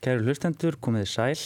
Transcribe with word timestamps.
Kæru 0.00 0.22
hlustendur, 0.24 0.78
komiði 0.80 1.08
sæl. 1.12 1.40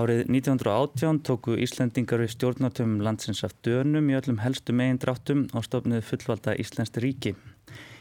Árið 0.00 0.22
1918 0.32 1.18
tóku 1.20 1.52
Íslandingar 1.60 2.22
við 2.22 2.30
stjórnatöfum 2.32 2.94
landsins 3.04 3.42
af 3.44 3.52
dönum 3.66 4.08
í 4.08 4.16
öllum 4.16 4.38
helstu 4.40 4.72
megin 4.72 4.96
dráttum 5.02 5.42
á 5.52 5.60
stofnuðu 5.66 6.06
fullvalda 6.08 6.54
Íslands 6.56 6.96
ríki. 7.04 7.34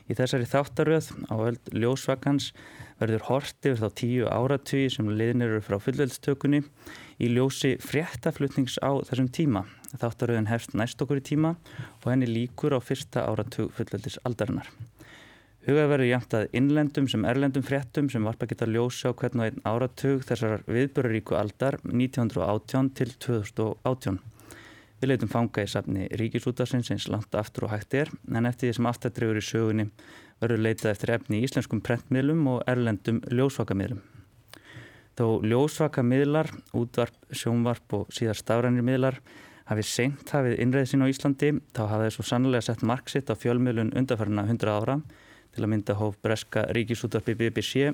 Í 0.08 0.16
þessari 0.16 0.48
þáttaröð 0.48 1.12
á 1.28 1.36
öll 1.50 1.60
ljósvakans 1.84 2.54
verður 3.02 3.28
hort 3.28 3.68
yfir 3.68 3.82
þá 3.84 4.00
tíu 4.00 4.32
áratugi 4.32 4.88
sem 4.96 5.12
liðnir 5.12 5.58
eru 5.58 5.65
frá 5.68 5.76
fullveldstökunni 5.84 6.63
í 7.20 7.34
ljósi 7.36 7.76
fréttaflutnings 7.84 8.79
á 8.79 9.04
þessum 9.10 9.28
tíma. 9.36 9.65
Þáttaröðin 9.99 10.47
hefst 10.47 10.79
næst 10.79 11.04
okkur 11.04 11.20
í 11.20 11.28
tíma 11.34 11.58
og 12.06 12.08
henni 12.13 12.31
líkur 12.31 12.72
á 12.72 12.79
fyrsta 12.79 13.28
áratug 13.28 13.76
fullveldis 13.76 14.15
aldarinnar. 14.24 14.72
Hugað 15.68 15.90
verður 15.92 16.08
jæmt 16.08 16.34
að 16.38 16.54
innlendum 16.55 17.08
sem 17.12 17.26
erlendum 17.27 17.63
fréttum 17.68 18.08
sem 18.08 18.23
varpa 18.23 18.48
geta 18.48 18.63
ljósa 18.72 19.09
á 19.12 19.18
hvern 19.20 19.41
og 19.41 19.50
einn 19.50 19.66
áratug 19.68 20.22
þessar 20.23 20.62
viðböruríku 20.63 21.36
aldar 21.36 21.76
1918 21.84 22.94
til 22.96 23.12
2018. 23.26 24.22
Við 25.02 25.12
leitum 25.12 25.34
fanga 25.34 25.66
í 25.66 25.68
safni 25.68 26.08
Ríkisútarsins 26.22 26.94
eins 26.96 27.10
langt 27.12 27.36
aftur 27.36 27.68
og 27.68 27.74
hægt 27.76 27.98
er 28.00 28.14
en 28.32 28.48
eftir 28.48 28.72
því 28.72 28.77
sem 28.80 28.90
aftadrefur 28.94 29.41
í 29.41 29.44
sögunni 29.44 29.90
verður 30.40 30.64
leitað 30.70 30.94
eftir 30.94 31.14
efni 31.18 31.41
í 31.41 31.50
íslenskum 31.50 31.84
prentmiðlum 31.84 32.48
og 32.54 32.63
erlendum 32.72 33.20
ljósvakamiðlum. 33.27 33.99
Þó 35.20 35.27
ljósvakamiðlar, 35.52 36.55
útvarp, 36.80 37.22
sjónvarp 37.36 37.99
og 37.99 38.10
síðar 38.16 38.40
stafrænir 38.40 38.88
miðlar 38.88 39.20
hafið 39.68 39.91
seint 39.91 40.32
hafið 40.32 40.62
innreðsinn 40.63 41.04
á 41.04 41.12
Íslandi 41.12 41.55
þá 41.76 41.88
hafið 41.91 42.10
þessu 42.13 42.30
sannlega 42.32 42.70
sett 42.72 42.88
marksitt 42.88 43.27
á 43.27 43.36
fjölmiðlun 43.36 43.98
undarfærna 43.99 44.48
100 44.48 44.72
ára 44.72 45.02
til 45.58 45.66
að 45.66 45.74
mynda 45.74 45.98
hóf 45.98 46.18
Breska 46.22 46.68
ríkisútvarpi 46.78 47.34
BBC 47.38 47.90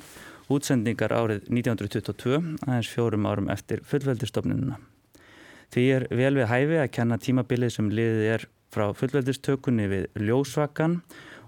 útsendingar 0.52 1.16
árið 1.16 1.48
1922 1.48 2.40
aðeins 2.68 2.92
fjórum 2.92 3.28
árum 3.30 3.52
eftir 3.54 3.84
fullveldistofnununa. 3.88 4.80
Því 5.74 5.84
er 5.96 6.08
vel 6.12 6.36
við 6.38 6.50
hæfi 6.52 6.80
að 6.84 6.92
kenna 6.94 7.18
tímabilið 7.18 7.78
sem 7.78 7.88
liðið 7.90 8.32
er 8.36 8.48
frá 8.74 8.90
fullveldistökunni 8.98 9.88
við 9.90 10.10
ljósvakan 10.20 11.00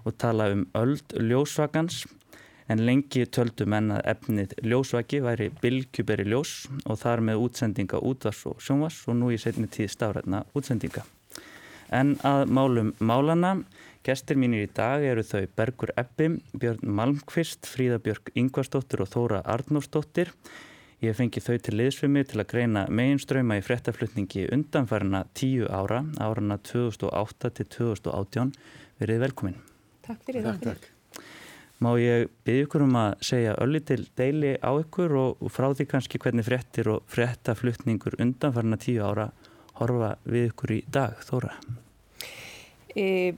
og 0.06 0.16
tala 0.18 0.48
um 0.54 0.64
öld 0.78 1.14
ljósvakans 1.18 2.04
en 2.72 2.82
lengi 2.86 3.26
töldu 3.30 3.66
menn 3.70 3.92
að 3.94 4.06
efnið 4.14 4.54
ljósvaki 4.66 5.20
væri 5.22 5.50
bilgjuberi 5.60 6.26
ljós 6.26 6.54
og 6.84 6.98
þar 7.02 7.22
með 7.28 7.44
útsendinga 7.44 8.00
útvars 8.02 8.42
og 8.50 8.62
sjónvars 8.62 9.04
og 9.06 9.20
nú 9.20 9.30
í 9.34 9.38
setni 9.38 9.68
tíð 9.70 9.92
stafrætna 9.94 10.42
útsendinga. 10.56 11.04
En 11.94 12.16
að 12.26 12.48
málum 12.50 12.94
málana 12.98 13.60
Gestir 14.06 14.38
mínir 14.38 14.68
í 14.68 14.70
dag 14.70 15.02
eru 15.02 15.24
þau 15.26 15.48
Bergur 15.58 15.90
Ebbi, 15.98 16.28
Björn 16.54 16.92
Malmqvist, 16.94 17.66
Fríða 17.66 17.96
Björg 17.98 18.28
Yngvarsdóttir 18.38 19.00
og 19.02 19.08
Þóra 19.10 19.40
Arnósdóttir. 19.50 20.28
Ég 21.02 21.16
fengi 21.18 21.40
þau 21.42 21.56
til 21.58 21.74
liðsfimi 21.80 22.20
til 22.22 22.38
að 22.38 22.52
greina 22.52 22.84
meginströyma 22.86 23.56
í 23.58 23.64
frettaflutningi 23.66 24.44
undanfærna 24.54 25.24
tíu 25.34 25.66
ára, 25.66 26.04
árana 26.22 26.54
2008 26.62 27.50
til 27.56 27.66
2018. 27.74 28.52
Verið 29.02 29.24
velkomin. 29.24 29.56
Takk 30.06 30.22
fyrir 30.28 30.46
það. 30.46 30.60
Takk, 30.62 30.86
takk. 30.86 31.24
Má 31.82 31.90
ég 31.98 32.28
byggja 32.46 32.68
ykkur 32.68 32.84
um 32.86 32.94
að 33.00 33.16
segja 33.26 33.56
öllu 33.64 33.80
til 33.90 34.04
deili 34.20 34.52
á 34.62 34.70
ykkur 34.84 35.16
og, 35.18 35.42
og 35.42 35.50
frá 35.50 35.66
því 35.72 35.88
kannski 35.90 36.20
hvernig 36.22 36.46
frettir 36.46 36.92
og 36.94 37.02
frettaflutningur 37.10 38.20
undanfærna 38.22 38.78
tíu 38.86 39.02
ára 39.02 39.32
horfa 39.82 40.14
við 40.22 40.52
ykkur 40.52 40.76
í 40.78 40.80
dag, 40.94 41.18
Þóra? 41.26 41.58
E 42.94 43.34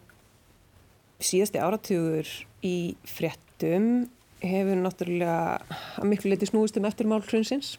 síðasti 1.19 1.61
áratugur 1.62 2.28
í 2.64 2.94
fréttum 3.08 4.06
hefur 4.42 4.78
náttúrulega 4.78 5.58
að 5.98 6.06
miklu 6.06 6.30
leiti 6.30 6.47
snúist 6.47 6.78
um 6.78 6.86
eftirmál 6.86 7.24
hrunsins 7.27 7.77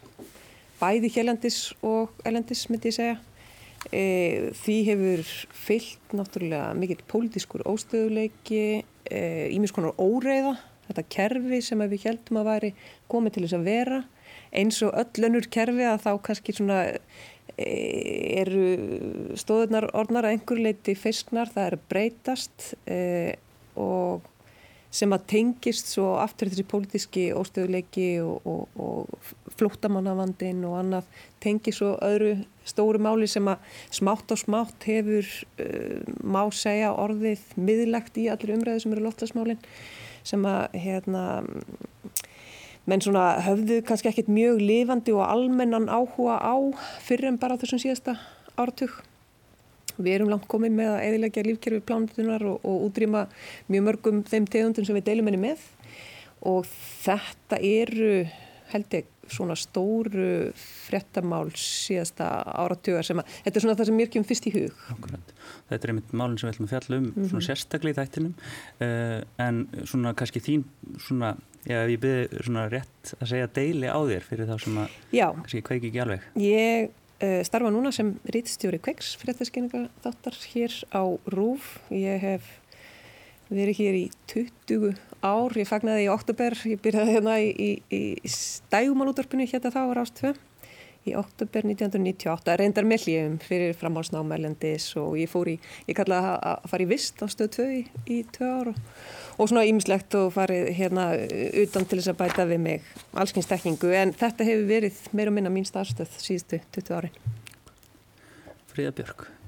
bæði 0.80 1.10
hérlandis 1.14 1.58
og 1.84 2.14
erlandis 2.24 2.66
myndi 2.70 2.90
ég 2.90 2.96
segja. 2.96 3.18
E, 3.96 4.52
því 4.60 4.76
hefur 4.90 5.28
fyllt 5.56 6.14
náttúrulega 6.16 6.74
mikill 6.76 7.00
pólitískur 7.08 7.64
óstöðuleiki 7.68 8.82
ímis 9.56 9.72
e, 9.72 9.74
konar 9.76 9.96
óreiða. 10.00 10.56
Þetta 10.88 11.06
kerfi 11.14 11.60
sem 11.64 11.84
við 11.86 12.08
heldum 12.08 12.40
að 12.40 12.50
væri 12.50 12.72
komið 13.12 13.36
til 13.36 13.44
þess 13.46 13.58
að 13.58 13.68
vera 13.68 14.00
eins 14.50 14.80
og 14.82 14.96
öll 14.98 15.28
önnur 15.28 15.46
kerfi 15.52 15.86
að 15.86 16.02
þá 16.04 16.10
kannski 16.26 16.54
svona 16.56 16.80
eru 17.60 19.36
stóðunar 19.38 19.90
orðnar 19.96 20.28
að 20.28 20.36
einhver 20.36 20.64
leiti 20.64 20.96
fisknar, 20.98 21.50
það 21.52 21.70
er 21.70 21.78
breytast 21.90 22.72
eh, 22.90 23.34
og 23.78 24.26
sem 24.90 25.12
að 25.14 25.26
tengist 25.30 25.92
svo 25.92 26.16
aftur 26.18 26.50
þessi 26.50 26.66
pólitíski 26.66 27.24
óstöðuleiki 27.38 28.08
og, 28.24 28.46
og, 28.48 28.80
og 28.82 29.54
flóttamannavandin 29.58 30.64
og 30.66 30.80
annað 30.80 31.20
tengist 31.42 31.78
svo 31.78 31.92
öðru 32.02 32.40
stóru 32.66 32.98
máli 33.02 33.28
sem 33.30 33.46
að 33.50 33.62
smátt 33.94 34.34
og 34.34 34.40
smátt 34.42 34.88
hefur 34.90 35.30
uh, 35.62 36.02
má 36.26 36.42
segja 36.54 36.90
orðið 36.98 37.44
miðlegt 37.54 38.18
í 38.18 38.26
allir 38.32 38.56
umræðu 38.56 38.82
sem 38.82 38.96
eru 38.96 39.06
loftasmálinn 39.06 39.62
sem 40.26 40.42
að 40.46 40.74
hérna 40.82 41.24
menn 42.88 43.02
svona 43.04 43.40
höfðu 43.44 43.80
kannski 43.86 44.10
ekkert 44.10 44.30
mjög 44.32 44.60
lifandi 44.62 45.14
og 45.16 45.24
almennan 45.26 45.88
áhuga 45.92 46.38
á 46.40 46.56
fyrir 47.04 47.30
en 47.30 47.40
bara 47.40 47.58
þessum 47.60 47.82
síðasta 47.82 48.16
ártug. 48.60 48.92
Við 50.00 50.14
erum 50.14 50.30
langt 50.32 50.48
komið 50.48 50.76
með 50.78 50.92
að 50.94 51.04
eðilegja 51.08 51.44
lífkerfi 51.44 51.82
plánutunar 51.84 52.44
og, 52.48 52.64
og 52.64 52.86
útrýma 52.88 53.26
mjög 53.68 53.86
mörgum 53.88 54.22
þeim 54.24 54.48
tegundum 54.48 54.86
sem 54.88 54.96
við 54.96 55.10
deilum 55.10 55.28
henni 55.28 55.42
með 55.42 55.66
og 56.48 56.68
þetta 57.04 57.58
eru 57.60 58.24
held 58.70 58.96
ég 58.96 59.08
svona 59.34 59.56
stóru 59.58 60.30
frettamál 60.56 61.50
síðasta 61.58 62.28
áratugar 62.44 63.06
sem 63.06 63.20
að 63.22 63.36
þetta 63.44 63.56
er 63.56 63.66
svona 63.66 63.76
það 63.78 63.90
sem 63.90 64.00
mér 64.00 64.12
kemur 64.14 64.30
fyrst 64.30 64.48
í 64.50 64.54
hug. 64.56 64.82
Akkurat. 64.94 65.34
Þetta 65.70 65.86
er 65.86 65.94
einmitt 65.94 66.16
málinn 66.16 66.40
sem 66.40 66.48
við 66.48 66.54
ætlum 66.54 66.68
að 66.68 66.74
fjalla 66.74 66.98
um 66.98 67.04
mm 67.04 67.12
-hmm. 67.14 67.30
svona 67.30 67.46
sérstaklega 67.48 67.94
í 67.94 67.98
þættinum 68.00 68.34
uh, 68.86 69.20
en 69.46 69.62
svona 69.84 70.14
kannski 70.14 70.44
þín 70.44 70.66
svona 70.98 71.36
Já, 71.68 71.82
ég 71.84 72.00
byrði 72.00 72.40
svona 72.46 72.68
rétt 72.72 73.10
að 73.20 73.28
segja 73.34 73.50
deili 73.52 73.90
á 73.92 74.00
þér 74.00 74.24
fyrir 74.24 74.48
þá 74.48 74.54
sem 74.64 74.78
að 74.80 74.94
kannski 75.12 75.60
kveiki 75.66 75.90
ekki 75.90 76.00
alveg. 76.00 76.24
Ég 76.40 76.88
uh, 77.20 77.42
starfa 77.44 77.72
núna 77.74 77.92
sem 77.92 78.14
rítstjóri 78.32 78.80
kveiks 78.80 79.12
fréttaskynninga 79.20 79.90
þáttar 80.00 80.38
hér 80.54 80.76
á 80.96 81.02
Rúf. 81.34 81.74
Ég 81.92 82.24
hef 82.24 82.48
verið 83.50 83.80
hér 83.80 83.98
í 83.98 84.04
20 84.32 84.94
ár. 85.26 85.56
Ég 85.58 85.68
fagnaði 85.68 86.06
í 86.06 86.12
oktober, 86.12 86.56
ég 86.70 86.82
byrjaði 86.82 87.16
hérna 87.16 87.38
í, 87.42 87.50
í, 87.50 87.70
í 87.90 88.30
stægumalútorpinu 88.30 89.48
hérna 89.50 89.74
þá 89.74 89.82
á 89.86 89.96
Rástvö 90.00 90.34
í 91.08 91.14
oktober 91.16 91.64
1998. 91.64 92.56
Reyndar 92.60 92.84
mellíum 92.88 93.38
fyrir 93.40 93.72
framhálsnámælendis 93.80 94.90
og 95.00 95.16
ég 95.20 95.30
fór 95.32 95.48
í, 95.54 95.56
ég 95.88 95.96
kallaði 95.96 96.34
að 96.52 96.68
fara 96.72 96.84
í 96.84 96.90
vist 96.90 97.22
á 97.24 97.26
stöð 97.32 97.54
2 97.56 97.68
í, 97.72 97.80
í 98.04 98.20
2 98.36 98.50
ár 98.52 98.72
og 98.74 98.80
og 99.40 99.48
svona 99.48 99.64
ímislegt 99.64 100.14
og 100.20 100.34
farið 100.34 100.68
hérna 100.76 101.06
utan 101.62 101.86
til 101.88 102.00
þess 102.00 102.12
að 102.12 102.18
bæta 102.20 102.46
við 102.50 102.62
mig 102.66 102.88
allskynstekningu 103.16 103.92
en 103.96 104.12
þetta 104.12 104.46
hefur 104.50 104.68
verið 104.68 105.02
meir 105.16 105.32
og 105.32 105.38
minna 105.38 105.52
mín 105.52 105.68
starfstöð 105.68 106.20
síðustu 106.20 106.60
20 106.76 106.96
árin. 107.00 107.20
Fríða 108.70 108.96
Björg. 109.00 109.39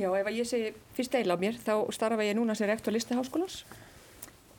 Já, 0.00 0.08
ef 0.16 0.32
ég 0.32 0.48
segi 0.48 0.72
fyrst 0.96 1.14
eila 1.18 1.36
á 1.36 1.42
mér 1.42 1.60
þá 1.60 1.74
starfa 1.92 2.24
ég 2.24 2.36
núna 2.38 2.56
sem 2.56 2.70
rektor 2.70 2.94
listaháskólans 2.94 3.62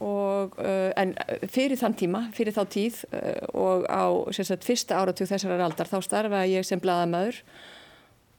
og 0.02 0.58
uh, 0.62 0.90
en 0.98 1.14
fyrir 1.50 1.78
þann 1.78 1.98
tíma, 1.98 2.24
fyrir 2.34 2.54
þá 2.54 2.64
tíð 2.74 3.04
uh, 3.10 3.46
og 3.58 3.86
á 3.90 4.06
sagt, 4.38 4.66
fyrsta 4.66 4.98
áratug 5.02 5.30
þessar 5.30 5.62
aldar 5.62 5.90
þá 5.90 6.00
starfa 6.06 6.46
ég 6.50 6.66
sem 6.66 6.82
bladamæður 6.82 7.42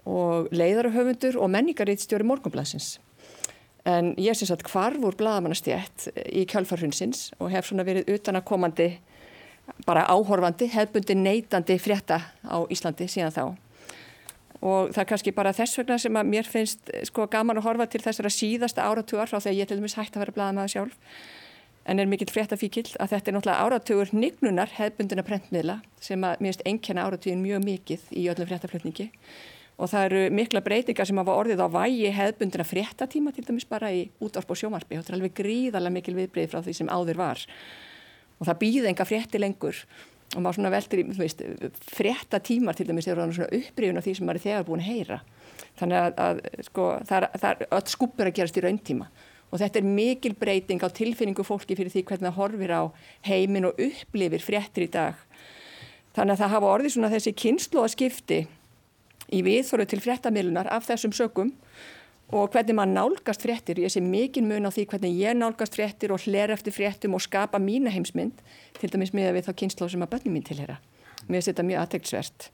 og 0.06 0.50
leiðarhöfundur 0.54 1.38
og 1.38 1.50
menningarriðstjóri 1.54 2.26
morgunblansins 2.26 2.96
En 3.88 4.12
ég 4.20 4.36
syns 4.38 4.52
að 4.54 4.62
hvarf 4.70 5.02
úr 5.02 5.16
bladamannastjætt 5.18 6.12
í 6.30 6.44
kjálfarhunsins 6.50 7.32
og 7.42 7.50
hef 7.50 7.66
svona 7.66 7.86
verið 7.86 8.12
utanakomandi, 8.14 8.92
bara 9.86 10.04
áhorfandi, 10.06 10.68
hefbundi 10.70 11.16
neytandi 11.18 11.78
frétta 11.82 12.20
á 12.46 12.62
Íslandi 12.70 13.08
síðan 13.10 13.34
þá. 13.34 13.44
Og 14.62 14.92
það 14.94 15.02
er 15.02 15.08
kannski 15.10 15.34
bara 15.34 15.52
þess 15.56 15.78
vegna 15.80 15.98
sem 15.98 16.18
að 16.18 16.28
mér 16.30 16.48
finnst 16.48 16.90
sko 17.08 17.26
gaman 17.30 17.58
að 17.58 17.66
horfa 17.66 17.88
til 17.90 18.02
þessara 18.04 18.30
síðasta 18.30 18.84
áratugar 18.86 19.30
frá 19.30 19.40
þegar 19.40 19.58
ég 19.58 19.70
til 19.70 19.78
dæmis 19.80 19.96
hægt 19.98 20.14
að 20.14 20.22
vera 20.22 20.36
bladamæða 20.36 20.74
sjálf. 20.76 21.16
En 21.82 21.98
er 21.98 22.06
mikill 22.06 22.30
fréttafíkil 22.30 22.92
að 23.02 23.16
þetta 23.16 23.30
er 23.30 23.36
náttúrulega 23.36 23.64
áratugur 23.66 24.12
nignunar 24.14 24.70
hefbundina 24.76 25.24
prentmiðla 25.26 25.80
sem 25.98 26.22
að 26.22 26.36
mér 26.38 26.52
finnst 26.52 26.62
ennkjana 26.70 27.08
áratugin 27.08 27.42
mjög 27.42 27.64
mikið 27.66 28.06
í 28.14 28.28
öllum 28.30 28.50
fréttaflutningi. 28.52 29.08
Og 29.82 29.90
það 29.90 30.06
eru 30.06 30.22
mikla 30.38 30.62
breytingar 30.62 31.08
sem 31.08 31.18
hafa 31.18 31.34
orðið 31.40 31.64
á 31.64 31.68
vægi 31.74 32.12
hefðbundina 32.14 32.66
fréttatíma 32.68 33.32
til 33.34 33.48
dæmis 33.48 33.66
bara 33.66 33.90
í 33.90 34.04
útvarp 34.22 34.54
og 34.54 34.60
sjómarfi 34.60 34.94
og 34.94 35.02
þetta 35.02 35.14
er 35.14 35.18
alveg 35.18 35.34
gríðarlega 35.40 35.96
mikil 35.96 36.14
viðbreyð 36.20 36.52
frá 36.52 36.62
því 36.62 36.76
sem 36.78 36.92
áður 36.92 37.18
var. 37.18 37.42
Og 38.38 38.46
það 38.46 38.60
býði 38.62 38.92
enga 38.92 39.08
frétti 39.08 39.42
lengur 39.42 39.82
og 40.32 40.40
maður 40.40 40.58
svona 40.58 40.72
veldur 40.72 41.02
í 41.02 41.04
veist, 41.16 41.42
fréttatímar 41.92 42.76
til 42.76 42.86
dæmis 42.88 43.08
eru 43.10 43.26
svona 43.28 43.50
upprýfun 43.52 44.00
af 44.00 44.06
því 44.06 44.14
sem 44.16 44.28
maður 44.28 44.40
er 44.40 44.44
þegar 44.46 44.66
búin 44.68 44.82
að 44.82 44.88
heyra. 44.88 45.18
Þannig 45.80 45.98
að, 45.98 46.22
að 46.26 46.40
sko, 46.68 46.86
það 47.08 47.26
er, 47.50 47.66
öll 47.68 47.84
skupur 47.92 48.30
að 48.30 48.36
gerast 48.38 48.58
í 48.60 48.64
rauntíma. 48.64 49.08
Og 49.52 49.60
þetta 49.60 49.82
er 49.82 49.90
mikil 49.98 50.32
breyting 50.40 50.80
á 50.80 50.88
tilfinningu 50.88 51.44
fólki 51.44 51.76
fyrir 51.76 51.92
því 51.92 52.04
hvernig 52.08 52.30
það 52.30 52.38
horfir 52.38 52.72
á 52.72 52.82
heimin 53.28 53.68
og 53.68 53.82
upplifir 53.84 54.44
fréttir 54.44 54.86
í 54.86 54.92
dag. 54.92 55.18
Þannig 56.16 56.34
að 56.34 56.42
það 56.42 56.54
hafa 56.56 56.72
orðið 56.76 56.94
svona 56.96 57.12
þessi 57.12 57.34
kynslu 57.36 57.82
að 57.82 57.92
skipti 57.92 58.40
í 59.32 59.42
viðþóru 59.44 59.88
til 59.88 60.00
fréttamilunar 60.04 60.68
af 60.72 60.88
þessum 60.88 61.12
sökum 61.16 61.52
og 62.32 62.48
hvernig 62.54 62.76
maður 62.76 62.94
nálgast 62.96 63.44
fréttir. 63.44 63.82
Ég 63.82 63.92
sé 63.92 64.00
mikið 64.00 64.46
mun 64.48 64.68
á 64.68 64.70
því 64.72 64.86
hvernig 64.88 65.18
ég 65.20 65.36
nálgast 65.36 65.76
fréttir 65.76 66.14
og 66.14 66.24
hler 66.24 66.54
eftir 66.54 66.74
fréttum 66.74 67.18
og 67.18 67.24
skapa 67.24 67.60
mína 67.60 67.92
heimsmynd 67.92 68.40
til 68.78 68.90
dæmis 68.92 69.12
með 69.12 69.36
við 69.36 69.50
þá 69.50 69.52
kynslu 69.62 69.88
sem 69.92 70.04
að 70.04 70.14
bönni 70.14 70.32
mín 70.32 70.46
tilhera. 70.48 70.78
Mér 71.28 71.44
þetta 71.44 71.66
mjög 71.68 71.84
aðtegtsvert 71.84 72.48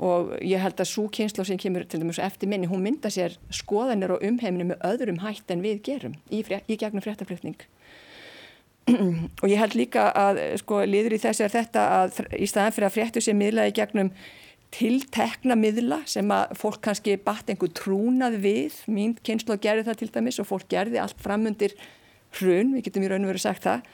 og 0.00 0.30
ég 0.40 0.62
held 0.62 0.78
að 0.80 0.88
svo 0.88 1.08
kynslu 1.12 1.44
sem 1.44 1.58
kemur 1.60 1.84
til 1.84 2.00
dæmis 2.00 2.22
eftir 2.22 2.48
minni, 2.48 2.70
hún 2.70 2.80
mynda 2.80 3.10
sér 3.12 3.34
skoðanir 3.52 4.14
og 4.14 4.22
umheimni 4.24 4.64
með 4.70 4.86
öðrum 4.88 5.20
hætt 5.20 5.52
en 5.52 5.60
við 5.60 5.82
gerum 5.90 6.14
í, 6.32 6.40
í 6.40 6.78
gegnum 6.80 7.04
fréttaflutning. 7.04 7.58
og 9.42 9.46
ég 9.50 9.60
held 9.60 9.76
líka 9.76 10.08
að 10.16 10.40
sko 10.62 10.80
liður 10.88 11.18
í 11.18 11.20
þessu 11.20 11.44
er 11.44 11.52
þetta 11.52 11.82
að 11.98 12.22
í 12.38 12.48
staðan 12.48 12.76
fyrir 12.76 12.88
að 12.88 12.96
fréttu 12.96 13.22
sé 13.24 13.34
miðlaði 13.36 13.76
gegnum 13.76 14.12
tiltekna 14.74 15.56
miðla 15.58 16.00
sem 16.08 16.30
að 16.30 16.54
fólk 16.58 16.80
kannski 16.84 17.16
batt 17.24 17.50
einhver 17.50 17.72
trúnað 17.74 18.38
við, 18.44 18.76
mín 18.90 19.16
kynslu 19.26 19.56
að 19.56 19.64
gerði 19.66 19.86
það 19.88 20.00
til 20.00 20.10
dæmis 20.14 20.40
og 20.42 20.48
fólk 20.50 20.68
gerði 20.70 21.00
allt 21.02 21.18
framundir 21.22 21.74
hrun, 22.38 22.76
við 22.76 22.86
getum 22.86 23.06
í 23.06 23.10
raun 23.10 23.26
og 23.26 23.32
verið 23.32 23.46
sagt 23.48 23.66
það, 23.66 23.88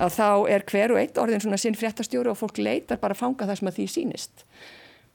að 0.00 0.16
þá 0.16 0.28
er 0.54 0.64
hver 0.70 0.94
og 0.94 1.00
eitt 1.02 1.20
orðin 1.20 1.44
svona 1.44 1.60
sinn 1.60 1.76
fréttastjóri 1.76 2.32
og 2.32 2.38
fólk 2.40 2.60
leitar 2.62 3.00
bara 3.02 3.16
að 3.16 3.20
fanga 3.20 3.48
það 3.48 3.60
sem 3.60 3.70
að 3.70 3.78
því 3.78 3.86
sínist 3.94 4.44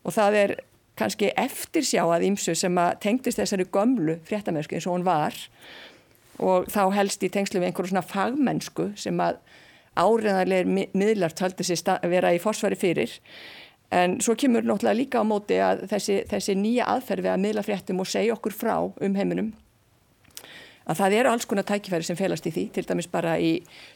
og 0.05 0.13
það 0.13 0.39
er 0.43 0.55
kannski 0.99 1.31
eftirsjáað 1.39 2.27
ímsu 2.29 2.55
sem 2.57 2.77
að 2.79 2.93
tengdist 3.03 3.41
þessari 3.41 3.67
gömlu 3.73 4.19
fréttamennsku 4.27 4.77
eins 4.77 4.87
og 4.87 4.97
hún 4.97 5.07
var 5.07 5.35
og 6.43 6.69
þá 6.71 6.81
helst 6.95 7.23
í 7.23 7.31
tengslu 7.31 7.61
við 7.61 7.71
einhverju 7.71 7.93
svona 7.93 8.05
fagmennsku 8.05 8.91
sem 8.99 9.19
að 9.23 9.39
áriðanleir 9.95 10.67
miðlar 10.67 11.35
töldi 11.35 11.63
sér 11.67 11.97
vera 12.11 12.33
í 12.35 12.41
forsvari 12.43 12.77
fyrir 12.79 13.13
En 13.93 14.17
svo 14.21 14.33
kemur 14.39 14.65
náttúrulega 14.65 14.97
líka 14.97 15.21
á 15.21 15.25
móti 15.27 15.59
að 15.61 15.85
þessi, 15.91 16.23
þessi 16.29 16.55
nýja 16.57 16.87
aðferð 16.95 17.27
við 17.27 17.33
að 17.35 17.43
miðla 17.43 17.65
fréttum 17.67 18.01
og 18.01 18.09
segja 18.09 18.33
okkur 18.33 18.55
frá 18.55 18.75
um 18.81 19.15
heiminum 19.15 19.53
að 20.85 20.99
það 20.99 21.15
eru 21.19 21.31
alls 21.31 21.47
konar 21.49 21.65
tækifæri 21.65 22.05
sem 22.05 22.17
felast 22.17 22.45
í 22.45 22.53
því, 22.53 22.65
til 22.75 22.85
dæmis 22.85 23.07
bara 23.09 23.35
í 23.41 23.51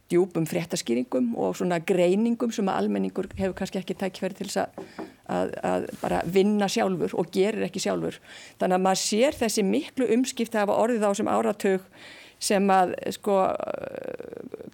djúpum 0.09 0.47
fréttaskýringum 0.49 1.35
og 1.37 1.57
svona 1.59 1.79
greiningum 1.85 2.53
sem 2.55 2.69
að 2.69 2.81
almenningur 2.83 3.29
hefur 3.37 3.55
kannski 3.59 3.81
ekki 3.81 3.97
tækifæri 3.99 4.39
til 4.39 4.49
að, 4.63 4.79
að, 5.29 5.53
að 5.71 5.89
bara 6.01 6.23
vinna 6.25 6.69
sjálfur 6.71 7.13
og 7.19 7.29
gerir 7.33 7.67
ekki 7.67 7.83
sjálfur. 7.85 8.17
Þannig 8.61 8.79
að 8.79 8.85
maður 8.87 9.03
sér 9.03 9.37
þessi 9.37 9.65
miklu 9.67 10.09
umskipti 10.17 10.57
að 10.57 10.65
hafa 10.65 10.79
orðið 10.85 11.05
á 11.05 11.11
sem 11.19 11.29
áratög 11.29 11.85
sem 12.39 12.69
að 12.71 12.93
sko 13.15 13.39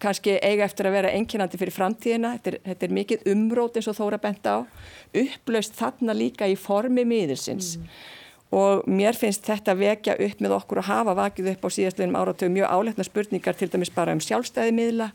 kannski 0.02 0.36
eiga 0.44 0.66
eftir 0.68 0.90
að 0.90 0.98
vera 1.00 1.14
enginandi 1.16 1.60
fyrir 1.60 1.76
framtíðina, 1.76 2.36
þetta 2.38 2.52
er, 2.52 2.60
þetta 2.70 2.86
er 2.88 2.94
mikið 3.00 3.26
umrót 3.32 3.80
eins 3.80 3.90
og 3.90 3.98
Þóra 3.98 4.20
bent 4.22 4.46
á, 4.46 4.62
upplaust 5.16 5.78
þarna 5.78 6.16
líka 6.18 6.50
í 6.50 6.58
formi 6.60 7.08
miðilsins. 7.08 7.76
Mm. 7.80 7.90
og 8.56 8.86
mér 8.88 9.18
finnst 9.18 9.44
þetta 9.44 9.74
vekja 9.76 10.14
upp 10.22 10.42
með 10.44 10.54
okkur 10.56 10.80
að 10.80 10.88
hafa 10.88 11.16
vakið 11.18 11.48
upp 11.56 11.66
á 11.66 11.70
síðastlega 11.76 12.20
áratögu 12.22 12.54
mjög 12.54 12.70
áleitna 12.72 13.04
spurningar 13.04 13.58
til 13.58 13.68
dæmis 13.74 13.92
bara 13.92 14.14
um 14.14 14.22
sjálfstæði 14.22 14.72
miðla, 14.78 15.10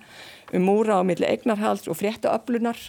um 0.52 0.66
múra 0.66 0.98
á 0.98 1.02
milli 1.06 1.28
eignarhalds 1.28 1.88
og 1.88 1.96
fréttaöflunar 1.96 2.80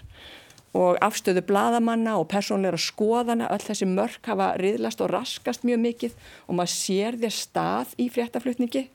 og 0.74 0.98
afstöðu 1.04 1.44
bladamanna 1.46 2.18
og 2.18 2.28
persónleira 2.34 2.80
skoðana, 2.80 3.52
öll 3.54 3.64
þessi 3.64 3.88
mörk 3.88 4.28
hafa 4.28 4.56
riðlast 4.60 5.04
og 5.06 5.14
raskast 5.14 5.64
mjög 5.68 5.84
mikið 5.86 6.18
og 6.48 6.58
maður 6.58 6.74
sér 6.74 7.20
þér 7.22 7.38
stað 7.38 7.96
í 8.02 8.10
fréttaflutningi 8.12 8.88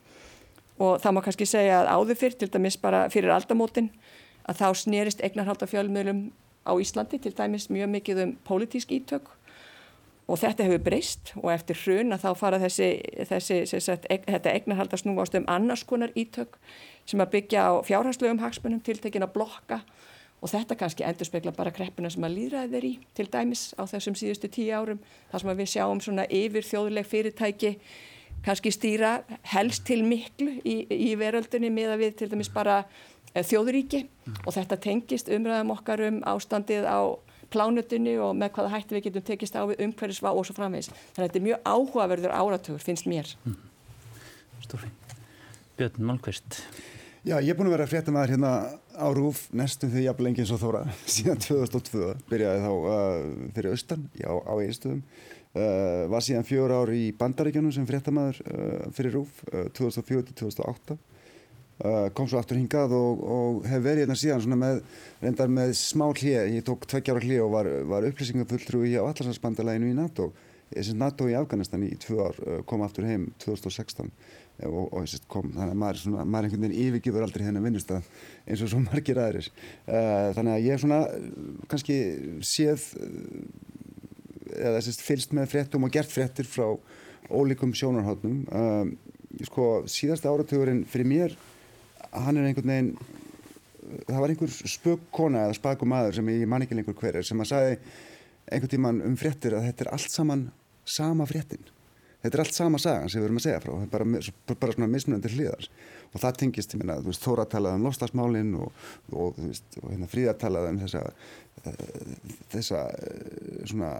og 0.79 1.01
það 1.01 1.15
má 1.17 1.23
kannski 1.25 1.49
segja 1.49 1.83
að 1.83 1.93
áður 1.95 2.21
fyrr, 2.21 2.37
til 2.41 2.51
dæmis 2.53 2.77
bara 2.81 3.07
fyrir 3.13 3.33
aldamótin, 3.33 3.91
að 4.47 4.61
þá 4.61 4.67
snerist 4.83 5.23
eignarhaldafjölmiðlum 5.25 6.29
á 6.67 6.73
Íslandi 6.83 7.19
til 7.23 7.33
dæmis 7.37 7.71
mjög 7.71 7.91
mikið 7.95 8.23
um 8.25 8.37
pólitísk 8.47 8.93
ítök. 8.93 9.31
Og 10.27 10.41
þetta 10.43 10.67
hefur 10.67 10.83
breyst 10.83 11.31
og 11.39 11.53
eftir 11.53 11.79
hrun 11.85 12.11
að 12.15 12.25
þá 12.25 12.31
fara 12.35 12.59
þessi, 12.59 12.89
þessi 13.31 13.81
sagt, 13.81 14.09
e 14.11 14.19
þetta 14.27 14.55
eignarhaldar 14.57 14.99
snúast 14.99 15.37
um 15.39 15.47
annars 15.47 15.85
konar 15.87 16.11
ítök 16.19 16.59
sem 17.07 17.23
að 17.23 17.31
byggja 17.37 17.63
á 17.63 17.73
fjárhagslegum 17.87 18.43
hagsmunum 18.43 18.83
tiltekin 18.83 19.23
að 19.23 19.37
blokka. 19.39 19.81
Og 20.43 20.51
þetta 20.51 20.77
kannski 20.77 21.07
endur 21.07 21.31
spekla 21.31 21.55
bara 21.55 21.73
kreppuna 21.73 22.11
sem 22.11 22.27
að 22.27 22.35
líðræði 22.41 22.73
þeir 22.75 22.89
í 22.91 22.93
til 23.15 23.29
dæmis 23.31 23.71
á 23.79 23.87
þessum 23.87 24.19
síðustu 24.19 24.51
tíu 24.53 24.75
árum 24.75 24.99
þar 25.31 25.45
sem 25.45 25.57
við 25.63 25.71
sjáum 25.73 26.03
svona 26.03 26.27
yfir 26.27 26.67
þjóðuleg 26.67 27.07
fyrirtæki 27.07 27.73
kannski 28.47 28.73
stýra 28.75 29.19
helst 29.53 29.85
til 29.89 30.03
miklu 30.07 30.59
í, 30.63 30.79
í 30.87 31.13
veröldunni 31.19 31.71
með 31.75 31.95
að 31.95 32.03
við 32.05 32.19
til 32.21 32.31
dæmis 32.33 32.51
bara 32.55 32.83
e, 33.33 33.43
þjóðuríki 33.43 34.05
mm. 34.07 34.43
og 34.45 34.57
þetta 34.57 34.79
tengist 34.87 35.31
umræðum 35.33 35.75
okkar 35.75 36.05
um 36.07 36.21
ástandið 36.31 36.87
á 36.87 37.01
plánutunni 37.51 38.17
og 38.23 38.35
með 38.39 38.55
hvaða 38.57 38.75
hætti 38.75 38.97
við 38.97 39.09
getum 39.09 39.27
tekist 39.27 39.59
á 39.59 39.63
við 39.69 39.83
umhverfisvá 39.87 40.33
og 40.33 40.47
svo 40.47 40.57
framvegs. 40.57 40.91
Þannig 41.15 41.23
að 41.23 41.27
þetta 41.27 41.41
er 41.41 41.47
mjög 41.47 41.71
áhugaverður 41.73 42.35
áratögur, 42.35 42.83
finnst 42.83 43.09
mér. 43.11 43.31
Mm. 43.47 43.59
Stóri. 44.67 44.91
Björn 45.77 46.07
Malmqvist. 46.09 46.63
Já, 47.27 47.41
ég 47.43 47.51
er 47.51 47.57
búin 47.59 47.69
að 47.69 47.75
vera 47.75 47.89
fréttamaður 47.91 48.37
hérna 48.37 48.51
á 48.95 49.07
Rúf 49.15 49.47
nestum 49.55 49.91
því 49.91 50.05
jafn 50.05 50.27
lengi 50.27 50.45
eins 50.45 50.53
og 50.55 50.61
þóra 50.63 50.85
síðan 51.15 51.43
2002. 51.43 52.13
Byrjaði 52.31 52.63
þá 52.63 52.71
uh, 52.75 53.25
fyrir 53.57 53.75
austan 53.75 54.05
já, 54.15 54.31
á 54.31 54.55
einstöðum 54.55 55.03
Uh, 55.57 56.05
var 56.13 56.21
síðan 56.21 56.45
fjör 56.45 56.73
ár 56.75 56.91
í 56.93 57.15
bandaríkjanum 57.17 57.73
sem 57.73 57.87
fréttamaður 57.89 58.43
uh, 58.45 58.89
fyrir 58.93 59.15
RÚF 59.15 59.39
uh, 59.55 59.69
2004-2008 59.79 60.99
kom 62.17 62.25
svo 62.25 62.39
aftur 62.41 62.57
hingað 62.57 62.95
og, 62.97 63.19
og 63.21 63.67
hef 63.69 63.83
verið 63.85 64.07
hérna 64.07 64.15
síðan 64.17 64.55
með, 64.57 64.79
reyndar 65.21 65.51
með 65.53 65.75
smá 65.77 66.07
hlið 66.07 66.55
ég 66.55 66.65
tók 66.65 66.87
tveggjára 66.89 67.21
hlið 67.21 67.43
og 67.45 67.51
var, 67.53 67.69
var 67.91 68.07
upplýsingafulltrú 68.09 68.81
í 68.89 68.95
allarsvarsbandalæginu 68.97 69.91
í 69.91 69.99
NATO. 69.99 70.31
NATO 70.97 71.29
í 71.29 71.37
Afganistan 71.37 71.85
í 71.85 71.91
tvö 72.01 72.31
ár 72.31 72.41
kom 72.65 72.81
aftur 72.87 73.05
heim 73.05 73.29
2016 73.45 74.09
og, 74.09 74.89
og 74.89 75.05
kom, 75.29 75.53
þannig 75.53 75.75
að 75.75 75.81
maður, 75.85 76.01
svona, 76.07 76.25
maður 76.25 76.49
einhvern 76.49 76.65
veginn 76.65 76.87
yfirgifur 76.87 77.29
aldrei 77.29 77.45
þennan 77.45 77.69
vinnustaf 77.69 78.09
eins 78.49 78.65
og 78.65 78.73
svo 78.73 78.81
margir 78.81 79.21
aðrir. 79.21 79.53
Þannig 79.85 80.57
að 80.57 80.71
ég 80.71 80.81
svona 80.81 81.03
kannski 81.69 82.01
séð 82.57 82.89
eða 84.57 84.81
sérst, 84.85 85.05
fylst 85.05 85.37
með 85.37 85.51
fréttum 85.53 85.87
og 85.87 85.93
gert 85.95 86.13
fréttir 86.13 86.49
frá 86.49 86.73
ólíkum 87.31 87.75
sjónarhóttnum 87.77 88.43
um, 88.51 88.93
sko 89.47 89.69
síðasta 89.91 90.31
áratugurinn 90.33 90.85
fyrir 90.89 91.09
mér 91.11 91.37
hann 92.13 92.39
er 92.39 92.49
einhvern 92.49 92.73
veginn 92.73 92.93
það 94.07 94.21
var 94.23 94.33
einhver 94.33 94.53
spökkona 94.77 95.47
eða 95.47 95.57
spakumadur 95.59 96.19
sem 96.19 96.35
ég 96.35 96.47
man 96.51 96.65
ekki 96.65 96.79
lengur 96.79 96.97
hver 96.99 97.21
er 97.21 97.27
sem 97.27 97.41
að 97.43 97.51
sagði 97.53 97.79
einhvern 98.47 98.73
tíman 98.73 99.03
um 99.07 99.17
fréttir 99.19 99.57
að 99.57 99.69
þetta 99.71 99.87
er 99.87 99.93
allt 99.97 100.15
saman 100.15 100.47
sama 100.87 101.27
fréttin 101.29 101.76
þetta 102.23 102.33
er 102.33 102.45
allt 102.45 102.57
sama 102.57 102.81
sagan 102.83 103.13
sem 103.13 103.23
við 103.23 103.29
erum 103.29 103.41
að 103.41 103.47
segja 103.47 103.63
frá 103.65 103.73
bara, 103.93 104.07
bara 104.53 104.77
svona 104.77 104.91
mismunandi 104.93 105.33
hliðar. 105.35 105.69
Og 106.15 106.23
það 106.23 106.39
tengist, 106.41 106.73
ég 106.73 106.81
minna, 106.81 107.01
þú 107.03 107.11
veist, 107.11 107.25
Þóra 107.25 107.45
talaði 107.51 107.81
um 107.81 107.89
lofslagsmálinn 107.89 108.53
og, 108.63 108.85
og, 109.13 109.41
og 109.83 109.91
hérna 109.91 110.09
Fríða 110.09 110.37
talaði 110.41 110.73
um 110.73 110.79
þessa 110.85 111.03
þessa 112.53 112.83
eh, 112.93 113.63
svona 113.67 113.93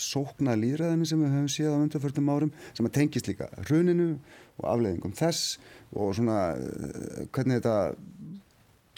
sókna 0.00 0.56
líðræðinu 0.58 1.06
sem 1.08 1.20
við 1.20 1.36
höfum 1.36 1.52
séð 1.52 1.76
á 1.76 1.82
undarförnum 1.82 2.32
árum 2.32 2.54
sem 2.72 2.88
að 2.88 2.96
tengist 2.98 3.28
líka 3.30 3.48
hruninu 3.66 4.14
og 4.60 4.66
afleiðingum 4.72 5.14
þess 5.16 5.58
og 5.92 6.14
svona 6.16 6.38
eh, 6.56 7.24
hvernig 7.34 7.60
þetta 7.60 7.76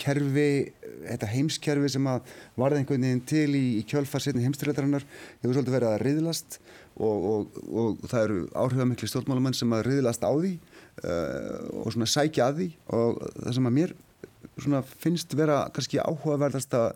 kerfi, 0.00 0.72
þetta 1.06 1.30
heimskerfi 1.30 1.90
sem 1.94 2.06
að 2.10 2.32
varða 2.58 2.80
einhvern 2.80 3.04
veginn 3.06 3.26
til 3.30 3.50
í, 3.54 3.64
í 3.78 3.82
kjölfarsetni 3.90 4.42
heimstyrleitarinnar 4.42 5.04
hefur 5.06 5.54
svolítið 5.54 5.76
verið 5.76 5.90
að 5.92 6.02
riðlast 6.02 6.58
og, 6.94 7.28
og, 7.30 7.58
og 7.74 8.04
það 8.10 8.26
eru 8.26 8.40
áhrifamikli 8.64 9.10
stjórnmálumenn 9.10 9.56
sem 9.56 9.72
að 9.74 9.86
riðlast 9.88 10.22
á 10.22 10.30
því 10.30 10.52
uh, 10.54 11.82
og 11.82 11.94
svona 11.94 12.10
sækja 12.10 12.50
að 12.50 12.60
því. 12.60 12.68
Og 12.94 13.22
það 13.40 13.56
sem 13.58 13.70
að 13.70 13.76
mér 13.80 13.96
finnst 15.02 15.34
vera 15.34 15.64
kannski 15.74 15.98
áhugaverðast 15.98 16.76
að 16.78 16.92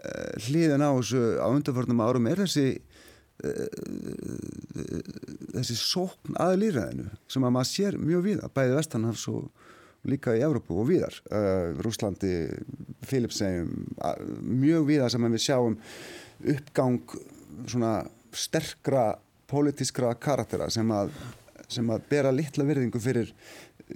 Eh, 0.00 0.36
hliðin 0.46 0.84
á 0.86 0.94
þessu 0.94 1.20
á 1.42 1.50
undanförnum 1.50 2.00
árum 2.00 2.28
er 2.30 2.38
þessi 2.44 2.78
eh, 3.42 3.72
þessi 5.56 5.76
sókn 5.76 6.38
að 6.40 6.60
líðræðinu 6.62 7.08
sem 7.28 7.44
að 7.44 7.52
maður 7.56 7.68
sér 7.72 7.98
mjög 7.98 8.22
við 8.28 8.44
að 8.46 8.54
bæði 8.54 8.76
Vestanhals 8.78 9.24
og 9.32 9.50
líka 10.08 10.36
í 10.38 10.44
Evrópu 10.46 10.78
og 10.80 10.86
viðar 10.88 11.18
uh, 11.28 11.74
Rúslandi, 11.84 12.32
Filipsheim 13.04 13.90
mjög 14.40 14.86
viða 14.88 15.10
sem 15.12 15.26
við 15.26 15.42
sjáum 15.44 15.74
uppgang 16.54 17.02
svona 17.68 17.92
sterkra 18.36 19.12
pólitískra 19.50 20.12
karaktera 20.20 20.68
sem 20.70 20.90
að, 20.94 21.12
sem 21.70 21.88
að 21.90 22.06
bera 22.10 22.32
litla 22.34 22.66
virðingu 22.68 23.00
fyrir 23.02 23.32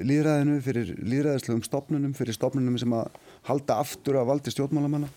líðræðinu, 0.02 0.60
fyrir 0.64 0.94
líðræðislegum 0.98 1.62
stopnunum, 1.66 2.14
fyrir 2.16 2.36
stopnunum 2.36 2.78
sem 2.80 2.94
að 2.96 3.18
halda 3.48 3.78
aftur 3.82 4.18
að 4.18 4.30
valdi 4.32 4.54
stjórnmálamanna. 4.54 5.10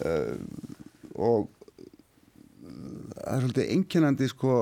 Uh, 0.00 0.36
og 1.20 1.48
það 2.60 3.32
er 3.32 3.42
svolítið 3.44 3.72
einkennandi 3.74 4.28
sko, 4.30 4.58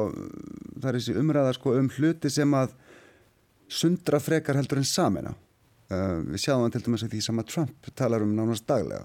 það 0.79 0.89
er 0.91 0.99
þessi 1.01 1.19
umræða 1.21 1.53
sko, 1.59 1.75
um 1.79 1.91
hluti 1.99 2.33
sem 2.33 2.57
að 2.57 2.73
sundra 3.69 4.21
frekar 4.23 4.57
heldur 4.57 4.81
en 4.81 4.89
samina 4.89 5.35
uh, 5.35 6.19
við 6.25 6.41
sjáum 6.47 6.65
það 6.65 6.75
til 6.79 6.85
dæmis 6.87 7.05
að 7.05 7.15
því 7.15 7.23
sem 7.29 7.43
að 7.43 7.51
Trump 7.53 7.93
talar 7.99 8.25
um 8.25 8.35
nánast 8.37 8.67
daglega. 8.69 9.05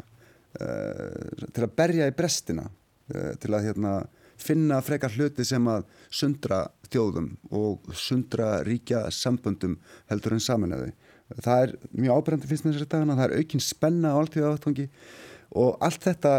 Uh, 0.54 1.48
til 1.52 1.66
að 1.66 1.76
berja 1.76 2.08
í 2.08 2.16
brestina 2.16 2.70
til 3.04 3.50
að 3.52 3.66
hérna, 3.68 3.98
finna 4.40 4.82
frekar 4.84 5.14
hluti 5.16 5.46
sem 5.48 5.68
að 5.70 5.86
sundra 6.14 6.64
þjóðum 6.94 7.34
og 7.54 7.94
sundra 7.98 8.62
ríkja 8.66 9.08
samböndum 9.14 9.78
heldur 10.12 10.38
en 10.38 10.44
samanleði. 10.44 10.94
Það 11.34 11.66
er 11.66 11.76
mjög 11.98 12.20
ábærandi 12.20 12.50
fyrst 12.50 12.66
með 12.66 12.76
þessari 12.76 12.92
dagana, 12.92 13.18
það 13.18 13.30
er 13.30 13.44
aukinn 13.44 13.64
spenna 13.64 14.14
á 14.14 14.20
alltíða 14.20 14.52
áttangi 14.54 14.90
og 15.60 15.78
allt 15.86 16.06
þetta 16.08 16.34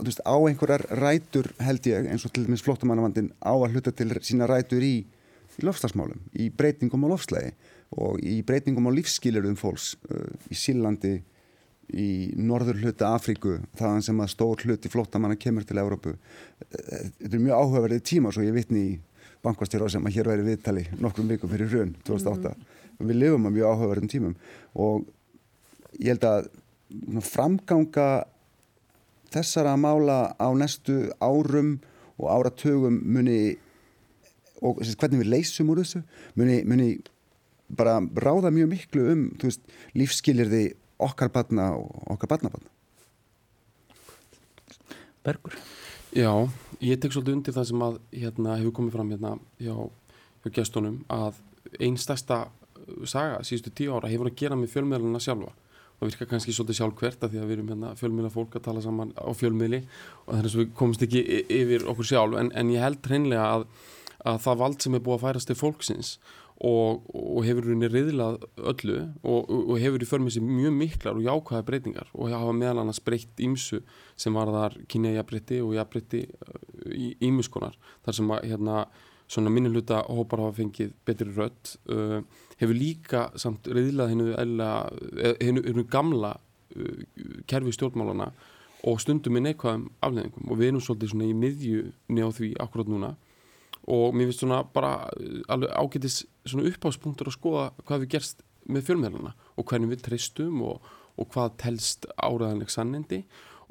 veist, 0.00 0.22
á 0.24 0.34
einhverjar 0.34 0.84
rætur 1.00 1.50
held 1.60 1.88
ég 1.90 2.08
eins 2.08 2.24
og 2.24 2.32
til 2.34 2.46
dæmis 2.46 2.64
flottamannavandin 2.64 3.32
á 3.40 3.52
að 3.52 3.76
hluta 3.76 3.92
til 3.96 4.12
sína 4.24 4.48
rætur 4.48 4.84
í, 4.84 4.94
í 5.04 5.64
lofslagsmálum, 5.66 6.20
í 6.32 6.48
breytingum 6.52 7.04
á 7.04 7.12
lofslagi 7.12 7.52
og 8.00 8.20
í 8.24 8.40
breytingum 8.46 8.88
á 8.88 8.96
lífskilirðum 8.96 9.58
fólks 9.60 9.92
uh, 10.08 10.30
í 10.48 10.56
Sílandi, 10.56 11.18
í 11.90 12.08
norður 12.38 12.80
hluti 12.82 13.06
Afríku, 13.06 13.58
þaðan 13.78 14.04
sem 14.06 14.22
að 14.22 14.32
stór 14.34 14.64
hluti 14.64 14.90
flottamanna 14.92 15.38
kemur 15.40 15.66
til 15.66 15.80
Európu. 15.82 16.16
Þetta 16.70 17.30
er 17.30 17.42
mjög 17.42 17.62
áhugaverðið 17.62 18.04
tíma 18.10 18.32
svo 18.34 18.44
ég 18.46 18.56
vitni 18.56 18.82
í 18.82 18.98
bankvastjóra 19.44 19.88
sem 19.90 20.04
að 20.06 20.18
hér 20.18 20.30
væri 20.30 20.46
viðtali 20.46 20.84
nokkrum 21.00 21.30
vikum 21.30 21.50
fyrir 21.52 21.70
hrun 21.72 21.94
2008. 22.06 22.52
Mm. 22.52 23.08
Við 23.08 23.20
lifum 23.22 23.48
á 23.48 23.50
mjög 23.54 23.70
áhugaverðum 23.72 24.12
tímum 24.12 24.34
og 24.74 25.06
ég 25.98 26.12
held 26.12 26.26
að 26.28 26.50
framganga 27.24 28.08
þessara 29.32 29.76
mála 29.80 30.34
á 30.36 30.48
næstu 30.58 31.08
árum 31.22 31.78
og 32.20 32.28
áratögum 32.34 33.00
muni 33.00 33.56
og 34.60 34.82
hvernig 34.82 35.22
við 35.22 35.32
leysum 35.32 35.70
úr 35.72 35.80
þessu 35.80 36.02
muni, 36.36 36.60
muni 36.68 36.90
bara 37.70 38.00
ráða 38.00 38.50
mjög 38.52 38.72
miklu 38.74 39.06
um 39.12 39.22
veist, 39.40 39.62
lífskilirði 39.96 40.74
okkar 41.08 41.32
barna 41.34 41.72
og 41.78 42.14
okkar 42.16 42.34
barnabarna 42.34 42.70
Bergur? 45.24 45.56
Já, 46.16 46.32
ég 46.82 46.98
tek 46.98 47.12
svolítið 47.12 47.36
undir 47.36 47.54
það 47.54 47.66
sem 47.68 47.82
að 47.84 47.98
hérna, 48.16 48.56
hefur 48.58 48.72
komið 48.78 48.94
fram 48.96 49.10
hérna 49.12 49.34
hjá, 49.60 49.74
hjá 50.42 50.52
gestunum 50.56 51.02
að 51.12 51.36
einn 51.78 51.98
stærsta 52.00 52.46
saga 53.06 53.42
síðustu 53.46 53.72
tíu 53.76 53.92
ára 53.94 54.10
hefur 54.10 54.30
að 54.30 54.38
gera 54.40 54.58
með 54.58 54.72
fjölmiðluna 54.74 55.20
sjálfa. 55.22 55.52
Og 56.00 56.08
virka 56.08 56.24
kannski 56.24 56.54
svolítið 56.56 56.78
sjálfkvert 56.78 57.24
að 57.26 57.34
því 57.34 57.40
að 57.40 57.48
við 57.50 57.56
erum 57.58 57.70
hérna 57.74 57.92
fjölmiðla 58.00 58.32
fólk 58.32 58.56
að 58.56 58.64
tala 58.64 58.82
saman 58.84 59.12
á 59.20 59.28
fjölmiðli 59.36 59.82
og 59.84 60.30
þannig 60.32 60.48
að 60.48 60.60
við 60.62 60.70
komumst 60.78 61.04
ekki 61.04 61.24
yfir 61.60 61.84
okkur 61.92 62.08
sjálf. 62.08 62.38
En, 62.40 62.48
en 62.56 62.70
ég 62.72 62.80
held 62.80 63.04
hreinlega 63.04 63.48
að, 63.58 63.66
að 64.32 64.38
það 64.46 64.62
vald 64.62 64.78
sem 64.80 64.96
er 64.96 65.04
búið 65.04 65.18
að 65.18 65.26
færast 65.26 65.50
til 65.50 65.58
fólksins 65.60 66.14
og, 66.60 67.04
og 67.16 67.44
hefur 67.46 67.70
henni 67.70 67.88
riðlað 67.88 68.42
öllu 68.58 68.96
og, 69.24 69.48
og 69.48 69.76
hefur 69.80 70.02
í 70.04 70.08
förmið 70.08 70.34
sér 70.36 70.44
mjög 70.44 70.74
miklar 70.76 71.16
og 71.16 71.24
jákvæða 71.24 71.66
breytingar 71.70 72.10
og 72.12 72.34
hafa 72.34 72.56
meðal 72.56 72.82
annars 72.82 73.00
breytt 73.04 73.40
ímsu 73.40 73.80
sem 74.20 74.36
var 74.36 74.52
þar 74.52 74.76
kynjajabritti 74.92 75.62
og 75.64 75.72
jabritti 75.78 76.26
í 76.92 77.14
ímuskonar 77.30 77.78
þar 78.04 78.18
sem 78.18 78.34
að 78.36 78.44
hérna 78.50 78.82
svona 79.30 79.52
minnuluta 79.54 80.02
hópar 80.10 80.44
hafa 80.44 80.58
fengið 80.58 80.92
betri 81.08 81.32
rött 81.32 81.76
uh, 81.88 82.20
hefur 82.60 82.76
líka 82.76 83.26
samt 83.40 83.70
riðlað 83.70 84.12
hennu 84.12 84.28
hennu 85.40 85.86
gamla 85.88 86.34
uh, 86.36 87.02
kerfi 87.48 87.72
stjórnmálana 87.78 88.32
og 88.84 89.00
stundum 89.00 89.36
með 89.36 89.48
neikvæðum 89.48 89.88
afleðingum 90.04 90.52
og 90.52 90.60
við 90.60 90.72
erum 90.72 90.84
svolítið 90.84 91.24
í 91.24 91.34
miðjunni 91.40 92.24
á 92.24 92.28
því 92.36 92.52
akkurát 92.60 92.92
núna 92.92 93.14
og 93.88 94.14
mér 94.14 94.30
finnst 94.30 94.44
svona 94.44 94.62
bara 94.74 95.08
uh, 95.16 95.40
alveg 95.52 95.72
ágætis 95.72 96.22
svona 96.44 96.68
uppháspunktur 96.70 97.30
að 97.30 97.38
skoða 97.38 97.66
hvað 97.84 98.04
við 98.04 98.12
gerst 98.16 98.44
með 98.70 98.90
fjölmjöluna 98.90 99.34
og 99.56 99.66
hvernig 99.66 99.94
við 99.94 100.04
treystum 100.08 100.60
og, 100.66 100.84
og 101.16 101.30
hvað 101.32 101.56
telst 101.64 102.06
áraðanleg 102.16 102.72
sannindi 102.72 103.24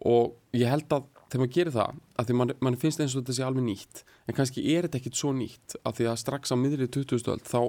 og 0.08 0.36
ég 0.56 0.72
held 0.72 0.92
að 0.96 1.08
þegar 1.30 1.44
maður 1.44 1.56
gerir 1.56 1.76
það, 1.76 1.98
að 2.18 2.28
því 2.28 2.36
mann 2.40 2.54
man 2.66 2.78
finnst 2.82 3.02
eins 3.04 3.14
og 3.14 3.22
þetta 3.22 3.36
sé 3.38 3.46
alveg 3.46 3.66
nýtt, 3.66 4.04
en 4.26 4.38
kannski 4.38 4.64
er 4.74 4.88
þetta 4.88 5.00
ekkit 5.00 5.20
svo 5.20 5.34
nýtt, 5.36 5.76
að 5.86 6.00
því 6.00 6.08
að 6.10 6.22
strax 6.24 6.54
á 6.54 6.56
miðrið 6.58 6.94
2000 6.96 7.44
þá 7.46 7.60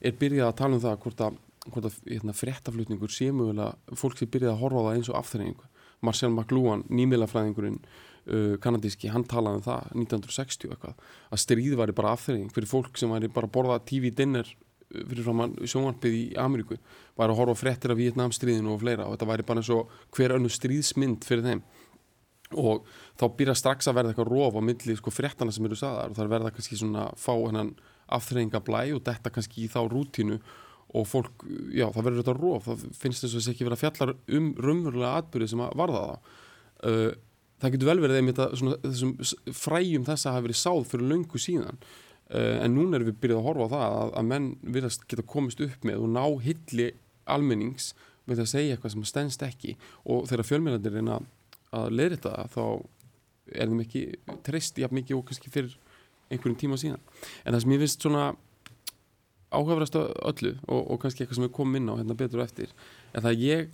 er 0.00 0.16
byrjað 0.20 0.48
að 0.48 0.56
tala 0.62 0.78
um 0.78 0.84
það 0.84 0.96
hvort 1.04 1.24
að, 1.26 1.36
hvort 1.66 1.88
að 1.90 1.98
hérna, 2.08 2.36
fréttaflutningur 2.36 3.12
sé 3.12 3.28
mögulega, 3.34 3.98
fólk 4.00 4.16
sé 4.16 4.28
byrjað 4.32 4.54
að 4.54 4.62
horfa 4.62 4.80
á 4.80 4.86
það 4.86 4.96
eins 4.96 5.12
og 5.12 5.18
afþreyingu. 5.20 5.68
Marcel 6.02 6.32
McLuhan, 6.32 6.86
nýmiðlafræðingurinn 6.90 7.82
uh, 8.28 8.56
kanadíski, 8.62 9.10
hann 9.12 9.26
talaði 9.28 9.60
um 9.60 9.64
það 9.66 9.94
1960 9.96 10.74
eitthvað, 10.74 11.06
að 11.32 11.42
stríð 11.44 11.78
væri 11.80 11.96
bara 11.96 12.14
afþreying 12.16 12.50
fyrir 12.54 12.70
fólk 12.70 13.00
sem 13.00 13.12
væri 13.12 13.30
bara 13.32 13.48
að 13.48 13.54
borða 13.56 13.78
TV-dinner 13.88 14.48
uh, 14.48 15.04
fyrir 15.10 15.26
framann 15.26 15.54
sjónvarpið 15.62 16.18
í 16.18 16.24
Ameríku, 16.40 16.78
væri 17.18 17.34
að 17.34 17.40
horfa 17.42 17.60
fréttir 17.62 17.94
af 17.94 18.00
Vietnamstríðinu 18.00 18.74
og 18.74 18.82
fleira 18.82 19.06
og 19.06 19.16
þetta 19.16 19.30
væri 19.32 19.48
bara 19.48 19.62
eins 19.62 19.72
og 19.74 19.94
hver 20.16 20.36
önnu 20.38 20.52
stríðsmynd 20.52 21.28
fyrir 21.28 21.48
þeim. 21.48 21.64
Og 22.60 22.84
þá 23.16 23.24
byrja 23.38 23.54
strax 23.56 23.88
að 23.88 23.96
verða 23.96 24.12
eitthvað 24.12 24.28
róf 24.28 24.58
á 24.60 24.62
milli 24.62 24.96
sko 24.98 25.12
fréttana 25.14 25.54
sem 25.54 25.64
eru 25.64 25.78
saðar 25.78 26.12
og 26.12 26.18
það 26.18 26.34
verða 26.34 26.50
kannski 26.52 26.76
svona 26.76 27.06
fá 27.16 27.32
hennan 27.32 27.70
afþreyingablæ 28.12 28.82
og 28.96 29.00
detta 29.06 29.32
kannski 29.32 29.64
í 29.64 29.70
þá 29.72 29.80
rútínu 29.88 30.36
og 30.92 31.08
fólk, 31.08 31.44
já 31.72 31.86
það 31.88 32.04
verður 32.04 32.20
þetta 32.20 32.34
róf 32.36 32.66
það 32.68 32.82
finnst 32.98 33.24
þess 33.24 33.32
að 33.32 33.38
þess 33.38 33.52
ekki 33.54 33.66
vera 33.68 33.78
fjallar 33.80 34.14
um 34.36 34.48
raunverulega 34.60 35.12
atbyrði 35.22 35.48
sem 35.52 35.62
að 35.64 35.76
varða 35.80 36.02
það. 36.02 36.32
Uh, 36.82 37.12
það 37.62 37.74
getur 37.74 37.90
vel 37.90 38.00
verið 38.02 38.20
einmitt 38.20 38.40
að 38.42 38.56
svona, 38.60 38.78
þessum 38.84 39.12
fræjum 39.56 40.06
þess 40.08 40.26
að 40.26 40.36
hafa 40.36 40.46
verið 40.48 40.60
sáð 40.60 40.88
fyrir 40.90 41.10
löngu 41.12 41.42
síðan. 41.42 41.82
Uh, 42.32 42.58
en 42.64 42.74
núna 42.74 42.98
erum 42.98 43.10
við 43.10 43.20
byrjað 43.22 43.42
að 43.42 43.46
horfa 43.48 43.68
á 43.68 43.72
það 43.72 43.84
að, 43.86 44.14
að 44.18 44.28
menn 44.30 44.48
virðast 44.76 45.06
geta 45.10 45.26
komist 45.34 45.62
upp 45.62 45.86
með 45.86 46.02
og 46.02 46.12
ná 46.14 46.24
hilli 46.46 46.88
almennings 47.30 47.92
með 48.26 48.44
að 48.44 48.50
segja 48.54 48.76
eitthvað 48.76 48.94
sem 48.96 49.06
stennst 49.10 49.44
ekki. 49.46 49.76
Og 50.10 50.26
þegar 50.30 50.48
fjölmjölandir 50.48 50.96
reyna 50.96 51.20
að 51.72 51.94
leirita 51.96 52.32
það 52.32 52.56
þá 52.56 52.64
er 53.52 53.72
þeim 53.72 53.82
ekki 53.84 54.02
treyst 54.46 54.78
jafn 54.80 54.96
mikið 54.96 55.18
og 55.18 55.26
kannski 55.28 55.52
fyrir 55.52 55.76
einhverjum 56.32 56.58
tíma 56.58 56.78
síðan. 56.80 57.04
En 57.44 57.54
það 57.54 57.64
sem 57.64 57.74
ég 57.74 57.82
finnst 57.82 58.06
svona 58.06 58.24
áhugaverðast 59.52 59.98
öllu 60.00 60.54
og, 60.66 60.80
og 60.80 61.00
kannski 61.02 61.24
eitthvað 61.24 61.38
sem 61.38 61.46
við 61.46 61.54
komum 61.56 61.78
inn 61.78 61.90
á 61.92 61.98
hérna 61.98 62.16
betur 62.18 62.40
og 62.40 62.46
eftir 62.46 62.72
er 63.12 63.24
það 63.26 63.42
ég 63.44 63.72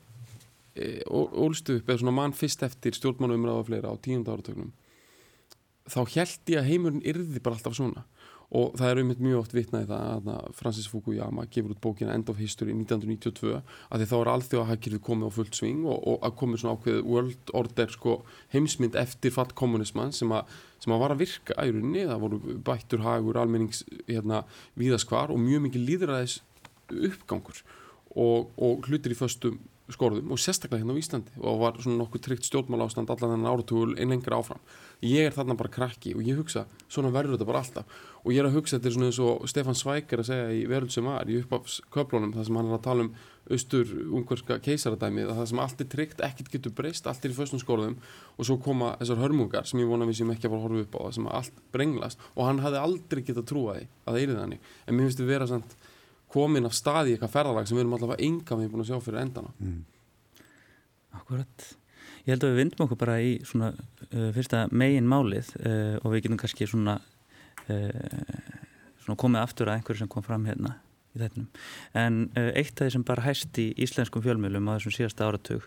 ólstu 1.08 1.78
upp 1.78 1.88
eða 1.88 2.02
svona 2.02 2.16
mann 2.16 2.36
fyrst 2.36 2.62
eftir 2.66 2.96
stjórnmánumræða 2.96 3.62
og 3.62 3.68
fleira 3.70 3.92
á 3.92 3.96
tíund 4.02 4.30
áratögnum 4.30 4.72
þá 5.88 6.00
held 6.14 6.52
ég 6.52 6.60
að 6.60 6.70
heimurinn 6.70 7.04
yrði 7.06 7.42
bara 7.42 7.58
alltaf 7.58 7.76
svona. 7.78 8.04
Og 8.48 8.78
það 8.80 8.90
er 8.90 8.98
einmitt 9.02 9.18
mjög 9.20 9.42
oft 9.42 9.52
vitnaði 9.52 9.90
það 9.90 10.28
að 10.32 10.52
Francis 10.56 10.86
Fukuyama 10.88 11.42
gefur 11.52 11.74
út 11.74 11.80
bókina 11.84 12.14
End 12.16 12.30
of 12.32 12.38
History 12.40 12.72
1992 12.72 13.58
að 13.58 14.00
því 14.00 14.06
þá 14.08 14.14
er 14.18 14.30
alþjóð 14.32 14.62
að 14.62 14.70
hagkirfið 14.70 15.02
komið 15.04 15.28
á 15.28 15.36
fullt 15.36 15.58
sving 15.58 15.82
og, 15.84 15.98
og 16.08 16.24
að 16.24 16.36
komið 16.40 16.62
svona 16.62 16.78
ákveð 16.78 17.02
world 17.04 17.52
order 17.60 17.92
sko, 17.92 18.14
heimsmynd 18.54 18.96
eftir 18.96 19.34
fatt 19.36 19.52
kommunisman 19.58 20.16
sem, 20.16 20.32
a, 20.32 20.40
sem 20.80 20.96
að 20.96 21.04
var 21.04 21.12
að 21.12 21.26
virka 21.26 21.58
í 21.60 21.74
rauninni, 21.76 22.06
það 22.08 22.24
voru 22.24 22.56
bættur 22.70 23.04
hagur 23.04 23.40
almennings 23.42 23.84
hérna, 24.06 24.46
viðaskvar 24.80 25.34
og 25.34 25.44
mjög 25.44 25.66
mikið 25.66 25.84
líðræðis 25.90 26.40
uppgangur 26.88 27.60
og, 28.16 28.48
og 28.56 28.88
hlutir 28.88 29.12
í 29.12 29.20
föstum 29.20 29.60
skorðum 29.94 30.32
og 30.34 30.40
sérstaklega 30.42 30.82
hérna 30.82 30.96
á 30.96 31.00
Íslandi 31.00 31.40
og 31.40 31.62
var 31.62 31.78
svona 31.80 32.02
nokkuð 32.02 32.24
tryggt 32.26 32.48
stjórnmála 32.48 32.88
ástand 32.88 33.08
allan 33.12 33.32
þennan 33.34 33.48
áratúl 33.48 33.94
einn 33.96 34.12
lengra 34.12 34.36
áfram. 34.40 34.60
Ég 35.00 35.28
er 35.28 35.34
þarna 35.36 35.56
bara 35.56 35.72
krakki 35.72 36.12
og 36.16 36.22
ég 36.26 36.36
hugsa 36.36 36.66
svona 36.90 37.12
verður 37.14 37.36
þetta 37.38 37.48
bara 37.48 37.62
alltaf. 37.62 37.98
Og 38.24 38.34
ég 38.34 38.42
er 38.42 38.48
að 38.50 38.58
hugsa 38.58 38.76
þetta 38.76 38.92
svona 38.94 39.08
eins 39.08 39.20
og 39.24 39.48
Stefan 39.48 39.78
Svæk 39.78 40.12
er 40.12 40.22
að 40.22 40.28
segja 40.28 40.52
í 40.52 40.62
Veröld 40.68 40.92
sem 40.92 41.08
var 41.08 41.30
í 41.30 41.38
uppafsköflunum 41.40 42.34
þar 42.36 42.48
sem 42.48 42.58
hann 42.60 42.70
er 42.70 42.76
að 42.76 42.84
tala 42.84 43.06
um 43.06 43.12
austur 43.48 43.92
ungverska 44.12 44.58
keisaradæmið 44.60 45.30
að 45.30 45.38
það 45.40 45.46
sem 45.48 45.60
allt 45.62 45.80
er 45.80 45.88
tryggt, 45.94 46.22
ekkert 46.26 46.50
getur 46.52 46.74
breyst 46.76 47.06
allt 47.08 47.24
er 47.24 47.32
í 47.32 47.36
föstum 47.38 47.62
skorðum. 47.62 47.96
Og 48.36 48.48
svo 48.48 48.58
koma 48.60 48.92
þessar 49.00 49.22
hörmungar 49.22 49.68
sem 49.70 49.80
ég 49.80 49.88
vona 49.88 50.08
við 50.08 50.20
sem 50.20 50.32
ekki 50.34 50.50
að 50.50 50.56
fara 50.56 50.60
að 50.60 50.66
horfa 50.66 50.84
upp 50.84 50.98
á 50.98 51.00
það 51.06 51.14
sem 51.16 51.30
allt 51.38 51.62
brenglast. 51.72 52.26
Og 52.36 52.44
hann 52.44 52.60
hafði 52.64 52.82
aldrei 52.82 53.22
getað 53.24 53.48
trúa 53.48 53.78
því 53.78 53.86
að 53.88 54.18
það 54.18 54.20
er 54.24 54.34
þannig. 54.42 54.72
En 54.84 54.98
mér 54.98 55.08
finnst 55.08 55.22
þetta 55.22 55.32
vera 55.32 55.48
samt 55.48 55.78
komin 56.32 56.68
af 56.68 56.76
staði 56.76 57.14
eitthvað 57.14 57.34
ferðalag 57.34 57.68
sem 57.68 57.78
við 57.78 57.84
erum 57.84 57.98
allavega 57.98 58.24
enga 58.28 58.58
við 58.60 58.72
búin 58.72 58.84
að 58.84 58.90
sjá 58.92 59.04
fyrir 59.04 59.22
endana 59.24 59.52
mm. 59.58 59.84
Akkurat 61.18 61.68
Ég 62.28 62.34
held 62.34 62.44
að 62.44 62.50
við 62.52 62.58
vindum 62.60 62.84
okkur 62.84 62.98
bara 63.00 63.14
í 63.24 63.30
svona 63.48 63.70
uh, 63.72 64.26
fyrsta 64.36 64.66
megin 64.68 65.06
málið 65.08 65.54
uh, 65.62 65.94
og 66.02 66.12
við 66.12 66.26
getum 66.26 66.40
kannski 66.42 66.66
svona, 66.68 66.98
uh, 67.72 68.50
svona 69.00 69.16
komið 69.22 69.40
aftur 69.40 69.70
að 69.70 69.78
einhverju 69.78 70.02
sem 70.02 70.10
kom 70.12 70.26
fram 70.26 70.44
hérna 70.44 70.74
í 71.16 71.22
þettinum. 71.22 71.46
En 71.96 72.18
uh, 72.34 72.50
eitt 72.52 72.74
af 72.76 72.84
því 72.84 72.90
sem 72.98 73.06
bara 73.08 73.24
hæst 73.24 73.60
í 73.62 73.70
íslenskum 73.80 74.24
fjölmjölum 74.26 74.68
á 74.68 74.76
þessum 74.76 74.96
síðasta 74.98 75.30
áratug 75.30 75.64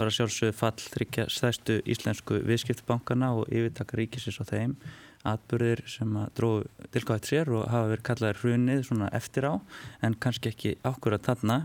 var 0.00 0.10
að 0.10 0.16
sjálfsögðu 0.16 0.56
fall 0.58 0.74
þryggja 0.80 1.28
stærstu 1.30 1.78
íslensku 1.94 2.40
viðskiptbankana 2.48 3.30
og 3.38 3.46
yfirtaka 3.46 4.00
ríkisins 4.00 4.42
á 4.42 4.44
þeim 4.50 4.74
atbyrðir 5.28 5.82
sem 5.90 6.10
að 6.16 6.32
dróðu 6.38 6.88
tilgáðið 6.94 7.28
sér 7.28 7.50
og 7.52 7.68
hafa 7.68 7.90
verið 7.90 8.06
kallaðir 8.08 8.40
hrunið 8.40 8.82
svona 8.88 9.10
eftir 9.16 9.46
á 9.46 9.54
en 10.06 10.16
kannski 10.16 10.52
ekki 10.52 10.74
ákvör 10.86 11.18
að 11.18 11.26
tanna. 11.28 11.58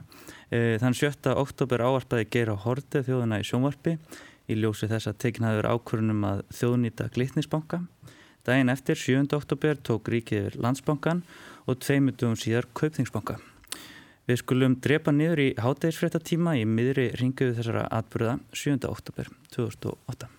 E, 0.52 0.78
þann 0.82 0.98
7. 0.98 1.32
oktober 1.36 1.86
áarpaði 1.86 2.28
Geir 2.34 2.52
á 2.52 2.56
Horti 2.66 3.04
þjóðuna 3.08 3.40
í 3.40 3.48
sjónvarpi 3.48 3.96
í 4.52 4.60
ljósi 4.60 4.90
þess 4.92 5.10
að 5.10 5.20
tekin 5.24 5.48
hafi 5.48 5.62
verið 5.62 5.78
ákvörunum 5.78 6.30
að 6.30 6.46
þjóðnýta 6.60 7.10
glitnisbanka. 7.16 7.82
Dægin 8.46 8.70
eftir 8.70 9.00
7. 9.02 9.26
oktober 9.34 9.80
tók 9.82 10.12
ríkið 10.12 10.44
yfir 10.44 10.62
landsbankan 10.62 11.24
og 11.66 11.80
tveimutugum 11.82 12.38
síðar 12.38 12.68
kaupþingsbanka. 12.78 13.40
Við 14.26 14.42
skulum 14.42 14.78
drepa 14.82 15.14
niður 15.14 15.42
í 15.44 15.50
hátægisfréttatíma 15.62 16.56
í 16.58 16.64
miðri 16.70 17.12
ringuðu 17.22 17.60
þessara 17.60 17.86
atbyrða 17.94 18.40
7. 18.54 18.80
oktober 18.90 19.30
2008. 19.54 20.32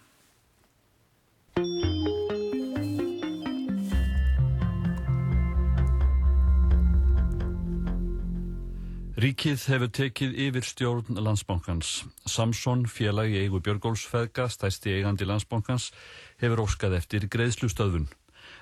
Ríkið 9.17 9.63
hefur 9.73 9.89
tekið 9.97 10.35
yfir 10.45 10.65
stjórn 10.69 11.17
landsbankans. 11.25 12.03
Samson, 12.29 12.83
félag 12.85 13.31
í 13.33 13.39
eigu 13.47 13.63
Björgólfsfeðga, 13.65 14.45
stæsti 14.53 14.93
eigandi 14.93 15.25
landsbankans, 15.25 15.87
hefur 16.37 16.61
óskað 16.67 16.99
eftir 16.99 17.25
greiðslustöðun. 17.33 18.05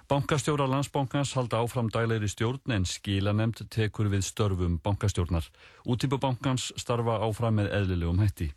Bankastjóra 0.07 0.69
landsbankans 0.71 1.33
halda 1.35 1.59
áfram 1.59 1.89
dæleiri 1.91 2.31
stjórn 2.31 2.71
en 2.77 2.87
skilanemnd 2.87 3.65
tekur 3.67 4.07
við 4.13 4.23
störfum 4.29 4.77
bankastjórnar. 4.85 5.49
Útípubankans 5.91 6.69
starfa 6.79 7.17
áfram 7.27 7.59
með 7.59 7.73
eðlilegum 7.81 8.23
hætti. 8.23 8.53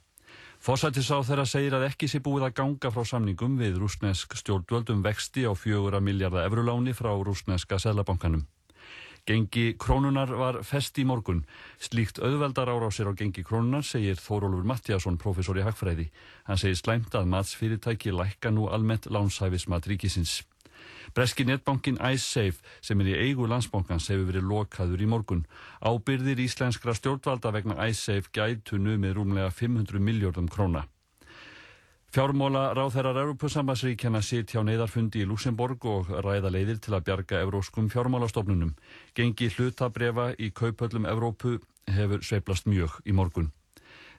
Fósættis 0.61 1.09
á 1.09 1.17
þeirra 1.25 1.47
segir 1.49 1.79
að 1.79 1.87
ekki 1.87 2.11
sé 2.11 2.21
búið 2.21 2.51
að 2.51 2.59
ganga 2.61 2.93
frá 2.93 3.09
samningum 3.09 3.57
við 3.57 3.81
rúsnesk 3.81 4.37
stjórnvöldum 4.37 5.01
vexti 5.01 5.49
á 5.49 5.53
fjögura 5.57 5.97
miljardar 5.97 6.45
evruláni 6.45 6.93
frá 6.93 7.09
rúsneska 7.17 7.81
selabankanum. 7.81 8.45
Gengi 9.27 9.73
krónunar 9.75 10.29
var 10.39 10.61
fest 10.63 10.95
í 11.01 11.03
morgun. 11.03 11.41
Slíkt 11.83 12.21
auðveldar 12.23 12.69
árásir 12.71 13.09
á 13.11 13.13
gengi 13.19 13.43
krónunar 13.43 13.83
segir 13.83 14.15
Þórólfur 14.23 14.63
Mattiasson, 14.63 15.17
professor 15.19 15.59
í 15.59 15.65
Hagfræði. 15.67 16.05
Hann 16.47 16.61
segir 16.61 16.79
slæmt 16.79 17.17
að 17.19 17.27
matsfyrirtæki 17.33 18.15
lækka 18.15 18.53
nú 18.55 18.69
almennt 18.71 19.09
lánshæfismat 19.11 19.91
ríkisins. 19.91 20.45
Breski 21.11 21.43
netbankin 21.43 21.99
iSafe 21.99 22.63
sem 22.79 23.03
er 23.03 23.11
í 23.11 23.19
eigu 23.27 23.51
landsbankans 23.51 24.07
hefur 24.13 24.29
verið 24.31 24.47
lokaður 24.47 25.03
í 25.03 25.11
morgun. 25.11 25.43
Ábyrðir 25.83 26.39
íslenskra 26.47 26.95
stjórnvalda 26.95 27.51
vegna 27.51 27.81
iSafe 27.91 28.31
gætu 28.31 28.79
nu 28.79 28.95
með 28.95 29.19
rúmlega 29.19 29.51
500 29.51 29.99
miljardum 30.07 30.47
króna. 30.47 30.87
Fjármóla 32.07 32.71
ráþærar 32.71 33.17
Európusambassríkjana 33.19 34.21
sitt 34.23 34.53
hjá 34.53 34.61
neyðarfundi 34.63 35.25
í 35.25 35.27
Luxemburg 35.27 35.83
og 35.91 36.07
ræða 36.23 36.53
leiðir 36.55 36.79
til 36.79 36.93
að 36.95 37.03
bjarga 37.09 37.41
evróskum 37.43 37.89
fjármálastofnunum. 37.91 38.71
Gengi 39.11 39.49
hlutabrefa 39.51 40.29
í 40.39 40.53
kaupöllum 40.55 41.05
Evrópu 41.11 41.57
hefur 41.91 42.23
sveiplast 42.23 42.69
mjög 42.71 42.95
í 43.03 43.11
morgun. 43.11 43.51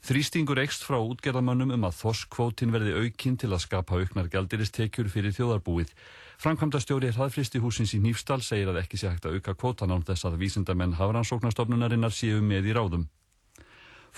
Þrýstingur 0.04 0.60
ekst 0.60 0.84
frá 0.84 1.00
útgerðamönnum 1.00 1.72
um 1.74 1.88
að 1.88 1.96
þosskvótin 2.02 2.76
verði 2.76 2.92
aukinn 3.00 3.40
til 3.40 3.50
að 3.54 3.64
skapa 3.64 3.96
auknar 3.96 4.28
gældiristekjur 4.30 5.08
fyrir 5.08 5.32
þjóðarbúið. 5.34 5.90
Frankvæmda 6.38 6.84
stjóri 6.84 7.10
hraðfristi 7.16 7.58
húsins 7.58 7.96
í 7.96 8.02
Nýfstall 8.04 8.44
segir 8.44 8.68
að 8.68 8.84
ekki 8.84 9.00
sé 9.00 9.08
hægt 9.08 9.24
að 9.26 9.40
auka 9.40 9.56
kvótan 9.56 9.96
án 9.96 10.04
þess 10.04 10.28
að 10.28 10.38
vísindamenn 10.44 10.98
hafransóknastofnunarinnar 11.00 12.14
séu 12.14 12.44
með 12.44 12.68
í 12.68 12.76
ráðum. 12.76 13.08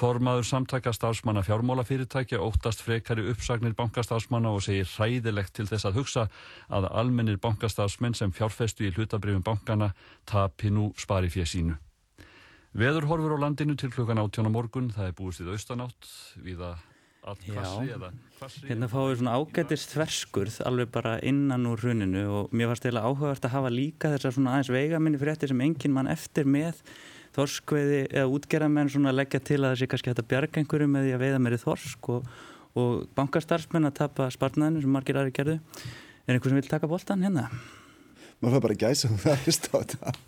Formaður 0.01 0.47
samtaka 0.49 0.95
stafsmanna 0.97 1.43
fjármálafyrirtækja 1.45 2.39
óttast 2.41 2.81
frekari 2.81 3.27
uppsagnir 3.29 3.75
bankastafsmanna 3.77 4.49
og 4.57 4.63
segir 4.65 4.89
hræðilegt 4.89 5.53
til 5.59 5.67
þess 5.69 5.85
að 5.91 5.99
hugsa 6.01 6.25
að 6.73 6.87
almennir 7.03 7.37
bankastafsmenn 7.43 8.17
sem 8.17 8.33
fjárfestu 8.33 8.87
í 8.89 8.95
hlutabrifum 8.95 9.45
bankana 9.45 9.91
tapi 10.25 10.73
nú 10.73 10.87
spari 10.97 11.29
fyrir 11.29 11.51
sínu. 11.53 11.77
Veður 12.73 13.11
horfur 13.11 13.37
á 13.37 13.39
landinu 13.45 13.77
til 13.77 13.91
klukkan 13.93 14.23
18 14.23 14.49
á 14.49 14.51
morgun, 14.55 14.89
það 14.95 15.11
er 15.11 15.15
búist 15.21 15.45
í 15.45 15.49
austanátt, 15.53 16.09
viða 16.49 16.73
allt 17.21 17.45
kvassi 17.45 17.93
eða 17.99 18.13
kvassi. 18.39 18.65
Hérna 18.71 18.89
fáum 18.89 19.11
við 19.11 19.21
svona 19.21 19.37
ágætist 19.37 19.95
þverskurð 19.99 20.61
alveg 20.65 20.93
bara 20.97 21.19
innan 21.21 21.69
úr 21.69 21.85
hruninu 21.85 22.25
og 22.39 22.57
mér 22.57 22.73
varst 22.73 22.89
eiginlega 22.89 23.11
áhugavert 23.11 23.45
að 23.45 23.57
hafa 23.59 23.77
líka 23.77 24.17
þessar 24.17 24.39
svona 24.39 24.57
aðeins 24.57 24.73
veigaminni 24.73 25.21
fréttir 25.21 25.53
sem 25.53 25.65
enginn 25.67 25.99
mann 25.99 26.09
eftir 26.09 26.49
með 26.49 26.81
þorskveiði 27.37 28.01
eða 28.11 28.31
útgerðamenn 28.35 28.93
svona 28.93 29.15
leggja 29.15 29.41
til 29.43 29.61
að 29.61 29.69
það 29.69 29.81
sé 29.81 29.91
kannski 29.91 30.11
hægt 30.11 30.23
að 30.23 30.31
bjarga 30.33 30.63
einhverju 30.63 30.89
með 30.91 31.07
því 31.07 31.17
að 31.17 31.25
veiða 31.25 31.43
meiri 31.45 31.61
þorsk 31.63 32.11
og, 32.15 32.31
og 32.81 32.95
bankastarfsmenn 33.19 33.91
að 33.91 33.99
tapa 34.01 34.31
spartnaðinu 34.35 34.85
sem 34.85 34.95
margir 34.95 35.21
aðri 35.21 35.35
gerðu. 35.37 35.59
Er 36.27 36.37
einhver 36.37 36.53
sem 36.53 36.61
vil 36.61 36.71
taka 36.71 36.91
bóltan 36.91 37.25
hérna? 37.27 37.49
Maður 38.41 38.57
fær 38.57 38.65
bara 38.67 38.79
gæsa 38.83 39.11
og 39.13 39.21
það 39.23 39.51
er 39.53 39.99
að. 40.11 40.23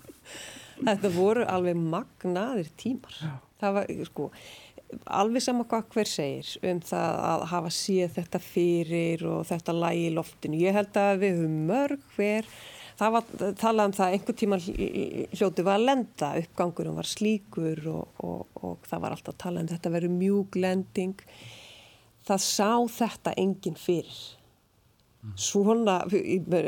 Þetta 0.82 1.10
voru 1.14 1.46
alveg 1.46 1.78
magnaðir 1.78 2.70
tímar. 2.80 3.16
Já. 3.22 3.32
Það 3.62 3.76
var, 3.76 3.90
sko, 4.08 4.28
alveg 5.06 5.44
sama 5.44 5.66
hvað 5.70 5.88
hver 5.94 6.10
segir 6.10 6.70
um 6.72 6.80
það 6.82 7.18
að 7.28 7.44
hafa 7.52 7.72
síð 7.76 8.16
þetta 8.16 8.40
fyrir 8.42 9.26
og 9.30 9.44
þetta 9.48 9.76
lægi 9.78 10.06
í 10.08 10.14
loftinu. 10.16 10.60
Ég 10.60 10.76
held 10.76 10.98
að 10.98 11.22
við 11.22 11.38
höfum 11.38 11.60
mörg 11.70 12.08
hver 12.16 12.48
það 13.02 13.16
var 13.16 13.54
talað 13.58 13.88
um 13.88 13.94
það 13.96 14.14
einhver 14.16 14.36
tíma 14.38 14.58
hljótu 14.62 15.64
var 15.66 15.80
að 15.80 15.88
lenda 15.88 16.30
uppgangurum 16.42 17.00
var 17.00 17.08
slíkur 17.08 17.82
og, 17.90 18.22
og, 18.22 18.62
og 18.62 18.86
það 18.86 19.02
var 19.02 19.16
alltaf 19.16 19.38
talað 19.42 19.64
um 19.64 19.72
þetta 19.72 19.94
verið 19.96 20.14
mjúk 20.20 20.58
lending. 20.62 21.26
Það 22.22 22.44
sá 22.46 22.70
þetta 23.00 23.34
enginn 23.42 23.78
fyrir. 23.78 24.22
Svona 25.38 26.00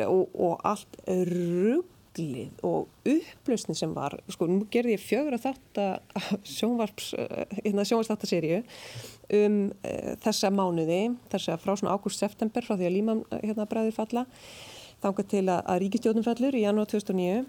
og, 0.06 0.34
og 0.34 0.60
allt 0.66 0.98
rugglið 1.30 2.60
og 2.66 3.08
upplösni 3.10 3.74
sem 3.78 3.94
var 3.94 4.14
sko 4.30 4.46
nú 4.46 4.68
gerði 4.70 4.94
ég 4.94 5.02
fjögur 5.02 5.34
að 5.34 5.48
þetta 5.48 5.86
sjónvarps 6.46 7.10
hérna 7.64 7.86
sjónvarpstáttaseríu 7.86 8.60
um 9.40 9.58
uh, 9.74 10.14
þessa 10.22 10.52
mánuði 10.54 11.00
þess 11.32 11.50
að 11.50 11.64
frá 11.64 11.74
svona 11.74 11.96
ágúst-september 11.98 12.66
frá 12.66 12.76
því 12.76 12.86
að 12.86 12.96
líma 13.00 13.18
hérna 13.40 13.66
bræði 13.66 13.96
falla 13.96 14.26
þangað 15.04 15.30
til 15.34 15.44
að, 15.46 15.60
að 15.60 15.80
ríkistjóðnum 15.84 16.26
fellur 16.26 16.56
í 16.56 16.64
janúar 16.64 16.90
2009 16.90 17.44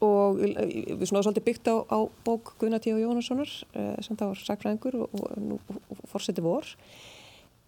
og 0.00 0.38
við 0.40 1.04
svona 1.08 1.22
svolítið 1.26 1.46
byggt 1.46 1.68
á, 1.68 1.76
á 1.92 1.98
bók 2.24 2.54
Gunnar 2.60 2.80
T. 2.80 2.92
Jónassonar 2.96 3.50
eh, 3.76 3.98
sem 4.04 4.16
þá 4.16 4.30
var 4.30 4.40
sagfræðingur 4.40 4.96
og, 5.04 5.18
og, 5.20 5.74
og, 5.90 6.00
fórseti 6.08 6.44
vor 6.44 6.68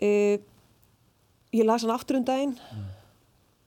eh, 0.01 0.41
ég 1.53 1.69
las 1.69 1.85
hann 1.85 1.93
aftur 1.93 2.21
um 2.21 2.25
daginn 2.25 2.55
mm. 2.57 2.87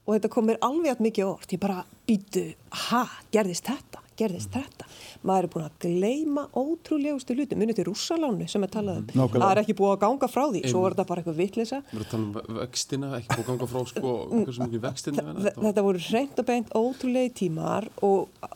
og 0.06 0.16
þetta 0.16 0.32
kom 0.34 0.50
mér 0.50 0.58
alveg 0.66 0.96
að 0.96 1.04
mikið 1.06 1.30
orð 1.30 1.54
ég 1.54 1.62
bara 1.62 1.84
býtu, 2.08 2.48
ha, 2.88 3.04
gerðist 3.34 3.70
þetta 3.70 4.02
gerðist 4.18 4.52
mm. 4.52 4.64
þetta. 4.64 4.88
Maður 5.26 5.48
er 5.48 5.52
búin 5.54 5.66
að 5.66 5.76
gleima 5.86 6.46
ótrúlegustu 6.56 7.36
hluti 7.36 7.58
munið 7.58 7.80
til 7.80 7.86
rússalánu 7.90 8.48
sem 8.50 8.66
er 8.66 8.72
talað 8.72 9.02
um. 9.02 9.06
Nákvæmlega. 9.12 9.42
það 9.44 9.54
er 9.54 9.62
ekki 9.62 9.76
búið 9.80 9.94
að 9.94 10.02
ganga 10.06 10.30
frá 10.32 10.44
því, 10.44 10.62
svo 10.72 10.82
er 10.86 10.96
þetta 10.96 11.08
bara 11.10 11.22
eitthvað 11.22 11.40
vittlisa 11.42 11.82
Við 11.90 11.96
erum 11.96 12.06
að 12.06 12.10
tala 12.12 12.24
um 12.26 12.60
vextina, 12.60 13.12
ekki 13.20 13.30
búið 13.32 13.44
að 13.44 13.50
ganga 13.52 13.70
frá 13.72 13.92
sko, 13.92 14.14
hversu 14.32 14.66
mikið 14.66 14.84
vextina 14.86 15.26
þetta, 15.28 15.54
þetta 15.66 15.86
voru 15.86 16.04
reynd 16.06 16.42
og 16.42 16.50
beint 16.50 16.76
ótrúlegi 16.76 17.34
tímar 17.42 17.88
og 18.06 18.46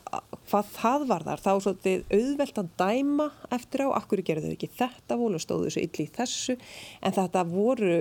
hvað 0.50 0.70
það 0.74 1.06
var 1.10 1.24
þar 1.26 1.42
þá 1.44 1.50
svo 1.52 1.72
þetta 1.76 2.18
auðvelt 2.18 2.60
að 2.60 2.70
dæma 2.80 3.26
eftir 3.54 3.84
á, 3.86 3.88
akkur 4.00 4.22
gerðu 4.26 4.50
þau 4.50 4.56
ekki 4.56 4.70
þetta 4.80 5.18
vol 5.20 5.32
og 5.36 5.44
stóðu 5.44 5.68
þessu 5.68 5.84
ylli 5.84 6.06
í 6.06 6.12
þessu 6.16 6.56
en 7.06 7.16
þetta 7.16 7.44
voru 7.48 7.96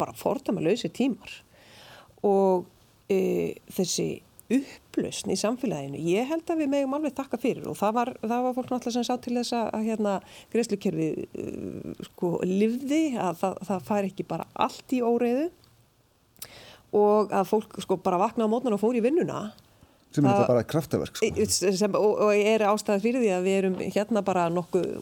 bara 0.00 0.16
fordamalauðsi 0.16 0.92
tímar. 0.96 1.34
Og 2.26 2.68
e, 3.12 3.20
þessi 3.72 4.08
upplösn 4.90 5.30
í 5.30 5.38
samfélaginu. 5.38 6.00
Ég 6.10 6.26
held 6.26 6.50
að 6.50 6.64
við 6.64 6.72
megum 6.74 6.96
alveg 6.98 7.14
takka 7.14 7.38
fyrir 7.40 7.68
og 7.70 7.78
það 7.78 7.96
var, 7.96 8.12
það 8.24 8.44
var 8.46 8.56
fólk 8.56 8.72
náttúrulega 8.74 8.96
sem 8.96 9.06
sá 9.06 9.14
til 9.22 9.36
þess 9.38 9.54
að 9.60 9.86
hérna 9.86 10.16
greiðslukerfi 10.52 11.08
uh, 11.22 12.04
sko 12.10 12.32
livði 12.44 13.02
að 13.14 13.40
það, 13.44 13.58
það 13.70 13.88
fær 13.88 14.10
ekki 14.10 14.28
bara 14.28 14.48
allt 14.66 14.94
í 14.96 15.02
óreiðu 15.04 15.48
og 17.00 17.30
að 17.30 17.50
fólk 17.52 17.78
sko 17.84 17.98
bara 18.02 18.18
vakna 18.18 18.50
á 18.50 18.52
mótnan 18.52 18.74
og 18.74 18.82
fór 18.82 18.98
í 18.98 19.04
vinnuna 19.04 19.50
sem 20.10 20.26
er 20.26 20.34
þetta 20.34 20.50
bara 20.50 20.66
kraftaverk 20.66 21.20
sko. 21.20 21.44
sem, 21.78 21.94
og, 21.94 22.16
og 22.26 22.34
er 22.34 22.66
ástæði 22.66 23.04
fyrir 23.04 23.22
því 23.22 23.32
að 23.36 23.46
við 23.46 23.58
erum 23.60 23.76
hérna 23.84 24.24
bara 24.26 24.48
nokkuð 24.50 24.96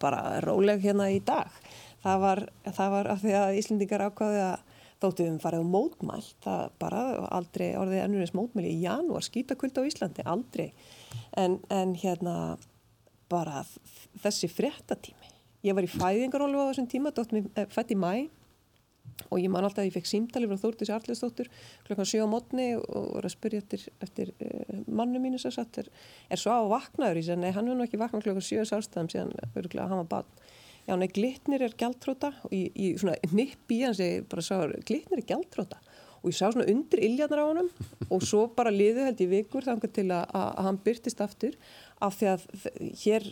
bara 0.00 0.40
róleg 0.44 0.80
hérna 0.84 1.10
í 1.12 1.20
dag 1.24 1.52
það 2.04 2.22
var, 2.24 2.42
það 2.70 2.94
var 2.96 3.10
að 3.12 3.26
því 3.26 3.34
að 3.40 3.58
Íslendingar 3.60 4.06
ákvaði 4.08 4.40
að 4.46 4.72
þóttu 5.02 5.26
við 5.26 5.40
farið 5.42 5.64
á 5.64 5.72
mótmæl 5.74 6.22
það 6.44 6.62
bara 6.82 7.02
aldrei 7.34 7.66
orðið 7.78 8.04
ennurins 8.04 8.34
mótmæli 8.36 8.70
í 8.72 8.84
janúar, 8.84 9.24
skýtakvöld 9.26 9.80
á 9.80 9.88
Íslandi 9.88 10.24
aldrei, 10.28 10.70
en, 11.40 11.58
en 11.72 11.96
hérna 11.98 12.36
bara 13.32 13.64
þessi 14.22 14.50
fréttatími, 14.52 15.34
ég 15.66 15.76
var 15.76 15.86
í 15.86 15.90
fæðingarólu 15.90 16.64
á 16.64 16.68
þessum 16.70 16.88
tíma, 16.90 17.14
dótt 17.14 17.34
mér 17.34 17.50
eh, 17.56 17.68
fætt 17.72 17.94
í 17.94 17.98
mæ 17.98 18.26
og 19.30 19.38
ég 19.40 19.50
man 19.52 19.64
alltaf 19.66 19.82
að 19.82 19.88
ég 19.88 19.94
fekk 19.94 20.08
símtali 20.08 20.48
frá 20.48 20.58
Þórtis 20.60 20.90
Arleðsdóttur 20.94 21.50
klokkan 21.86 22.08
7 22.08 22.24
á 22.24 22.28
mótni 22.30 22.66
og 22.78 23.08
voru 23.14 23.28
að 23.28 23.34
spyrja 23.34 23.62
eftir, 23.62 23.84
eftir 24.04 24.32
uh, 24.34 24.80
mannu 24.88 25.20
mínu 25.22 25.40
sem 25.42 25.54
satt 25.54 25.78
er, 25.82 25.90
er 26.32 26.40
svo 26.40 26.56
á 26.56 26.64
vaknaður. 26.72 27.20
Í 27.20 27.26
sig, 27.28 27.38
nei 27.40 27.52
hann 27.54 27.68
var 27.70 27.78
nú 27.78 27.86
ekki 27.86 28.00
vaknað 28.00 28.26
klokkan 28.26 28.46
7 28.48 28.66
sálstæðum 28.70 29.10
síðan 29.12 29.34
að 29.44 29.80
hann 29.84 30.00
var 30.02 30.10
bann 30.16 30.32
já, 30.88 30.94
nei, 30.96 31.08
glitnir 31.08 31.64
er 31.64 31.76
gjaldtróta 31.78 32.34
og 32.44 32.54
ég, 32.54 32.70
ég 32.76 33.00
svona 33.00 33.16
nipp 33.32 33.74
í 33.74 33.82
hans, 33.84 34.02
ég 34.02 34.28
bara 34.30 34.44
sá, 34.44 34.56
glitnir 34.86 35.22
er 35.22 35.28
gjaldtróta 35.28 35.80
og 36.24 36.32
ég 36.32 36.36
sá 36.38 36.48
svona 36.48 36.66
undir 36.72 37.02
illjarnar 37.04 37.42
á 37.44 37.46
honum 37.50 37.68
og 38.14 38.24
svo 38.24 38.46
bara 38.56 38.72
liðu 38.72 39.04
held 39.04 39.20
í 39.20 39.28
vikur 39.28 39.66
þangar 39.66 39.92
til 39.92 40.06
að, 40.08 40.24
að 40.32 40.62
hann 40.66 40.80
byrtist 40.86 41.20
aftur 41.20 41.58
af 42.04 42.16
því 42.18 42.30
að 42.32 42.44
hér 43.02 43.26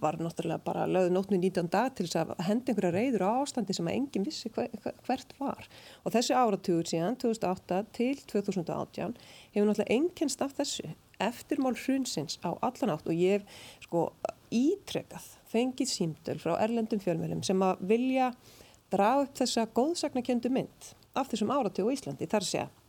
var 0.00 0.18
náttúrulega 0.20 0.64
bara 0.64 0.86
lögðu 0.88 1.12
nótnu 1.14 1.38
19 1.40 1.70
dag 1.72 1.92
til 1.96 2.08
þess 2.08 2.20
að 2.22 2.32
henda 2.48 2.72
einhverja 2.72 2.94
reyður 2.96 3.26
á 3.28 3.30
ástandi 3.44 3.76
sem 3.76 3.88
að 3.88 3.98
enginn 4.00 4.26
vissi 4.26 4.50
hver, 4.52 4.72
hvert 5.06 5.36
var. 5.38 5.68
Og 6.04 6.16
þessi 6.16 6.36
áratugur 6.36 6.90
síðan 6.90 7.16
2008 7.22 7.80
til 7.96 8.16
2018 8.32 9.16
hefur 9.54 9.70
náttúrulega 9.70 9.96
enginnst 9.96 10.44
af 10.44 10.56
þessu 10.58 10.90
eftirmál 11.22 11.76
hrunsins 11.78 12.40
á 12.42 12.50
allan 12.58 12.96
átt 12.96 13.08
og 13.08 13.16
ég 13.16 13.38
hef 13.38 13.64
sko 13.86 14.08
ítrekað 14.52 15.28
fengið 15.54 15.90
símtöl 15.90 16.38
frá 16.42 16.56
erlendum 16.58 17.02
fjölmjölum 17.02 17.44
sem 17.46 17.62
að 17.64 17.84
vilja 17.94 18.32
draga 18.92 19.24
upp 19.24 19.36
þessa 19.40 19.66
góðsagnakjöndu 19.74 20.52
mynd 20.54 20.94
af 21.14 21.30
þessum 21.30 21.52
áratögu 21.54 21.92
í 21.92 21.98
Íslandi. 21.98 22.30
Þar 22.30 22.48
sé 22.48 22.64
að 22.64 22.80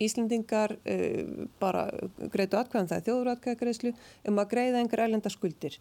Íslandingar 0.00 0.76
uh, 0.76 1.48
bara 1.60 1.86
greitu 2.32 2.58
atkvæðan 2.60 2.90
það 2.90 3.06
þjóðuratkvæðagreislu 3.08 3.92
um 4.28 4.40
að 4.40 4.50
greiða 4.54 4.80
einhver 4.82 5.04
erlenda 5.06 5.32
skuldir 5.32 5.78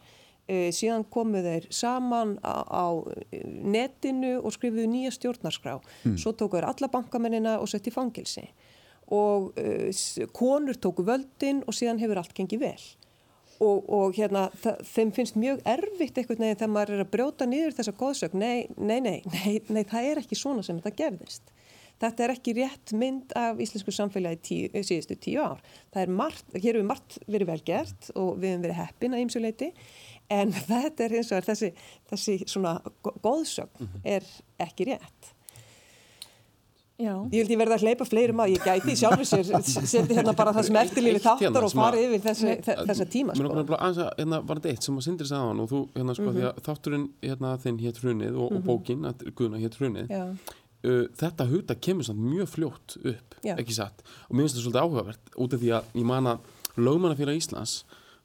e, 0.49 0.69
síðan 0.75 1.05
komu 1.13 1.41
þeir 1.45 1.67
saman 1.73 2.35
á, 2.41 2.55
á 2.65 2.85
netinu 3.29 4.37
og 4.41 4.53
skrifuðu 4.55 4.87
nýja 4.89 5.13
stjórnarskrá. 5.15 5.77
Mm. 6.03 6.17
Svo 6.21 6.33
tóku 6.37 6.57
þeir 6.57 6.69
alla 6.71 6.91
bankamennina 6.91 7.57
og 7.61 7.69
sett 7.71 7.89
í 7.89 7.93
fangilsi 7.93 8.47
og 9.15 9.53
e, 9.57 9.91
konur 10.35 10.77
tóku 10.77 11.05
völdin 11.05 11.63
og 11.65 11.77
síðan 11.77 12.01
hefur 12.01 12.21
allt 12.21 12.35
gengið 12.37 12.65
vel. 12.65 12.87
Og, 13.59 13.89
og 13.91 14.15
hérna, 14.15 14.45
það, 14.55 14.83
þeim 14.87 15.09
finnst 15.17 15.35
mjög 15.35 15.57
erfitt 15.67 16.19
eitthvað 16.19 16.43
neginn 16.45 16.59
þegar 16.61 16.69
maður 16.71 16.93
er 16.95 17.01
að 17.03 17.09
brjóta 17.11 17.47
niður 17.49 17.73
þessa 17.75 17.93
góðsögn. 17.99 18.39
Nei, 18.39 18.69
nei, 18.77 18.99
nei, 19.03 19.17
nei, 19.33 19.57
nei, 19.67 19.81
það 19.89 20.11
er 20.11 20.21
ekki 20.21 20.37
svona 20.39 20.63
sem 20.63 20.79
þetta 20.79 20.95
gerðist. 21.01 21.51
Þetta 21.99 22.23
er 22.23 22.31
ekki 22.31 22.53
rétt 22.55 22.93
mynd 22.95 23.33
af 23.35 23.59
íslensku 23.59 23.91
samfélagi 23.91 24.39
tíu, 24.47 24.83
síðustu 24.87 25.17
tíu 25.19 25.41
ár. 25.43 25.59
Það 25.91 26.05
er 26.05 26.13
margt, 26.21 26.53
hér 26.55 26.77
hefur 26.77 26.87
margt 26.87 27.17
verið 27.27 27.51
vel 27.51 27.59
gert 27.67 28.07
og 28.15 28.37
við 28.39 28.53
hefum 28.53 28.63
verið 28.63 28.79
heppin 28.79 29.17
að 29.17 29.25
ýmsuleiti 29.25 29.69
en 30.31 30.53
þetta 30.69 31.05
er 31.05 31.17
eins 31.19 31.33
og 31.35 31.49
þessi, 31.49 31.73
þessi 32.11 32.37
svona 32.47 32.77
góðsögn 33.03 33.83
mhm. 33.89 34.07
er 34.07 34.31
ekki 34.63 34.87
rétt. 34.93 35.33
Já. 36.99 37.13
Ég 37.31 37.37
held 37.39 37.51
ég 37.53 37.59
verði 37.61 37.75
að 37.77 37.83
hleypa 37.87 38.05
fleirum 38.09 38.41
að 38.43 38.53
ég 38.53 38.65
gæti 38.67 38.95
sjálfur 38.99 39.27
sér, 39.29 39.51
seti 39.63 40.17
hérna 40.17 40.33
bara 40.35 40.51
það 40.57 40.65
sem 40.67 40.79
eftirlífi 40.81 41.21
þáttar 41.23 41.45
hérna 41.45 41.61
og 41.63 41.75
fari 41.79 42.05
yfir 42.09 42.23
þessi, 42.25 42.55
þessa 42.65 43.05
tíma 43.13 43.35
sko. 43.37 43.45
Mér 43.47 43.61
er 43.61 43.69
bara 43.69 43.81
aðeins 43.87 44.01
að, 44.03 44.09
hérna 44.19 44.41
var 44.43 44.59
þetta 44.59 44.73
eitt 44.73 44.87
sem 44.87 44.97
að 44.99 45.05
sindri 45.07 45.29
sagðan 45.29 45.63
og 45.63 45.69
þú, 45.71 45.83
hérna 45.95 46.15
sko, 46.17 46.25
mm 46.25 46.29
-hmm. 46.29 46.39
því 46.39 46.49
að 46.49 46.63
þátturinn 46.67 47.05
hérna 47.23 47.57
þinn 47.63 47.79
hétt 47.85 48.01
hrunið 48.03 48.33
og, 48.35 48.35
mm 48.35 48.43
-hmm. 48.43 48.57
og 48.57 48.59
mhm. 48.59 48.67
bókin, 48.67 49.05
að 49.05 49.31
Guðna 49.39 49.63
hétt 49.63 49.79
hrunið 49.79 50.11
Já 50.11 50.25
uh, 50.85 51.05
þetta 51.19 51.47
hugta 51.49 51.77
kemur 51.79 52.07
samt 52.07 52.21
mjög 52.23 52.51
fljótt 52.53 52.97
upp, 53.03 53.37
Já. 53.43 53.55
ekki 53.57 53.75
satt 53.75 54.03
og 54.27 54.35
mér 54.35 54.45
finnst 54.45 54.57
þetta 54.57 54.65
svolítið 54.65 54.83
áhugavert 54.85 55.33
út 55.35 55.55
af 55.55 55.63
því 55.63 55.73
að 55.77 55.97
ég 55.99 56.07
man 56.07 56.31
að 56.33 56.53
lögmannafélag 56.79 57.39
Íslands 57.39 57.75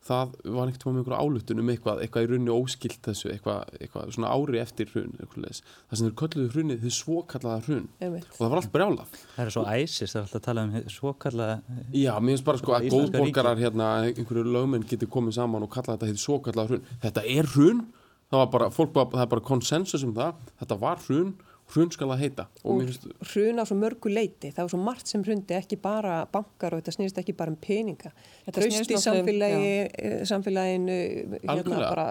það 0.04 0.34
var 0.54 0.68
ekkert 0.70 0.84
með 0.86 0.98
einhverju 1.00 1.18
álutun 1.24 1.60
um 1.62 1.70
eitthvað, 1.72 2.00
eitthvað 2.04 2.26
í 2.26 2.28
rauninni 2.30 2.52
óskilt 2.52 2.98
þessu 3.06 3.30
eitthvað, 3.32 3.70
eitthvað 3.78 4.10
svona 4.16 4.32
ári 4.34 4.60
eftir 4.60 4.90
hrun 4.92 5.14
það 5.16 5.60
sem 5.62 6.04
þeir 6.04 6.16
kölluðu 6.20 6.50
hrunið 6.54 6.84
þau 6.84 6.94
svokallaða 6.98 7.62
hrun. 7.68 7.86
Og 8.20 8.36
það 8.36 8.52
var 8.52 8.60
allt 8.60 8.72
brjálað. 8.74 9.16
Það 9.36 9.44
er 9.46 9.54
svo 9.56 9.64
æsis, 9.64 10.12
það 10.12 10.20
er 10.20 10.26
alltaf 10.26 10.40
að 10.40 10.46
tala 10.48 10.64
um 10.66 10.74
svokallaða 10.98 11.56
Já, 11.96 12.12
mér 12.20 12.34
finnst 12.34 12.48
bara 12.50 12.60
sko 12.60 12.76
að 12.76 12.88
góðborgarar 12.92 13.64
hérna, 13.64 13.88
einhverju 14.10 14.44
lögmenn 14.58 14.86
getur 14.90 15.12
komið 15.16 15.38
saman 15.38 15.64
og 15.64 15.72
kalla 15.72 15.96
þetta 15.96 16.10
hefði 16.10 16.24
svokallaða 16.26 16.74
hrun. 16.74 16.86
Þetta 17.06 17.26
er 17.38 17.50
hrun, 17.54 17.82
það 18.28 18.42
var 18.44 18.52
bara, 18.58 18.70
fólk, 18.74 18.94
það 19.14 19.24
er 19.24 19.32
bara 19.32 19.48
konsensus 19.48 20.04
um 20.04 20.14
það, 20.16 20.46
þetta 20.60 20.80
var 20.84 21.04
hrun 21.08 21.34
hrun 21.72 21.90
skal 21.90 22.10
það 22.12 22.20
heita. 22.22 22.46
Og, 22.62 22.82
og 22.84 23.28
hrun 23.32 23.60
á 23.60 23.64
svo 23.64 23.76
mörgu 23.78 24.10
leiti. 24.12 24.50
Það 24.52 24.66
var 24.66 24.72
svo 24.74 24.80
margt 24.84 25.10
sem 25.10 25.24
hrundi 25.24 25.56
ekki 25.56 25.78
bara 25.80 26.20
bankar 26.32 26.74
og 26.74 26.82
þetta 26.82 26.94
snýrist 26.98 27.20
ekki 27.22 27.34
bara 27.36 27.54
um 27.54 27.58
peninga. 27.60 28.12
Tröst 28.54 28.92
í 28.92 29.00
samfélagi 29.00 29.70
eh, 29.88 30.24
samfélaginu 30.28 30.98
hérna 31.42 31.80
bara 31.88 32.06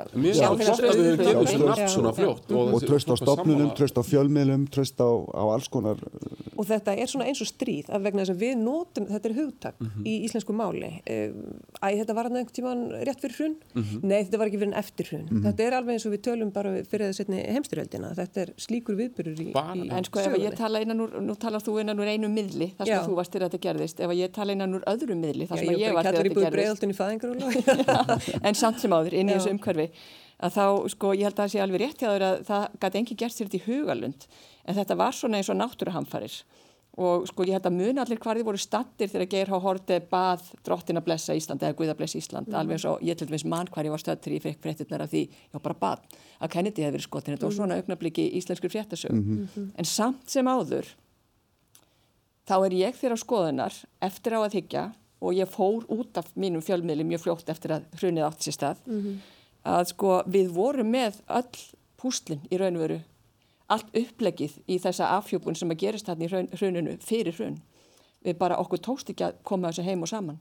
og 2.73 2.87
tröst 2.87 3.13
á 3.13 3.15
stopnunum, 3.19 3.73
tröst 3.77 3.99
á 3.99 4.03
fjölmiðlum 4.03 4.67
tröst 4.73 4.97
á, 4.99 5.09
á 5.09 5.43
alls 5.53 5.69
konar 5.71 6.01
og 6.57 6.67
þetta 6.67 6.95
er 6.97 7.09
svona 7.09 7.27
eins 7.29 7.41
og 7.43 7.49
stríð 7.49 7.89
af 7.93 8.03
vegna 8.03 8.23
þess 8.23 8.33
að 8.33 8.41
við 8.43 8.55
notum, 8.61 9.07
þetta 9.09 9.29
er 9.29 9.35
hugtak 9.37 9.79
mm 9.79 9.87
-hmm. 9.87 10.03
í 10.07 10.13
íslensku 10.27 10.53
máli. 10.55 10.91
Eh, 11.05 11.31
æ, 11.81 11.87
þetta 11.99 12.13
var 12.17 12.29
einhvern 12.29 12.53
tíman 12.57 12.83
rétt 13.07 13.21
fyrir 13.21 13.35
hrun? 13.37 13.55
Mm 13.73 13.83
-hmm. 13.83 14.03
nei, 14.03 14.23
þetta 14.23 14.37
var 14.37 14.47
ekki 14.47 14.59
fyrir 14.61 14.71
en 14.73 14.79
eftir 14.83 15.05
hrun. 15.09 15.21
Mm 15.21 15.27
-hmm. 15.29 15.43
þetta 15.47 15.63
er 15.63 15.73
alveg 15.73 15.93
eins 15.93 16.05
og 16.05 16.13
við 16.13 16.21
tölum 16.27 16.51
bara 16.51 16.69
fyrir 16.83 17.05
að 17.09 17.13
í, 19.43 19.53
í 19.53 19.89
en 19.93 20.07
sko 20.07 20.21
ef 20.23 20.35
ég 20.41 20.57
tala 20.57 20.81
innan 20.83 21.03
úr, 21.05 21.13
nú 21.23 21.35
talar 21.39 21.63
þú 21.63 21.77
innan 21.83 21.99
úr 21.99 22.09
einu 22.13 22.29
miðli 22.31 22.71
þar 22.77 22.89
sem 22.89 23.07
þú 23.09 23.17
varst 23.19 23.33
til 23.35 23.41
að 23.41 23.47
þetta 23.49 23.61
gerðist, 23.67 24.01
ef 24.03 24.13
ég 24.17 24.33
tala 24.35 24.55
innan 24.55 24.75
úr 24.79 24.83
öðru 24.89 25.17
miðli 25.19 25.47
þar 25.49 25.61
sem 25.61 25.71
Já, 25.73 25.79
ég 25.83 25.95
var 25.97 26.07
til 26.07 26.13
að 26.13 26.19
þetta 26.23 26.43
gerðist. 26.47 26.83
en 28.43 28.59
samt 28.63 28.81
sem 28.83 28.95
áður 28.97 29.17
inn 29.19 29.29
í 29.29 29.35
þessu 29.37 29.53
umhverfi 29.55 29.87
að 30.43 30.57
þá 30.57 30.65
sko 30.91 31.13
ég 31.15 31.27
held 31.29 31.37
að 31.37 31.43
það 31.43 31.53
sé 31.53 31.63
alveg 31.63 31.83
rétt 31.83 32.03
að 32.09 32.25
það 32.49 32.63
gæti 32.83 32.99
engi 32.99 33.15
gert 33.21 33.35
sér 33.35 33.47
þetta 33.47 33.59
í 33.59 33.65
hugalund 33.67 34.25
en 34.65 34.77
þetta 34.79 34.97
var 34.99 35.15
svona 35.15 35.39
eins 35.39 35.51
og 35.53 35.59
náttúruhamfarir 35.59 36.35
og 36.93 37.23
sko 37.25 37.45
ég 37.47 37.57
held 37.57 37.65
að 37.65 37.77
muni 37.77 38.01
allir 38.01 38.19
hvar 38.21 38.37
þið 38.37 38.45
voru 38.45 38.59
stattir 38.61 39.09
þegar 39.09 39.29
Geir 39.31 39.49
Há 39.49 39.57
Horti 39.63 39.95
bað 40.11 40.43
drottin 40.65 40.99
að 40.99 41.05
blessa 41.07 41.33
Ísland 41.33 41.63
eða 41.63 41.77
Guða 41.79 41.95
blessa 41.97 42.19
Ísland. 42.19 42.51
Mm. 42.51 42.57
alveg 42.59 42.77
eins 42.77 42.85
og 42.85 43.01
ég 43.01 43.17
til 43.17 43.27
dæmis 43.27 43.45
mann 43.49 43.71
hvar 43.73 43.87
ég 43.87 43.93
var 43.93 44.03
stöttur 44.03 44.35
ég 44.35 44.43
fekk 44.43 44.61
fréttunar 44.61 45.01
af 45.01 45.09
því, 45.09 45.23
já 45.53 45.57
bara 45.59 45.79
bað 45.79 46.03
að 46.39 46.51
Kennedy 46.53 46.85
hefði 46.85 46.97
verið 46.97 47.07
skotin, 47.07 47.33
þetta 47.33 47.49
var 47.49 47.55
svona 47.57 47.77
augnabliki 47.81 48.27
íslenskur 48.37 48.69
fréttasög, 48.69 49.11
mm 49.11 49.47
-hmm. 49.55 49.71
en 49.75 49.85
samt 49.85 50.29
sem 50.29 50.45
áður 50.45 50.85
þá 52.47 52.65
er 52.65 52.73
ég 52.73 52.95
þeirra 52.99 53.17
skoðunar 53.17 53.73
eftir 54.01 54.35
á 54.37 54.39
að 54.43 54.53
higgja 54.53 54.91
og 55.23 55.33
ég 55.33 55.47
fór 55.47 55.85
út 55.87 56.17
af 56.19 56.27
mínum 56.35 56.61
fjölmiðli 56.61 57.05
mjög 57.07 57.23
fljótt 57.25 57.49
eftir 57.49 57.71
að 57.71 57.87
hrunið 57.99 58.27
átt 58.27 58.43
sér 58.43 58.53
stað 58.57 58.77
mm 58.85 59.01
-hmm. 59.01 59.15
að 59.63 59.85
sko 59.93 60.23
við 60.27 60.51
vorum 60.51 60.91
með 60.91 61.21
öll 61.27 61.57
púslinn 61.97 62.43
í 62.51 62.59
raunveru 62.59 62.99
allt 63.71 63.89
upplegið 63.95 64.59
í 64.67 64.79
þessa 64.81 65.13
afhjópun 65.17 65.55
sem 65.55 65.71
að 65.71 65.81
gerist 65.85 66.09
þarna 66.09 66.27
í 66.27 66.57
hruninu 66.59 66.97
fyrir 67.03 67.35
hrun. 67.37 67.57
Við 68.23 68.37
bara 68.39 68.59
okkur 68.61 68.81
tóst 68.83 69.09
ekki 69.11 69.25
að 69.27 69.41
koma 69.47 69.71
þessu 69.71 69.87
heim 69.87 70.05
og 70.05 70.11
saman. 70.11 70.39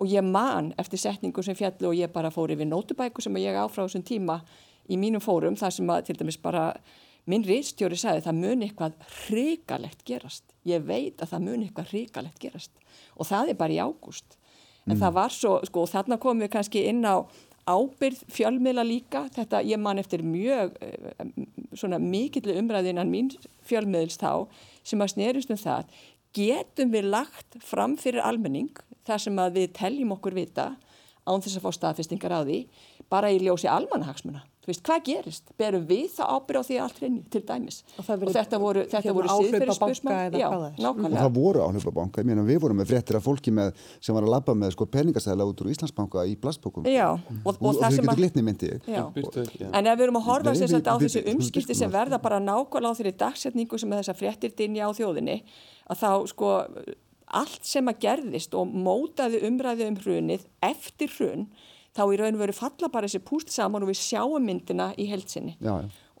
Og 0.00 0.10
ég 0.10 0.24
man 0.24 0.72
eftir 0.80 1.00
setningu 1.00 1.44
sem 1.44 1.56
fjallu 1.56 1.92
og 1.92 1.96
ég 1.96 2.12
bara 2.12 2.32
fór 2.32 2.52
yfir 2.52 2.68
nótubæku 2.68 3.22
sem 3.22 3.36
ég 3.40 3.56
áfrá 3.60 3.84
þessum 3.84 4.04
tíma 4.04 4.40
í 4.90 4.98
mínum 4.98 5.22
fórum 5.22 5.56
þar 5.56 5.76
sem 5.76 5.92
að 5.92 6.08
til 6.08 6.18
dæmis 6.18 6.40
bara 6.42 6.72
minn 7.30 7.44
reistjóri 7.46 7.96
sagði 7.98 8.24
það 8.26 8.40
muni 8.40 8.68
eitthvað 8.68 8.96
hrigalegt 9.26 10.04
gerast. 10.08 10.44
Ég 10.66 10.82
veit 10.86 11.22
að 11.22 11.34
það 11.34 11.46
muni 11.46 11.68
eitthvað 11.68 11.92
hrigalegt 11.92 12.40
gerast. 12.42 12.72
Og 13.16 13.28
það 13.28 13.52
er 13.52 13.60
bara 13.60 13.76
í 13.76 13.82
ágúst. 13.82 14.38
En 14.88 14.96
mm. 14.96 15.00
það 15.04 15.16
var 15.20 15.34
svo, 15.34 15.52
sko, 15.68 15.86
þarna 15.86 16.18
komum 16.18 16.42
við 16.42 16.54
kannski 16.56 16.82
inn 16.90 17.04
á 17.06 17.22
ábyrð 17.68 18.22
fjölmiðla 18.32 18.84
líka, 18.86 19.26
þetta 19.34 19.62
ég 19.66 19.80
man 19.80 20.00
eftir 20.02 20.24
mjög 20.26 20.74
eh, 20.82 21.26
svona 21.78 22.00
mikill 22.02 22.50
umræðinan 22.56 23.10
mín 23.10 23.30
fjölmiðls 23.66 24.18
þá 24.20 24.48
sem 24.82 25.02
að 25.02 25.14
snerist 25.14 25.52
um 25.52 25.60
það 25.60 25.92
getum 26.34 26.92
við 26.92 27.10
lagt 27.12 27.58
fram 27.62 27.96
fyrir 28.00 28.24
almenning 28.24 28.72
þar 29.06 29.22
sem 29.26 29.38
að 29.38 29.60
við 29.60 29.74
teljum 29.78 30.14
okkur 30.16 30.34
vita 30.36 30.72
án 31.22 31.42
þess 31.42 31.58
að 31.58 31.66
fá 31.66 31.76
staðfestingar 31.78 32.34
á 32.34 32.40
því 32.42 32.64
bara 33.12 33.30
í 33.30 33.38
ljósi 33.42 33.70
almanhagsmuna 33.70 34.42
Þú 34.62 34.70
veist, 34.70 34.82
hvað 34.86 35.00
gerist? 35.08 35.48
Berum 35.58 35.86
við 35.88 36.04
það 36.14 36.28
ábyrð 36.36 36.60
á 36.62 36.64
því 36.68 36.76
allt 36.84 36.98
hreinu 37.00 37.22
til 37.34 37.40
dæmis? 37.48 37.78
Og, 37.98 38.10
og 38.14 38.28
þetta 38.36 38.60
voru, 38.62 38.84
voru 38.86 39.30
síðferðisspörsmál. 39.32 40.12
Og 40.86 41.16
það 41.16 41.32
voru 41.34 41.64
áhlaupabanka. 41.64 42.22
Ég 42.22 42.28
meina, 42.28 42.44
við 42.46 42.60
vorum 42.62 42.78
með 42.78 42.92
fréttir 42.92 43.18
af 43.18 43.26
fólki 43.26 43.50
með, 43.54 43.72
sem 43.98 44.14
var 44.14 44.22
að 44.22 44.30
labba 44.36 44.54
með 44.54 44.76
sko, 44.76 44.86
peningastæðila 44.94 45.48
út 45.50 45.64
úr 45.64 45.72
Íslandsbanka 45.72 46.22
í 46.30 46.36
plastbókum. 46.38 46.86
Já. 46.86 47.08
Og, 47.10 47.50
og, 47.50 47.58
og 47.58 47.80
þau 47.80 47.90
getur 47.96 48.20
glitni 48.20 48.46
myndið. 48.46 48.86
En 48.86 49.82
ef 49.82 49.98
við 49.98 50.06
erum 50.06 50.20
að 50.22 50.26
horfa 50.30 50.54
Nei, 50.54 50.62
við, 50.62 50.78
á 50.86 50.94
þessu 51.02 51.24
umskipti 51.34 51.78
sem 51.82 51.90
verða 51.90 52.22
bara 52.22 52.38
nákvæmlega 52.38 52.94
á 52.94 52.98
þeirri 53.00 53.14
dagsetningu 53.24 53.82
sem 53.82 53.90
er 53.90 54.04
þessa 54.04 54.14
fréttir 54.20 54.54
dinja 54.62 54.86
á 54.86 54.90
þjóðinni, 54.94 55.40
að 55.90 56.04
þá 56.04 56.10
sko 56.30 56.54
allt 57.32 57.66
sem 57.66 57.90
að 57.90 58.00
gerðist 58.06 58.54
og 58.54 58.70
mótaði 58.70 59.42
umræði 59.48 59.90
um 59.90 59.98
hrunið 60.04 60.46
eftir 60.62 61.10
hrun 61.18 61.46
þá 61.96 62.06
í 62.08 62.20
raun 62.20 62.38
og 62.38 62.44
veru 62.44 62.56
falla 62.56 62.88
bara 62.92 63.08
þessi 63.10 63.24
púst 63.24 63.52
saman 63.52 63.84
og 63.84 63.92
við 63.92 64.00
sjáum 64.00 64.48
myndina 64.48 64.92
í 64.96 65.10
heilsinni 65.10 65.56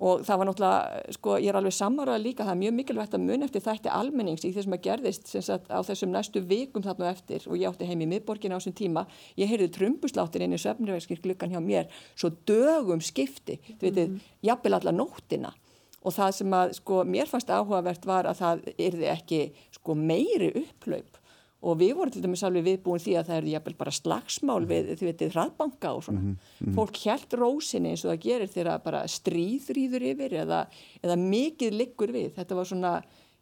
og 0.02 0.24
það 0.26 0.38
var 0.40 0.48
náttúrulega, 0.48 1.02
sko, 1.14 1.34
ég 1.38 1.52
er 1.52 1.58
alveg 1.60 1.74
samaröða 1.76 2.18
líka, 2.18 2.42
það 2.46 2.56
er 2.56 2.60
mjög 2.62 2.72
mikilvægt 2.78 3.12
að 3.14 3.22
mun 3.28 3.46
eftir 3.46 3.62
þætti 3.62 3.92
almennings 3.94 4.46
í 4.48 4.50
þessum 4.56 4.74
að 4.74 4.82
gerðist 4.88 5.30
sagt, 5.30 5.68
á 5.70 5.78
þessum 5.86 6.10
næstu 6.10 6.42
vikum 6.50 6.82
þarna 6.82 7.12
eftir 7.12 7.46
og 7.46 7.54
ég 7.60 7.70
átti 7.70 7.86
heim 7.86 8.02
í 8.02 8.08
miðborgin 8.10 8.50
á 8.50 8.58
þessum 8.58 8.74
tíma, 8.80 9.04
ég 9.38 9.50
heyrði 9.52 9.70
trömbusláttin 9.76 10.46
inn 10.48 10.56
í 10.56 10.60
söfnverðskir 10.62 11.22
glukkan 11.22 11.54
hjá 11.54 11.60
mér 11.62 11.86
svo 12.16 12.32
dögum 12.50 13.02
skipti, 13.04 13.60
þú 13.68 13.86
veitir, 13.86 14.08
mm 14.08 14.16
-hmm. 14.16 14.36
jafnvel 14.42 14.74
alla 14.74 14.92
nóttina. 14.92 15.54
Og 16.02 16.12
það 16.12 16.30
sem 16.34 16.50
að, 16.50 16.72
sko, 16.72 17.04
mér 17.04 17.26
fannst 17.30 17.50
áhugavert 17.50 18.06
var 18.06 18.26
að 18.26 18.40
það 18.42 18.74
yrði 18.78 19.06
ekki, 19.06 19.52
sko, 19.70 19.94
meiri 19.94 20.50
upplaup 20.50 21.21
og 21.62 21.78
við 21.78 21.92
vorum 21.98 22.12
til 22.12 22.22
dæmis 22.24 22.42
alveg 22.46 22.64
viðbúin 22.66 23.02
því 23.02 23.16
að 23.18 23.28
það 23.28 23.36
er 23.38 23.48
jæfnvel 23.52 23.74
bara 23.78 23.94
slagsmál 23.94 24.60
við 24.66 24.92
því 24.98 25.08
við 25.08 25.18
þið 25.20 25.34
hraðbanka 25.36 25.92
og 25.94 26.04
svona. 26.04 26.20
Mm 26.20 26.36
-hmm. 26.36 26.74
fólk 26.74 27.00
held 27.06 27.36
rósinni 27.38 27.92
eins 27.92 28.04
og 28.04 28.10
það 28.10 28.24
gerir 28.26 28.50
þegar 28.50 28.82
bara 28.82 29.02
stríðrýður 29.06 30.06
yfir 30.10 30.32
eða, 30.42 30.66
eða 31.02 31.16
mikið 31.16 31.78
liggur 31.78 32.12
við. 32.12 32.34
Þetta 32.34 32.54
var 32.58 32.66
svona 32.66 32.92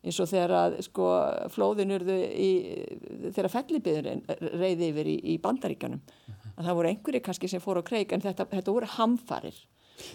eins 0.05 0.21
og 0.21 0.29
þegar 0.29 0.51
að 0.51 0.79
sko 0.85 1.09
flóðin 1.49 1.97
urðu 1.97 2.19
í 2.29 2.51
þegar 3.33 3.51
fellibiðurinn 3.57 4.23
reyði 4.61 4.93
yfir 4.93 5.07
í, 5.07 5.17
í 5.33 5.39
bandaríkanum 5.39 6.01
mm 6.01 6.35
-hmm. 6.35 6.55
að 6.57 6.65
það 6.65 6.75
voru 6.75 6.89
einhverju 6.89 7.21
kannski 7.21 7.49
sem 7.49 7.61
fór 7.61 7.81
á 7.81 7.83
kreik 7.83 8.13
en 8.13 8.21
þetta, 8.21 8.45
þetta 8.45 8.73
voru 8.73 8.87
hamfarir. 8.87 9.57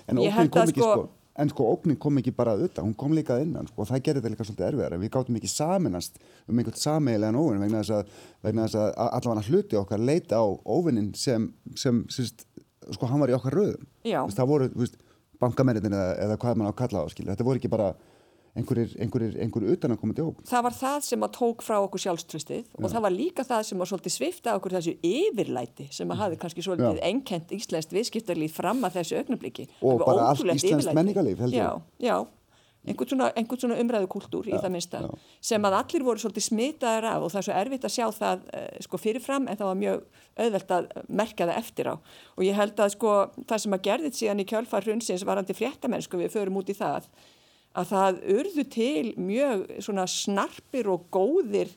En 0.07 0.17
ópinn 0.17 0.49
kom 0.49 0.61
ekki 0.61 0.81
sko, 0.81 0.93
sko 0.93 1.24
en 1.35 1.51
sko 1.51 1.67
óknin 1.73 1.97
kom 1.99 2.19
ekki 2.21 2.31
bara 2.35 2.53
auðvitað, 2.55 2.85
hún 2.87 2.95
kom 2.97 3.15
líka 3.15 3.37
innan 3.43 3.67
sko, 3.67 3.83
og 3.83 3.89
það 3.89 4.03
gerir 4.05 4.21
þetta 4.21 4.31
líka 4.33 4.47
svolítið 4.47 4.67
erfiðar 4.69 4.97
við 5.01 5.11
gáttum 5.15 5.39
ekki 5.39 5.51
saminast 5.51 6.19
um 6.47 6.61
einhvert 6.61 6.79
sameigilegan 6.79 7.39
óvinn 7.39 7.63
vegna 7.65 7.81
þess 7.81 7.95
að, 7.97 8.13
vegna 8.47 8.67
þess 8.67 8.79
að 8.81 9.11
allavega 9.19 9.49
hluti 9.49 9.79
okkar 9.81 10.05
leita 10.11 10.39
á 10.39 10.45
óvinnin 10.63 11.11
sem, 11.19 11.49
sem 11.75 12.03
síst, 12.13 12.45
sko 12.95 13.09
hann 13.11 13.23
var 13.23 13.33
í 13.33 13.35
okkar 13.35 13.57
röðum. 13.59 13.87
Það 14.31 14.51
voru 14.53 14.69
bankamennir 15.41 15.89
eða, 15.89 16.05
eða 16.23 16.37
hvað 16.39 16.59
mann 16.61 16.71
á 16.71 16.79
kalla 16.79 17.03
á 17.03 17.07
skilja. 17.11 17.33
þetta 17.33 17.47
voru 17.47 17.59
ekki 17.59 17.71
bara 17.73 17.91
einhverjir, 18.55 18.93
einhverjir, 19.03 19.35
einhverjir 19.43 19.75
utanakomandi 19.75 20.23
óg. 20.23 20.39
Það 20.47 20.63
var 20.67 20.77
það 20.77 20.99
sem 21.09 21.25
að 21.27 21.33
tók 21.35 21.65
frá 21.65 21.75
okkur 21.81 22.03
sjálfströstið 22.05 22.77
og 22.79 22.87
það 22.93 23.05
var 23.07 23.15
líka 23.15 23.45
það 23.47 23.65
sem 23.69 23.83
að 23.83 23.91
svolítið 23.91 24.15
svifta 24.15 24.55
okkur 24.59 24.77
þessu 24.77 24.95
yfirlæti 25.09 25.89
sem 25.95 26.15
að 26.15 26.21
hafi 26.23 26.39
kannski 26.41 26.65
svolítið 26.65 27.03
enkent 27.09 27.51
íslenskt 27.55 27.95
viðskiptarlíf 27.95 28.55
fram 28.61 28.87
að 28.87 29.01
þessu 29.01 29.19
augnabliki. 29.19 29.67
Og 29.83 30.01
bara 30.05 30.31
allt 30.31 30.55
íslenskt 30.55 30.95
menningarlíf 30.95 31.43
heldur. 31.43 31.59
Já, 31.59 31.69
já 31.99 32.17
einhvern 32.85 33.09
svona, 33.09 33.29
einhvern 33.35 33.61
svona 33.61 33.77
umræðu 33.81 34.09
kultúr 34.11 34.49
í 34.49 34.53
það 34.53 34.73
minnsta 34.73 35.01
já. 35.03 35.07
sem 35.49 35.67
að 35.67 35.77
allir 35.79 36.05
voru 36.05 36.21
svolítið 36.21 36.45
smitaðar 36.45 37.07
af 37.09 37.25
og 37.25 37.33
það 37.33 37.39
er 37.39 37.47
svo 37.47 37.55
erfitt 37.61 37.87
að 37.87 37.93
sjá 37.95 38.05
það 38.13 38.43
eh, 38.59 38.67
sko 38.85 38.99
fyrirfram 39.01 39.47
en 39.49 39.59
það 39.59 39.71
var 39.71 39.79
mjög 39.81 40.03
auðvelt 40.45 40.73
að 40.77 40.89
merka 41.21 41.47
það 41.49 41.61
eftir 41.61 41.89
á 41.89 41.95
og 41.95 42.43
ég 42.45 42.59
held 42.59 42.83
að 42.85 42.91
sko 42.95 43.15
það 43.41 43.63
sem 43.63 43.77
að 43.77 43.85
gerðið 43.89 44.19
síðan 44.19 44.43
í 44.43 44.47
kjálfar 44.51 44.85
hrunsins 44.85 45.25
varandi 45.27 45.57
fréttamennsku 45.57 46.21
við 46.21 46.35
förum 46.35 46.61
út 46.61 46.69
í 46.69 46.77
það 46.77 47.09
að 47.75 47.91
það 47.91 48.21
urðu 48.35 48.65
til 48.71 49.13
mjög 49.19 49.65
svona 49.83 50.05
snarpir 50.09 50.89
og 50.91 51.09
góðir 51.13 51.71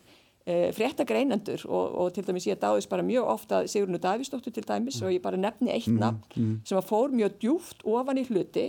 e, 0.47 0.71
fréttagreinendur 0.77 1.65
og, 1.67 1.97
og 2.03 2.13
til 2.15 2.27
dæmis 2.27 2.47
ég 2.49 2.61
dáðist 2.63 2.91
bara 2.91 3.07
mjög 3.07 3.33
ofta 3.35 3.65
Sigurnu 3.71 4.01
Davísdóttur 4.03 4.55
til 4.55 4.67
dæmis 4.69 5.01
og 5.03 5.13
ég 5.15 5.25
bara 5.25 5.41
nefni 5.41 5.73
eitt 5.75 5.91
mhm, 5.91 5.99
nafn 6.03 6.23
mm, 6.37 6.45
mm. 6.45 6.61
sem 6.69 6.79
að 6.79 6.89
fór 6.91 7.15
mjög 7.15 7.37
djúft 7.43 7.85
ofan 7.85 8.23
í 8.23 8.27
hluti 8.31 8.69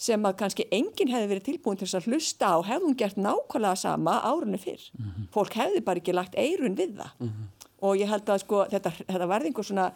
sem 0.00 0.24
að 0.24 0.38
kannski 0.40 0.64
enginn 0.72 1.10
hefði 1.12 1.28
verið 1.34 1.48
tilbúin 1.50 1.80
til 1.80 1.88
að 1.88 2.06
hlusta 2.08 2.54
á, 2.56 2.58
hefðum 2.64 2.94
gert 2.96 3.18
nákvæmlega 3.20 3.76
sama 3.76 4.14
árunni 4.24 4.56
fyrr. 4.56 4.80
Mm 4.96 5.04
-hmm. 5.04 5.26
Fólk 5.34 5.56
hefði 5.60 5.82
bara 5.84 6.00
ekki 6.00 6.14
lagt 6.16 6.38
eirun 6.40 6.76
við 6.76 6.96
það 6.96 7.10
mm 7.18 7.28
-hmm. 7.28 7.66
og 7.80 7.96
ég 7.96 8.08
held 8.08 8.28
að 8.28 8.38
sko 8.38 8.64
þetta, 8.70 8.90
þetta 8.90 9.26
verði 9.26 9.46
einhver 9.46 9.64
svona 9.64 9.92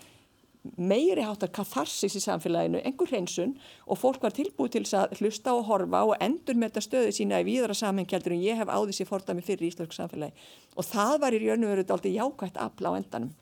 meiri 0.80 1.24
háttar 1.24 1.50
katharsis 1.52 2.16
í 2.16 2.22
samfélaginu, 2.24 2.80
einhver 2.86 3.10
hreinsun 3.10 3.54
og 3.84 4.00
fólk 4.00 4.22
var 4.24 4.34
tilbúið 4.34 4.78
til 4.78 4.84
að 4.96 5.14
hlusta 5.20 5.52
og 5.52 5.66
horfa 5.68 6.02
og 6.08 6.16
endur 6.24 6.56
með 6.56 6.72
þetta 6.72 6.84
stöðu 6.86 7.14
sína 7.18 7.42
í 7.42 7.48
víðara 7.50 7.76
samhengjaldur 7.76 8.36
en 8.36 8.44
ég 8.44 8.60
hef 8.60 8.72
áðið 8.72 8.98
sér 8.98 9.10
fordami 9.10 9.44
fyrir 9.44 9.68
í 9.68 9.72
Íslandsku 9.72 9.98
samfélagi. 9.98 10.48
Og 10.80 10.88
það 10.88 11.14
var 11.24 11.36
í 11.36 11.42
raun 11.44 11.66
og 11.68 11.74
veru 11.74 11.86
aldrei 11.96 12.14
jákvægt 12.16 12.60
afla 12.64 12.94
á 12.96 12.98
endanum. 12.98 13.32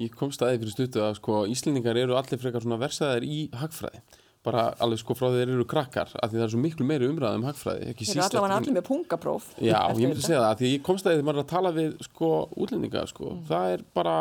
Ég 0.00 0.16
kom 0.16 0.32
staði 0.32 0.62
fyrir 0.62 0.74
stutu 0.74 1.04
að 1.04 1.16
sko 1.20 1.44
Íslendingar 1.50 1.98
eru 2.00 2.16
allir 2.16 2.40
frekar 2.40 2.64
svona 2.64 2.80
versaðar 2.80 3.26
í 3.26 3.48
hagfræði. 3.60 4.00
Bara 4.44 4.66
alveg 4.84 5.00
sko 5.00 5.16
frá 5.16 5.30
þeir 5.32 5.54
eru 5.54 5.64
krakkar 5.68 6.10
af 6.20 6.28
því 6.30 6.38
það 6.38 6.46
er 6.46 6.50
svo 6.52 6.60
miklu 6.60 6.88
meiri 6.88 7.06
umræð 7.08 7.38
um 7.38 7.46
hagfræði 7.48 7.94
Þeir 7.96 8.10
eru 8.10 8.24
allavega 8.26 8.58
allir 8.60 8.76
með 8.76 8.86
pungapróf. 8.88 9.46
Já, 9.56 9.78
ég 9.96 10.02
myndi 10.04 10.24
segja 10.24 10.42
það, 10.42 10.58
því 10.60 10.72
ég 10.72 10.82
komst 10.84 11.08
að 11.08 11.14
því 11.14 11.22
að 11.22 11.28
maður 11.28 11.40
er 11.40 11.44
að 11.44 11.52
tala 11.54 11.72
við 11.78 11.94
sko 12.04 12.30
útlendinga 12.60 13.06
sko. 13.08 13.30
Mm. 13.30 13.46
það 13.48 13.76
er 13.76 13.86
bara 13.96 14.16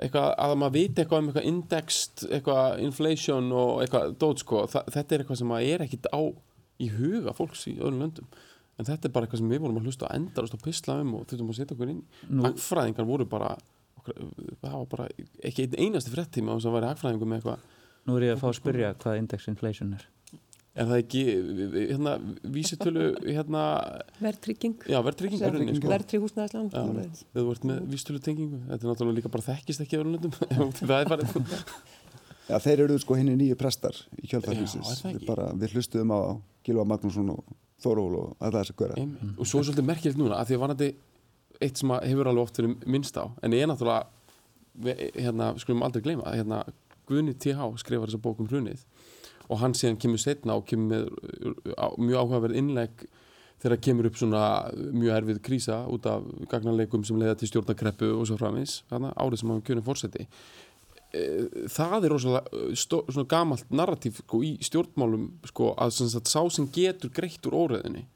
eitthvað 0.00 0.28
að 0.44 0.54
maður 0.60 0.76
viti 0.76 1.02
eitthvað 1.02 1.22
um 1.22 1.30
eitthvað 1.30 1.48
indexed 1.50 2.22
eitthvað 2.28 2.84
inflation 2.86 3.50
og 3.52 3.82
eitthvað 3.84 4.14
dót 4.22 4.44
sko, 4.44 4.62
þetta 4.70 5.02
er 5.04 5.24
eitthvað 5.24 5.40
sem 5.40 5.50
maður 5.50 5.74
er 5.74 5.84
ekkit 5.86 6.08
á 6.12 6.22
í 6.80 6.88
huga 6.94 7.34
fólks 7.36 7.66
í 7.68 7.74
öðrum 7.78 8.04
löndum 8.04 8.30
en 8.80 8.88
þetta 8.88 9.08
er 9.08 9.14
bara 9.16 9.28
eitthvað 9.28 9.42
sem 9.42 9.52
við 9.52 9.64
vorum 9.64 9.80
að 9.80 9.90
hlusta 9.90 10.08
að 10.08 10.20
endarast 10.20 10.56
og 10.56 10.62
pissla 10.64 10.96
um 11.02 11.12
og 11.18 11.26
þurftum 11.28 11.52
að 11.52 11.58
setja 11.60 11.76
okkur 11.76 11.92
inn 11.92 12.00
Nú. 12.30 12.46
Hagfræðingar 12.46 13.08
voru 13.10 13.28
bara 13.28 13.52
það 14.06 14.72
var 14.78 14.88
bara 14.94 15.10
ekki 15.44 15.68
einasti 15.76 16.14
frettíma 16.14 16.56
sem 16.62 16.72
væri 16.72 16.88
hagfræðingu 16.88 17.28
með 17.28 17.42
eitthvað 17.42 17.68
Nú 18.08 18.16
er 18.16 18.30
ég 18.30 18.32
að 18.34 18.40
fá 18.40 18.48
að 18.48 18.56
spyrja 18.56 18.94
hvað 18.96 19.18
index 19.20 19.48
inflation 19.50 19.92
er. 19.92 20.06
Er 20.78 20.86
það 20.86 21.00
ekki, 21.00 21.22
hérna, 21.74 22.12
vísitölu, 22.54 23.06
hérna... 23.24 23.62
Verðtrygging. 24.22 24.76
Já, 24.86 25.00
verðtrygging. 25.02 25.40
Sko. 25.40 25.88
Verðtrygg 25.90 26.22
húsnæðislan. 26.22 26.68
Já, 26.70 27.24
þau 27.34 27.42
vart 27.48 27.64
með 27.66 27.80
vísitölu 27.90 28.20
tengingu. 28.22 28.60
Þetta 28.68 28.86
er 28.86 28.92
náttúrulega 28.92 29.18
líka 29.18 29.32
bara 29.34 29.46
þekkist 29.48 29.82
ekki 29.82 29.98
á 29.98 30.00
öllum 30.04 30.14
löndum. 30.14 30.32
það 30.78 30.94
er 31.00 31.10
bara... 31.10 31.26
Já, 32.50 32.54
þeir 32.62 32.84
eru 32.86 32.98
sko 33.02 33.18
henni 33.18 33.34
nýju 33.38 33.56
prestar 33.58 33.98
í 34.22 34.30
kjöldarhúsins. 34.30 35.02
Við, 35.06 35.26
við 35.58 35.74
hlustuðum 35.74 36.14
á 36.14 36.20
Gilva 36.66 36.86
Magnússon 36.86 37.34
og 37.34 37.42
Þóról 37.80 38.14
og 38.18 38.32
alla 38.38 38.60
þess 38.60 38.74
að 38.74 38.80
göra. 38.84 38.94
Og 39.40 39.46
svo 39.48 39.58
er 39.58 39.64
svolítið 39.70 39.86
merkilegt 39.88 40.20
núna 40.20 40.36
að 40.38 40.46
því 40.50 40.54
að 40.56 40.62
vanandi 40.66 40.88
eitt 41.60 41.76
sem 41.80 41.92
hefur 41.96 42.28
alveg 42.30 42.44
oft 42.44 42.58
verið 42.60 42.72
minnst 42.86 43.16
á, 43.16 43.24
en 43.42 43.54
ég 43.56 43.64
er 43.64 43.70
náttúrulega, 43.70 44.04
hérna, 45.16 45.54
og 49.50 49.58
hann 49.62 49.74
síðan 49.74 49.98
kemur 50.00 50.22
setna 50.22 50.56
og 50.58 50.68
kemur 50.70 51.10
með 51.10 51.96
mjög 51.98 52.22
áhugaverð 52.22 52.60
innleg 52.60 53.04
þegar 53.60 53.82
kemur 53.84 54.08
upp 54.08 54.18
svona 54.18 54.42
mjög 54.78 55.16
erfið 55.18 55.42
krísa 55.44 55.82
út 55.92 56.08
af 56.08 56.24
gagnarleikum 56.52 57.04
sem 57.06 57.18
leiða 57.20 57.36
til 57.40 57.50
stjórnakreppu 57.50 58.08
og 58.14 58.26
svo 58.28 58.38
framins 58.40 58.80
árið 58.90 59.40
sem 59.40 59.52
hafa 59.52 59.64
kjörnum 59.66 59.86
fórseti 59.86 60.26
e, 61.12 61.24
það 61.68 62.06
er 62.06 62.14
rosalega 62.14 62.64
svona 62.86 63.28
gamalt 63.28 63.74
narratív 63.74 64.22
sko, 64.22 64.42
í 64.46 64.56
stjórnmálum 64.64 65.28
sko, 65.50 65.74
að 65.76 65.96
sagt, 65.98 66.32
sá 66.32 66.40
sem 66.48 66.70
getur 66.72 67.12
greitt 67.14 67.46
úr 67.50 67.58
óreðinni 67.64 68.06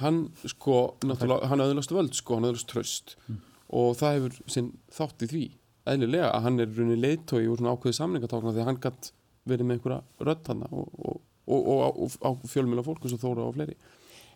hann 0.00 0.28
sko 0.48 0.94
hann 1.02 1.64
aðlast 1.64 1.92
völd 1.92 2.16
sko, 2.16 2.38
hann 2.38 2.48
aðlast 2.48 2.70
tröst 2.72 3.16
mm. 3.26 3.42
og 3.76 3.98
það 4.00 4.18
hefur 4.18 4.54
sinn 4.56 4.72
þátt 4.94 5.26
í 5.26 5.32
því 5.34 5.48
eðlilega 5.92 6.30
að 6.30 6.46
hann 6.46 6.62
er 6.62 6.72
runni 6.78 6.96
leitói 6.96 7.44
og 7.50 7.58
svona 7.58 7.74
ákveði 7.74 7.98
samlingatákna 7.98 8.54
því 8.54 8.62
að 8.62 8.70
hann 8.70 8.80
gætt 8.86 9.12
verið 9.48 9.68
með 9.68 9.78
einhverja 9.78 10.26
rödd 10.28 10.50
hann 10.50 10.64
og, 10.68 11.20
og, 11.46 11.68
og, 11.68 12.16
og 12.28 12.44
fjölmjöla 12.50 12.84
fólk 12.86 13.06
eins 13.06 13.16
og 13.16 13.22
þóra 13.24 13.46
og 13.48 13.56
fleiri 13.56 13.76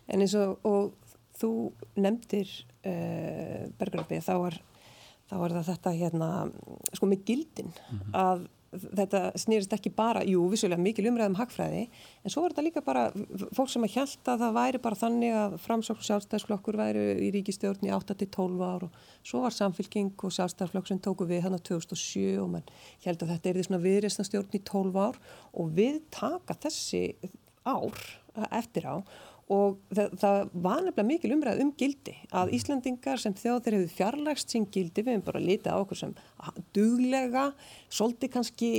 En 0.07 0.23
eins 0.23 0.35
og 0.39 0.93
þú 1.37 1.51
nefndir 1.99 2.49
uh, 2.87 3.67
Bergarabbi 3.77 4.21
þá 4.23 4.33
var, 4.43 4.59
þá 5.29 5.35
var 5.41 5.55
það 5.57 5.71
þetta 5.71 5.95
hérna 5.97 6.29
sko 6.93 7.09
með 7.09 7.25
gildin 7.27 7.73
mm 7.73 7.99
-hmm. 7.99 8.13
að 8.15 8.47
þetta 8.71 9.21
snýrist 9.39 9.73
ekki 9.75 9.91
bara, 9.95 10.23
jú, 10.27 10.41
vissulega 10.51 10.81
mikil 10.81 11.07
umræðum 11.11 11.37
hagfræði, 11.39 11.85
en 12.23 12.33
svo 12.33 12.43
var 12.43 12.53
þetta 12.53 12.65
líka 12.65 12.83
bara 12.85 13.05
fólk 13.55 13.71
sem 13.71 13.85
að 13.87 13.93
hjælta 13.95 14.33
að 14.33 14.43
það 14.43 14.57
væri 14.57 14.81
bara 14.83 14.99
þannig 14.99 15.37
að 15.39 15.55
framsókn 15.63 16.07
sjálfstæðsflokkur 16.07 16.79
væri 16.81 17.05
í 17.27 17.31
ríkistjórn 17.35 17.87
í 17.87 17.93
8-12 17.95 18.65
ár 18.67 18.87
og 18.89 18.99
svo 19.21 19.43
var 19.45 19.55
samfylking 19.55 20.27
og 20.27 20.35
sjálfstæðsflokk 20.35 20.91
sem 20.91 21.01
tóku 21.03 21.27
við 21.29 21.45
hann 21.47 21.55
á 21.55 21.61
2007 21.61 22.37
og 22.43 22.51
mann 22.57 22.69
held 23.05 23.23
að 23.23 23.33
þetta 23.35 23.49
er 23.49 23.59
því 23.59 23.67
svona 23.69 23.83
viðreistnastjórn 23.87 24.59
í 24.59 24.63
12 24.67 25.01
ár 25.07 25.21
og 25.53 25.73
við 25.77 26.01
taka 26.13 26.59
þessi 26.67 27.03
ár 27.67 28.03
eftir 28.51 28.87
á 28.87 28.95
og 29.47 29.77
það, 29.95 30.15
það 30.19 30.37
var 30.51 30.81
nefnilega 30.83 31.07
mikil 31.07 31.33
umræð 31.37 31.61
um 31.63 31.69
gildi 31.79 32.13
að 32.35 32.49
Íslandingar 32.57 33.21
sem 33.21 33.35
þjóðir 33.37 33.77
hefur 33.77 33.93
fjarlægst 33.95 34.51
sín 34.51 34.65
gildi, 34.67 35.05
við 35.05 35.13
hefum 35.13 35.25
bara 35.29 35.41
litið 35.43 35.71
á 35.71 35.79
okkur 35.79 35.99
sem 36.01 36.15
duglega, 36.75 37.45
svolítið 37.87 38.33
kannski, 38.33 38.71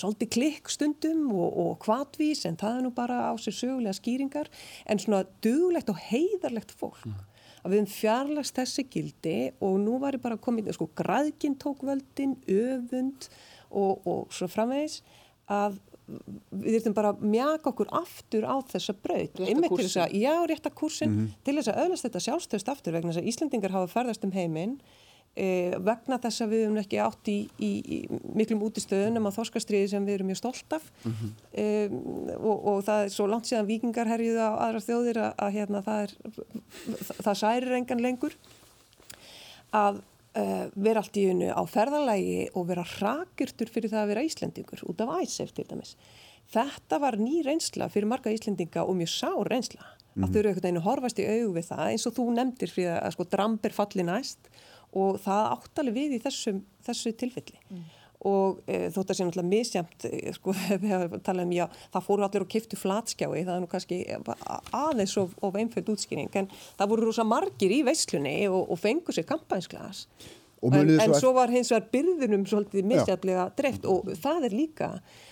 svolítið 0.00 0.32
klikk 0.36 0.72
stundum 0.72 1.26
og, 1.34 1.58
og 1.64 1.74
kvatvís 1.84 2.46
en 2.48 2.56
það 2.60 2.78
er 2.78 2.86
nú 2.86 2.94
bara 2.96 3.20
á 3.28 3.32
sér 3.40 3.58
sögulega 3.58 3.98
skýringar 3.98 4.48
en 4.88 5.02
svona 5.02 5.26
duglegt 5.44 5.92
og 5.92 6.00
heiðarlegt 6.08 6.72
fólk 6.80 7.04
mm. 7.04 7.20
að 7.60 7.74
við 7.74 7.82
hefum 7.82 7.92
fjarlægst 7.98 8.62
þessi 8.62 8.88
gildi 8.88 9.38
og 9.60 9.76
nú 9.84 10.00
var 10.00 10.16
ég 10.16 10.24
bara 10.24 10.40
komið, 10.40 10.72
sko 10.78 10.88
græðkinn 10.96 11.60
tók 11.60 11.84
völdin, 11.84 12.38
öfund 12.48 13.28
og, 13.68 14.00
og 14.08 14.32
svo 14.32 14.48
framvegis 14.48 15.02
að 15.50 15.76
við 16.50 16.78
þurfum 16.78 16.96
bara 16.96 17.12
að 17.14 17.20
mjaka 17.34 17.70
okkur 17.72 17.92
aftur 18.00 18.46
á 18.46 18.56
þessa 18.72 18.94
braut 18.96 19.40
einmitt 19.40 19.74
til 19.74 19.84
þess 19.84 20.00
að, 20.04 20.16
já, 20.20 20.34
rétta 20.50 20.72
kursin 20.74 21.10
mm 21.10 21.20
-hmm. 21.20 21.44
til 21.44 21.54
þess 21.58 21.72
að 21.72 21.80
öðlast 21.84 22.06
þetta 22.08 22.24
sjálfstöðst 22.26 22.72
aftur 22.72 22.96
vegna 22.96 23.12
þess 23.12 23.22
að 23.22 23.30
Íslandingar 23.32 23.76
hafa 23.76 23.92
ferðast 23.94 24.26
um 24.26 24.34
heiminn 24.34 24.76
e, 25.36 25.76
vegna 25.78 26.18
þess 26.18 26.44
að 26.44 26.52
við 26.54 26.62
hefum 26.64 26.80
ekki 26.82 27.00
átt 27.04 27.30
í, 27.30 27.38
í, 27.58 27.70
í 27.80 27.98
miklum 28.34 28.62
útistöðunum 28.66 29.28
á 29.30 29.36
þorskastriði 29.36 29.90
sem 29.92 30.06
við 30.06 30.18
erum 30.18 30.30
mjög 30.32 30.40
stolt 30.42 30.76
af 30.76 30.86
mm 31.04 31.12
-hmm. 31.12 31.32
e, 31.52 31.66
og, 32.36 32.56
og 32.66 32.84
það 32.84 33.04
er 33.04 33.14
svo 33.14 33.26
langt 33.30 33.46
síðan 33.46 33.70
vikingar 33.70 34.10
herjuða 34.10 34.50
á 34.50 34.54
aðra 34.66 34.86
þjóðir 34.86 35.22
að, 35.24 35.32
að 35.38 35.52
hérna, 35.58 35.82
það 35.82 36.02
er 36.02 36.16
það, 37.06 37.16
það 37.26 37.40
særir 37.44 37.76
engan 37.78 38.02
lengur 38.02 38.36
að 39.70 40.02
uh, 40.38 40.66
vera 40.74 41.02
allt 41.02 41.18
í 41.20 41.26
unnu 41.32 41.50
á 41.52 41.62
ferðalagi 41.68 42.48
og 42.54 42.66
vera 42.70 42.86
rakirtur 42.98 43.70
fyrir 43.72 43.92
það 43.92 44.02
að 44.02 44.12
vera 44.12 44.26
Íslendingur 44.26 44.84
út 44.90 45.04
af 45.04 45.14
æsef 45.20 45.54
til 45.56 45.66
dæmis. 45.70 45.94
Þetta 46.50 46.98
var 47.02 47.18
ný 47.20 47.44
reynsla 47.46 47.90
fyrir 47.92 48.10
marga 48.10 48.32
Íslendinga 48.34 48.84
og 48.86 48.98
mjög 48.98 49.12
sár 49.14 49.50
reynsla. 49.50 49.86
Mm. 50.16 50.24
Að 50.24 50.32
þau 50.32 50.40
eru 50.40 50.50
einhvern 50.50 50.66
veginn 50.66 50.84
horfast 50.88 51.22
í 51.22 51.28
auðu 51.28 51.54
við 51.54 51.70
það 51.70 51.86
eins 51.92 52.08
og 52.08 52.16
þú 52.16 52.26
nefndir 52.34 52.74
fyrir 52.74 52.98
að 52.98 53.14
sko 53.14 53.28
dramb 53.30 53.66
er 53.68 53.76
falli 53.76 54.06
næst 54.06 54.50
og 54.90 55.20
það 55.22 55.48
áttali 55.54 55.94
við 55.94 56.16
í 56.16 56.22
þessum, 56.24 56.64
þessu 56.86 57.14
tilfelli. 57.14 57.60
Mm 57.70 57.88
og 58.28 58.60
e, 58.68 58.90
þótt 58.92 59.12
að 59.12 59.16
sé 59.16 59.26
náttúrulega 59.26 59.50
misjamt 59.50 60.06
e, 60.08 60.32
sko, 60.36 60.52
um, 60.80 61.54
já, 61.54 61.64
það 61.94 62.06
fóru 62.08 62.26
allir 62.26 62.44
og 62.44 62.50
kiftu 62.52 62.80
flatskjái, 62.80 63.44
það 63.46 63.54
er 63.54 63.62
nú 63.64 63.70
kannski 63.70 64.02
aðeins 64.76 65.16
of, 65.20 65.32
of 65.44 65.56
einföld 65.56 65.88
útskýring 65.94 66.28
en 66.36 66.50
það 66.74 66.92
voru 66.92 67.08
rosa 67.08 67.24
margir 67.24 67.72
í 67.72 67.80
veislunni 67.86 68.36
og, 68.50 68.66
og 68.68 68.82
fengu 68.82 69.16
sér 69.16 69.28
kampænsglas 69.30 70.06
en, 70.60 70.90
en 71.00 71.14
svo 71.16 71.32
var 71.36 71.52
hins 71.52 71.70
vegar 71.72 71.88
byrðunum 71.94 72.44
svolítið 72.48 72.88
misjaflega 72.90 73.46
dreift 73.56 73.86
og 73.88 74.10
það 74.20 74.48
er 74.48 74.56
líka 74.56 74.90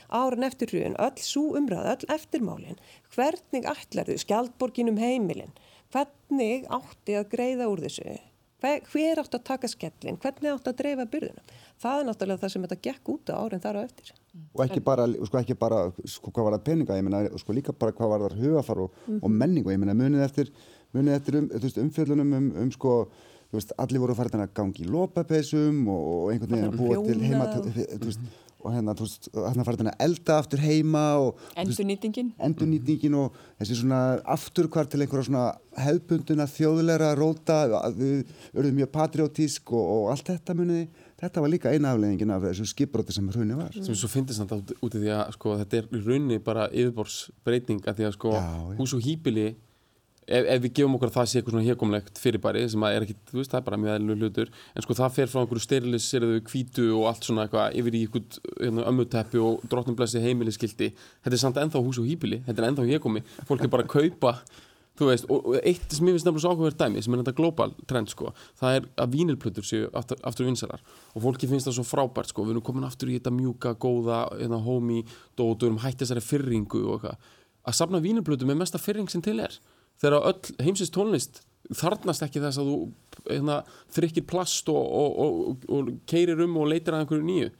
áran 0.09 0.47
eftir 0.47 0.73
hrjun, 0.73 0.97
öll 1.05 1.21
svo 1.21 1.53
umræð, 1.59 1.91
öll 1.93 2.15
eftirmálin. 2.17 2.81
Hvernig 3.13 3.69
ætlar 3.69 4.09
þau, 4.09 4.23
skjaldborginum 4.25 5.01
heimilin? 5.01 5.53
Hvernig 5.93 6.65
átti 6.73 7.19
að 7.19 7.29
greiða 7.35 7.69
úr 7.69 7.85
þessu? 7.85 8.17
Hver, 8.63 8.81
hver 8.91 9.21
átti 9.23 9.39
að 9.39 9.45
taka 9.53 9.71
skellin, 9.71 10.17
hvernig 10.23 10.55
átti 10.55 10.73
að 10.73 10.81
dreifa 10.81 11.05
byrðunum 11.13 11.53
það 11.83 12.01
er 12.01 12.09
náttúrulega 12.09 12.43
það 12.43 12.53
sem 12.55 12.65
þetta 12.67 12.81
gekk 12.89 13.13
út 13.15 13.31
á 13.31 13.35
árin 13.39 13.63
þar 13.63 13.79
á 13.79 13.83
eftir. 13.85 14.13
og 14.55 14.65
ekki 14.65 14.83
bara, 14.85 15.07
sko, 15.29 15.39
ekki 15.43 15.57
bara 15.59 15.79
sko, 16.05 16.33
hvað 16.33 16.49
var 16.49 16.57
það 16.59 16.67
peninga, 16.69 16.99
ég 16.99 17.07
meina, 17.07 17.23
sko, 17.43 17.55
líka 17.57 17.75
bara 17.75 17.95
hvað 17.97 18.13
var 18.15 18.27
það 18.27 18.43
hugafar 18.45 18.83
og, 18.85 18.91
mm 18.91 19.15
-hmm. 19.15 19.23
og 19.23 19.31
menning 19.31 19.67
og 19.67 19.73
ég 19.73 19.81
meina 19.83 19.95
munið 19.95 20.25
eftir, 20.25 20.53
munið 20.95 21.15
eftir 21.15 21.39
um, 21.39 21.49
umfjöldunum 21.85 22.33
um, 22.33 22.53
um, 22.63 22.73
sko, 22.73 23.09
veist, 23.53 23.73
allir 23.79 24.01
voru 24.01 24.15
farin 24.15 24.45
að 24.45 24.55
gangi 24.55 24.85
í 24.85 24.91
lópapeisum 24.91 25.89
og, 25.89 26.03
og 26.13 26.33
einhvern 26.33 26.53
veginn 26.53 26.73
að 26.73 26.79
búa 26.79 27.07
til 27.07 27.21
heima, 27.23 27.47
þú 27.55 28.05
veist, 28.05 28.21
og 28.59 28.75
hérna, 28.75 28.95
þú 28.99 29.07
veist, 29.07 29.29
hérna 29.33 29.65
farið 29.67 29.83
hérna 29.83 29.95
elda 30.03 30.37
aftur 30.43 30.63
heima 30.63 31.03
og 31.23 31.43
endurnýtingin 31.63 32.33
endurnýtingin 32.43 33.15
og 33.19 33.37
þessi 33.61 33.79
svona 33.81 34.01
afturkvar 34.35 34.89
til 34.91 35.05
einhverja 35.05 35.29
svona 35.29 35.45
hefbunduna 35.79 36.49
þjóðleira 36.51 37.13
róta, 37.19 37.61
við 37.95 38.25
verðum 38.57 38.81
mjög 38.81 38.91
patriotísk 38.97 39.73
og, 39.73 39.85
og 39.95 40.11
allt 40.15 40.33
þetta 40.33 40.57
muniði, 40.59 40.89
þetta 41.19 41.45
var 41.45 41.53
líka 41.53 41.73
eina 41.75 41.95
afleggingin 41.95 42.35
af 42.35 42.45
þessu 42.47 42.69
skipbróti 42.73 43.15
sem 43.15 43.31
hrunni 43.35 43.57
var. 43.59 43.73
Sem 43.75 43.97
svo 43.97 44.11
finnst 44.11 44.39
þetta 44.39 44.61
út 44.79 44.99
í 44.99 45.05
því 45.05 45.15
að 45.17 45.33
sko 45.39 45.57
þetta 45.63 45.81
er 45.81 45.89
hrunni 45.97 46.43
bara 46.43 46.69
yfirborsbreyting 46.71 47.89
að 47.89 48.01
því 48.01 48.09
að 48.09 48.15
sko 48.19 48.37
já, 48.37 48.45
hús 48.79 48.95
og 48.95 49.03
hýpili 49.07 49.49
ef, 50.29 50.45
ef 50.45 50.63
við 50.63 50.75
gefum 50.79 50.97
okkur 50.99 51.11
að 51.11 51.17
það 51.17 51.29
sé 51.31 51.41
eitthvað 51.41 51.57
svona 51.57 51.67
hérkomlegt 51.67 52.21
fyrirbæri 52.23 52.65
sem 52.71 52.85
að 52.85 52.97
er 52.97 53.07
ekki, 53.07 53.17
þú 53.31 53.41
veist, 53.41 53.53
það 53.53 53.61
er 53.61 53.67
bara 53.69 53.81
mjög 53.83 53.97
eðlu 53.97 54.17
hlutur 54.21 54.53
en 54.53 54.87
sko 54.87 54.97
það 54.99 55.17
fer 55.17 55.33
frá 55.33 55.41
einhverju 55.43 55.65
steriliseriðu 55.65 56.45
kvítu 56.49 56.87
og 56.99 57.09
allt 57.11 57.29
svona 57.29 57.47
eitthvað 57.47 57.79
yfir 57.81 57.99
í 57.99 58.05
einhvern 58.07 58.39
hérna, 58.61 58.87
ömmuteppi 58.93 59.43
og 59.43 59.67
drottnumblessi 59.73 60.23
heimiliskildi 60.25 60.91
þetta 60.93 61.35
er 61.35 61.43
samt 61.43 61.61
ennþá 61.63 61.85
hús 61.85 62.01
og 62.03 62.09
hýpili, 62.09 62.43
þetta 62.47 62.65
er 62.65 62.71
ennþá 62.71 62.89
hérkomi 62.93 63.25
fólk 63.49 63.65
er 63.65 63.73
bara 63.73 63.89
að 63.89 63.95
kaupa 63.97 64.35
þú 64.99 65.09
veist, 65.09 65.29
og 65.31 65.57
eitt 65.63 65.95
sem 65.95 66.09
ég 66.09 66.17
finnst 66.17 66.27
nefnilega 66.27 66.43
svo 66.43 66.53
áhugaverð 66.55 66.79
dæmi 66.81 67.03
sem 67.05 67.15
er 67.15 67.23
þetta 67.23 67.35
global 67.39 67.75
trend 67.91 68.11
sko 68.11 68.33
það 68.59 68.79
er 68.79 68.87
að 69.05 69.13
vínilplötur 69.15 69.67
séu 69.67 69.91
aftur, 69.99 70.19
aftur 70.27 70.49
vinsalar 70.49 70.83
og 71.15 71.25
fólki 71.25 71.51
finnst 71.51 71.69
það 71.69 71.77
svo 71.79 71.87
frábært 71.87 72.33
sko 72.33 72.47
við 72.47 72.57
erum 72.57 72.65
komin 72.67 72.87
aftur 72.89 73.13
í 73.13 73.19
þetta 73.19 73.35
mjúka, 73.35 73.75
góða 73.79 74.25
hérna, 74.35 74.59
homey, 74.65 75.05
dótur, 75.39 75.77
hætti 75.85 76.05
þessari 76.05 76.25
fyrringu 76.25 76.83
og 76.87 76.97
eitthvað. 76.99 77.29
Að 77.69 77.77
safna 77.77 78.01
vínilplötu 78.03 78.49
með 78.49 78.63
mesta 78.63 78.81
fyrring 78.81 79.11
sem 79.13 79.23
til 79.23 79.39
er. 79.45 79.55
Þegar 80.01 80.29
öll 80.31 80.59
heimsins 80.65 80.93
tónlist 80.95 81.43
þarnast 81.75 82.25
ekki 82.25 82.41
þess 82.43 82.61
að 82.63 82.71
þú 82.71 82.77
hérna, 83.29 83.59
þrykkir 83.95 84.27
plast 84.31 84.71
og, 84.73 84.79
og, 84.79 85.19
og, 85.25 85.67
og 85.75 85.91
keirir 86.09 86.41
um 86.47 86.57
og 86.63 86.71
leitir 86.73 86.97
að 86.97 87.05
einhverju 87.05 87.27
nýju. 87.29 87.51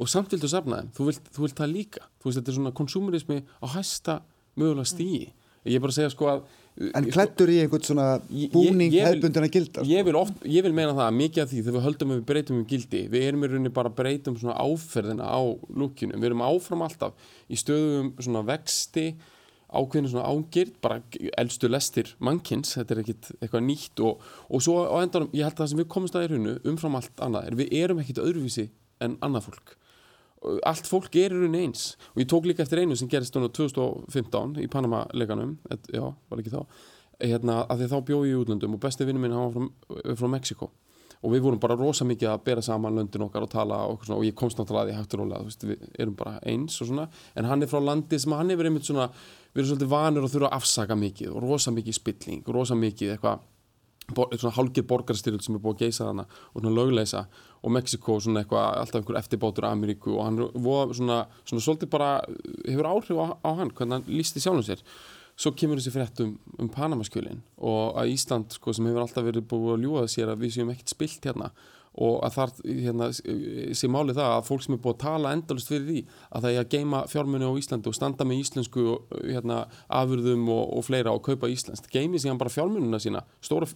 Og 0.00 0.08
samt 0.08 0.32
viltu 0.32 0.48
safna 0.48 0.80
þeim. 0.80 0.92
Þú 0.96 1.08
vilt, 1.08 1.30
þú 1.34 1.46
vilt 1.46 1.58
það 1.58 1.72
líka, 1.72 2.04
þú 2.20 2.28
veist 2.28 2.40
þetta 2.40 2.52
er 2.52 2.58
svona 2.58 2.74
konsumerismi 2.76 3.40
á 3.42 3.66
hæsta 3.74 4.18
mögulega 4.56 4.92
stíi 4.92 5.32
ég 5.66 5.78
er 5.78 5.82
bara 5.82 5.94
að 5.94 5.98
segja 6.00 6.12
sko 6.12 6.28
að 6.30 6.42
En 6.72 7.04
klættur 7.12 7.50
í 7.52 7.58
einhvern 7.60 7.84
svona 7.84 8.06
búning 8.52 8.94
hefbundin 8.94 9.44
að 9.44 9.52
gilda? 9.52 9.82
Ég 9.84 10.06
vil, 10.06 10.14
oft, 10.16 10.38
ég 10.48 10.64
vil 10.64 10.72
meina 10.72 10.94
það 10.96 11.18
mikið 11.18 11.42
af 11.42 11.50
því 11.50 11.58
þegar 11.58 11.76
við 11.76 11.84
höldum 11.86 12.14
að 12.14 12.18
við 12.18 12.24
breytum 12.30 12.56
um 12.56 12.64
gildi 12.70 13.02
við 13.12 13.26
erum 13.28 13.44
í 13.44 13.50
rauninni 13.50 13.72
bara 13.76 13.92
að 13.92 13.98
breytum 13.98 14.38
svona 14.40 14.56
áferðina 14.56 15.28
á 15.28 15.40
lukkinu, 15.68 16.16
við 16.16 16.30
erum 16.30 16.44
áfram 16.46 16.86
alltaf 16.86 17.28
í 17.52 17.60
stöðum 17.60 18.14
svona 18.16 18.44
vexti 18.48 19.06
ákveðinu 19.72 20.12
svona 20.12 20.28
ángird, 20.28 20.72
bara 20.84 21.00
eldstu 21.40 21.68
lestir 21.68 22.14
mannkins, 22.24 22.74
þetta 22.76 22.96
er 22.96 23.02
ekkit 23.04 23.30
eitthvað 23.38 23.64
nýtt. 23.68 24.02
Og, 24.04 24.24
og 24.52 24.64
svo 24.64 24.82
á 24.84 24.96
endanum, 25.00 25.30
ég 25.32 25.48
held 25.48 25.56
að 25.56 25.62
það 25.62 25.70
sem 25.72 25.80
við 25.80 25.92
komumst 25.92 26.18
að 26.18 26.26
í 26.26 26.32
rauninu 26.32 26.56
umfram 26.72 26.98
allt 26.98 27.24
annað 27.24 27.48
er 27.48 27.60
við 27.60 27.78
erum 27.80 28.02
ekkit 28.02 28.20
öðruvísi 28.20 28.68
en 29.04 29.16
annað 29.24 29.48
fólk 29.48 29.76
allt 30.68 30.88
fólk 30.90 31.16
er 31.16 31.34
í 31.34 31.38
rauninu 31.38 31.62
eins. 31.66 31.92
Og 32.14 32.24
ég 32.24 32.30
tók 32.30 32.48
líka 32.48 32.64
eftir 32.64 32.82
einu 32.82 32.96
sem 32.98 33.10
gerist 33.10 33.36
2015 33.36 34.58
í 34.62 34.68
Panama-leganum 34.72 35.56
já, 35.92 36.04
var 36.10 36.42
ekki 36.42 36.54
þá. 36.54 36.62
Hérna, 37.22 37.60
að 37.70 37.82
því 37.82 37.90
þá 37.92 37.98
bjóði 38.08 38.30
ég 38.32 38.38
í 38.38 38.40
útlöndum 38.42 38.76
og 38.76 38.82
besti 38.82 39.06
vinnu 39.06 39.22
minn 39.22 39.34
hann 39.36 39.52
var 39.52 39.68
frá, 39.68 40.16
frá 40.18 40.32
Mexiko 40.32 40.72
og 41.22 41.30
við 41.30 41.44
vorum 41.44 41.60
bara 41.62 41.76
rosa 41.78 42.06
mikið 42.06 42.32
að 42.32 42.40
bera 42.48 42.64
saman 42.66 42.96
löndin 42.98 43.22
okkar 43.22 43.46
og 43.46 43.52
tala 43.52 43.78
og, 43.86 44.02
og 44.10 44.24
ég 44.26 44.34
komst 44.38 44.58
náttúrulega 44.58 44.82
að 44.82 44.90
því 44.90 44.96
hægt 44.98 45.14
og 45.14 45.20
rólega, 45.22 45.52
við 45.68 45.84
erum 46.02 46.16
bara 46.18 46.32
eins 46.50 46.80
og 46.82 46.88
svona, 46.90 47.06
en 47.38 47.46
hann 47.46 47.62
er 47.62 47.70
frá 47.70 47.78
landi 47.78 48.18
sem 48.18 48.34
hann 48.34 48.50
hefur 48.50 48.66
einmitt 48.66 48.88
svona, 48.88 49.06
við 49.52 49.62
erum 49.62 49.70
svolítið 49.70 49.92
vanir 49.92 50.26
og 50.26 50.32
þurfa 50.32 50.50
að 50.50 50.56
afsaka 50.58 50.98
mikið 50.98 51.30
og 51.30 51.46
rosa 51.46 51.74
mikið 51.74 51.98
spilling, 51.98 52.42
rosa 52.56 52.78
mikið 52.78 53.14
eitthvað 53.14 53.46
svona 54.14 54.54
hálgir 54.56 54.86
borgarstyrjöld 54.88 55.44
sem 55.44 55.56
er 55.56 55.62
búið 55.62 55.74
að 55.76 55.82
geisa 55.86 56.06
þarna 56.08 56.26
og 56.28 56.60
svona 56.60 56.74
lögleisa 56.76 57.24
og 57.62 57.74
Mexiko 57.76 58.18
svona 58.20 58.42
eitthvað, 58.42 58.68
alltaf 58.82 59.00
einhver 59.00 59.18
eftirbátur 59.20 59.68
Ameríku 59.68 60.16
og 60.16 60.24
hann 60.26 60.40
voða 60.54 60.96
svona, 60.98 61.18
svona 61.48 61.64
svolítið 61.64 61.92
bara 61.92 62.12
hefur 62.66 62.90
áhrif 62.90 63.20
á, 63.22 63.26
á 63.38 63.50
hann 63.60 63.74
hvernig 63.74 63.98
hann 63.98 64.08
lísti 64.10 64.42
sjálfum 64.42 64.66
sér. 64.66 64.82
Svo 65.38 65.54
kemur 65.56 65.80
þessi 65.80 65.94
frétt 65.94 66.18
um, 66.24 66.34
um 66.60 66.68
Panamaskjölin 66.72 67.40
og 67.56 67.96
að 67.98 68.12
Ísland 68.12 68.52
sko, 68.52 68.74
sem 68.74 68.88
hefur 68.88 69.06
alltaf 69.06 69.24
verið 69.24 69.46
búið 69.48 69.76
að 69.76 69.86
ljúa 69.86 70.08
sér 70.10 70.32
að 70.34 70.44
við 70.44 70.58
séum 70.58 70.74
ekkert 70.74 70.92
spilt 70.92 71.30
hérna 71.30 71.52
og 72.00 72.22
að 72.24 72.36
þar 72.36 72.52
hérna, 72.64 73.08
sé 73.76 73.88
máli 73.92 74.14
það 74.16 74.30
að 74.38 74.46
fólk 74.46 74.64
sem 74.64 74.76
er 74.76 74.80
búið 74.84 74.94
að 74.94 75.02
tala 75.02 75.32
endalust 75.36 75.68
fyrir 75.68 75.88
því 75.88 76.04
að 76.30 76.44
það 76.44 76.52
er 76.52 76.62
að 76.62 76.70
geima 76.72 77.02
fjármunni 77.12 77.50
á 77.52 77.58
Íslandi 77.60 77.90
og 77.90 77.96
standa 77.98 78.26
með 78.28 78.40
íslensku 78.46 78.86
hérna, 79.26 79.58
afurðum 79.92 80.46
og, 80.54 80.62
og 80.78 80.86
fleira 80.88 81.12
og 81.12 81.24
kaupa 81.26 81.50
íslenskt 81.52 81.90
geimi 81.92 82.20
síðan 82.22 82.40
bara 82.40 82.52
fjármunnuna 82.52 83.00
sína 83.02 83.24
stóra 83.44 83.68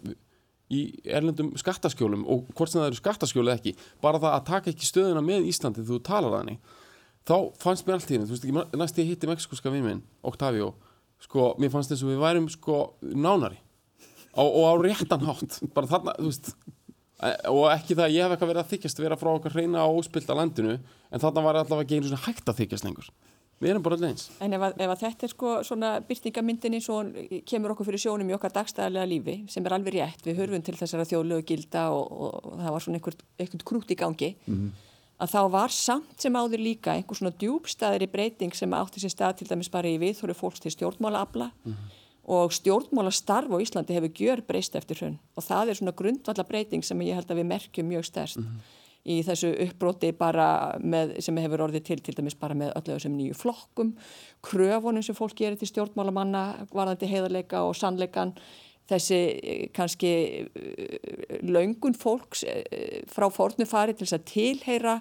í 0.73 0.81
erlendum 1.05 1.53
skattaskjólum 1.59 2.25
og 2.27 2.49
hvort 2.57 2.73
sem 2.73 2.81
það 2.81 2.91
eru 2.91 2.99
skattaskjólu 2.99 3.53
eða 3.53 3.61
ekki 3.61 3.77
bara 4.03 4.23
það 4.23 4.33
að 4.35 4.49
taka 4.49 4.73
ekki 4.73 4.89
stöðuna 4.89 5.23
með 5.23 5.47
Íslandi 5.53 5.85
þú 5.87 6.01
talar 6.07 6.41
þannig 6.41 6.75
þá 7.27 7.37
fannst 7.63 7.87
mér 7.87 7.99
allt 7.99 8.11
í 8.11 8.17
henni, 8.17 8.27
þú 8.29 8.35
veist 8.35 8.47
ekki 8.47 8.81
næst 8.81 9.01
ég 9.01 9.11
hitti 9.11 9.31
mexikoska 9.31 9.73
vinn 9.73 9.87
minn, 9.87 10.03
Octavio 10.27 10.73
sko, 11.23 11.53
mér 11.61 11.73
fannst 11.73 11.93
þess 11.93 12.05
að 12.05 12.13
við 12.13 12.23
værum 12.23 12.49
sko 12.53 12.81
nánari. 13.03 13.59
Og, 14.37 14.49
og 14.51 14.65
á 14.69 14.75
réttan 14.85 15.25
hátt 15.25 15.61
bara 15.75 15.91
þarna, 15.91 16.17
þú 16.19 16.31
veist. 16.31 16.51
Og 17.49 17.63
ekki 17.73 17.97
það 17.97 18.05
að 18.05 18.15
ég 18.15 18.27
hef 18.27 18.35
eitthvað 18.35 18.51
verið 18.51 18.63
að 18.63 18.73
þykjast 18.75 18.99
vera 19.01 19.17
frá 19.17 19.31
okkar 19.33 19.55
hreina 19.57 19.87
og 19.89 20.03
óspilta 20.03 20.37
landinu 20.37 20.75
en 20.77 21.23
þarna 21.23 21.45
var 21.47 21.59
allavega 21.63 21.87
ekki 21.87 22.01
einu 22.01 22.11
svona 22.11 22.27
hægt 22.27 22.51
að 22.53 22.59
þykjast 22.61 22.85
lengur 22.85 23.09
við 23.61 23.71
erum 23.71 23.83
bara 23.83 23.97
allir 23.97 24.13
eins 24.13 24.31
En 24.41 24.53
ef, 24.53 24.63
að, 24.63 24.81
ef 24.85 24.91
að 24.95 25.03
þetta 25.05 25.27
er 25.27 25.33
sko 25.33 25.53
svona 25.65 25.93
byrtingamyndinni 26.09 26.81
svo 26.85 27.03
kemur 27.49 27.75
okkur 27.75 27.87
fyrir 27.91 28.03
sjónum 28.03 28.31
í 28.31 28.37
okkar 28.37 28.53
dagstæðarlega 28.53 29.07
lífi 29.13 29.37
sem 29.49 29.67
er 29.67 29.77
alveg 29.77 29.95
rétt, 29.95 30.27
við 30.27 30.43
hörfum 30.43 30.63
til 30.63 30.77
þessara 30.77 31.09
þjóðlegu 31.09 31.47
gilda 31.53 31.91
og, 31.91 32.11
og, 32.13 32.35
og 32.53 32.59
það 32.65 32.75
var 32.77 32.87
svona 32.87 33.01
einhvern, 33.01 33.65
krút 33.65 33.91
í 33.91 33.97
gangi 33.97 34.35
mm 34.47 34.55
-hmm 34.55 34.85
að 35.23 35.33
þá 35.33 35.41
var 35.53 35.73
samt 35.73 36.21
sem 36.21 36.37
áður 36.37 36.63
líka 36.63 36.95
einhver 36.95 37.19
svona 37.19 37.37
djúbstæðri 37.41 38.09
breyting 38.13 38.57
sem 38.57 38.75
átti 38.77 39.03
sér 39.03 39.15
stað 39.15 39.39
til 39.41 39.49
dæmis 39.51 39.73
bara 39.73 39.89
í 39.89 40.01
viðhóru 40.01 40.37
fólks 40.37 40.61
til 40.63 40.75
stjórnmálaabla 40.75 41.51
mm 41.53 41.73
-hmm. 41.73 41.95
og 42.37 42.53
stjórnmálastarf 42.53 43.49
á 43.49 43.57
Íslandi 43.61 43.97
hefur 43.97 44.13
gjör 44.13 44.41
breyst 44.47 44.77
eftir 44.77 44.97
hrunn 45.01 45.19
og 45.37 45.43
það 45.43 45.69
er 45.69 45.75
svona 45.75 45.97
grundvalla 45.97 46.45
breyting 46.45 46.85
sem 46.85 47.01
ég 47.01 47.15
held 47.15 47.31
að 47.31 47.39
við 47.41 47.47
merkjum 47.47 47.89
mjög 47.89 48.05
stærst 48.05 48.37
mm 48.37 48.45
-hmm. 48.45 48.86
Í 49.07 49.21
þessu 49.27 49.53
uppbróti 49.67 50.11
bara 50.19 50.49
með, 50.83 51.17
sem 51.23 51.37
hefur 51.39 51.67
orðið 51.69 51.85
til 51.87 51.99
til 52.03 52.17
dæmis 52.19 52.39
bara 52.39 52.57
með 52.59 52.73
öllu 52.79 52.97
þessum 52.97 53.17
nýju 53.17 53.39
flokkum 53.39 53.93
kröfunum 54.45 55.05
sem 55.05 55.17
fólk 55.17 55.37
gerir 55.39 55.59
til 55.61 55.71
stjórnmálamanna 55.71 56.67
varðandi 56.73 57.11
heiðarleika 57.11 57.63
og 57.69 57.77
sannleikan 57.79 58.35
þessi 58.91 59.21
eh, 59.37 59.63
kannski 59.75 60.13
eh, 60.43 61.41
laungun 61.47 61.97
fólks 61.99 62.45
eh, 62.47 63.03
frá 63.11 63.29
fórnu 63.33 63.67
fari 63.69 63.95
til 63.95 64.07
þess 64.07 64.19
að 64.19 64.29
tilheyra 64.33 64.99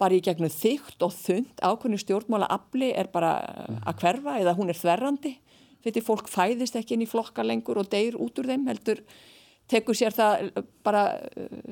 bara 0.00 0.16
í 0.16 0.22
gegnum 0.24 0.52
þygt 0.52 1.00
og 1.04 1.14
þund 1.16 1.62
ákveðinu 1.64 2.00
stjórnmála 2.02 2.50
afli 2.52 2.90
er 2.92 3.08
bara 3.12 3.38
að 3.80 4.02
hverfa 4.02 4.34
eða 4.42 4.52
hún 4.58 4.68
er 4.68 4.76
þverrandi. 4.76 5.32
Þetta 5.86 6.02
fólk 6.04 6.28
fæðist 6.28 6.76
ekki 6.76 6.96
inn 6.96 7.06
í 7.06 7.08
flokka 7.08 7.44
lengur 7.46 7.80
og 7.80 7.88
deyr 7.88 8.18
út 8.20 8.36
úr 8.36 8.50
þeim 8.50 8.66
heldur 8.68 9.00
tekur 9.70 9.98
sér 9.98 10.14
það 10.14 10.50
bara 10.86 11.04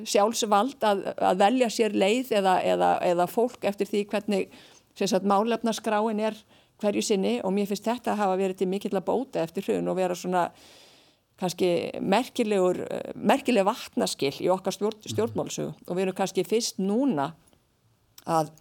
sjálfsvald 0.06 0.84
að, 0.86 1.02
að 1.14 1.42
velja 1.44 1.70
sér 1.70 1.94
leið 1.94 2.32
eða, 2.40 2.58
eða, 2.74 2.92
eða 3.06 3.26
fólk 3.30 3.66
eftir 3.70 3.90
því 3.90 4.04
hvernig 4.10 4.56
málefnaskráin 5.26 6.22
er 6.22 6.38
hverju 6.82 7.02
sinni. 7.02 7.36
Og 7.42 7.54
mér 7.54 7.68
finnst 7.70 7.86
þetta 7.86 8.14
að 8.14 8.24
hafa 8.24 8.40
verið 8.40 8.62
til 8.62 8.70
mikill 8.70 8.94
að 8.94 9.06
bóta 9.06 9.44
eftir 9.44 9.68
hrun 9.68 9.90
og 9.90 9.98
vera 9.98 10.18
svona 10.18 10.48
kannski 11.40 11.70
merkilegur, 12.02 12.84
merkileg 13.14 13.66
vatnaskill 13.66 14.36
í 14.38 14.50
okkar 14.54 14.74
stjórn, 14.76 15.00
stjórnmálsögu 15.02 15.72
og 15.74 15.96
við 15.96 16.06
erum 16.06 16.18
kannski 16.18 16.44
fyrst 16.46 16.78
núna 16.78 17.32
að 18.22 18.52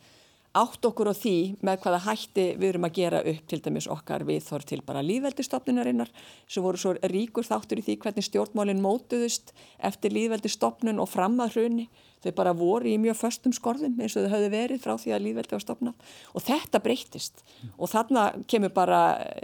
átt 0.54 0.86
okkur 0.86 1.10
á 1.10 1.16
því 1.18 1.36
með 1.66 1.80
hvaða 1.82 2.00
hætti 2.06 2.44
við 2.62 2.68
erum 2.68 2.86
að 2.86 2.98
gera 3.00 3.22
upp 3.26 3.46
til 3.50 3.60
dæmis 3.66 3.88
okkar 3.90 4.26
við 4.28 4.44
þór 4.46 4.66
til 4.70 4.82
bara 4.86 5.02
líðveldistofnunarinnar 5.02 6.12
sem 6.46 6.66
voru 6.66 6.78
svo 6.78 6.94
ríkur 7.10 7.48
þáttur 7.48 7.82
í 7.82 7.86
því 7.88 7.96
hvernig 8.04 8.28
stjórnmálinn 8.28 8.84
mótuðust 8.84 9.50
eftir 9.82 10.14
líðveldistofnun 10.14 11.02
og 11.02 11.10
fram 11.10 11.40
að 11.42 11.58
hrunni 11.58 11.88
þau 12.24 12.32
bara 12.38 12.54
voru 12.56 12.92
í 12.92 13.00
mjög 13.02 13.18
förstum 13.20 13.56
skorðum 13.56 13.98
eins 13.98 14.16
og 14.16 14.28
þau 14.28 14.36
höfðu 14.36 14.54
verið 14.54 14.86
frá 14.86 14.94
því 14.94 15.16
að 15.16 15.26
líðveldi 15.26 15.58
var 15.58 15.66
stofnað. 15.66 16.14
Og 16.38 16.46
þetta 16.46 16.82
breytist 16.86 17.44
og 17.74 17.92
þarna 17.92 18.30
kemur 18.48 18.74
bara 18.76 19.02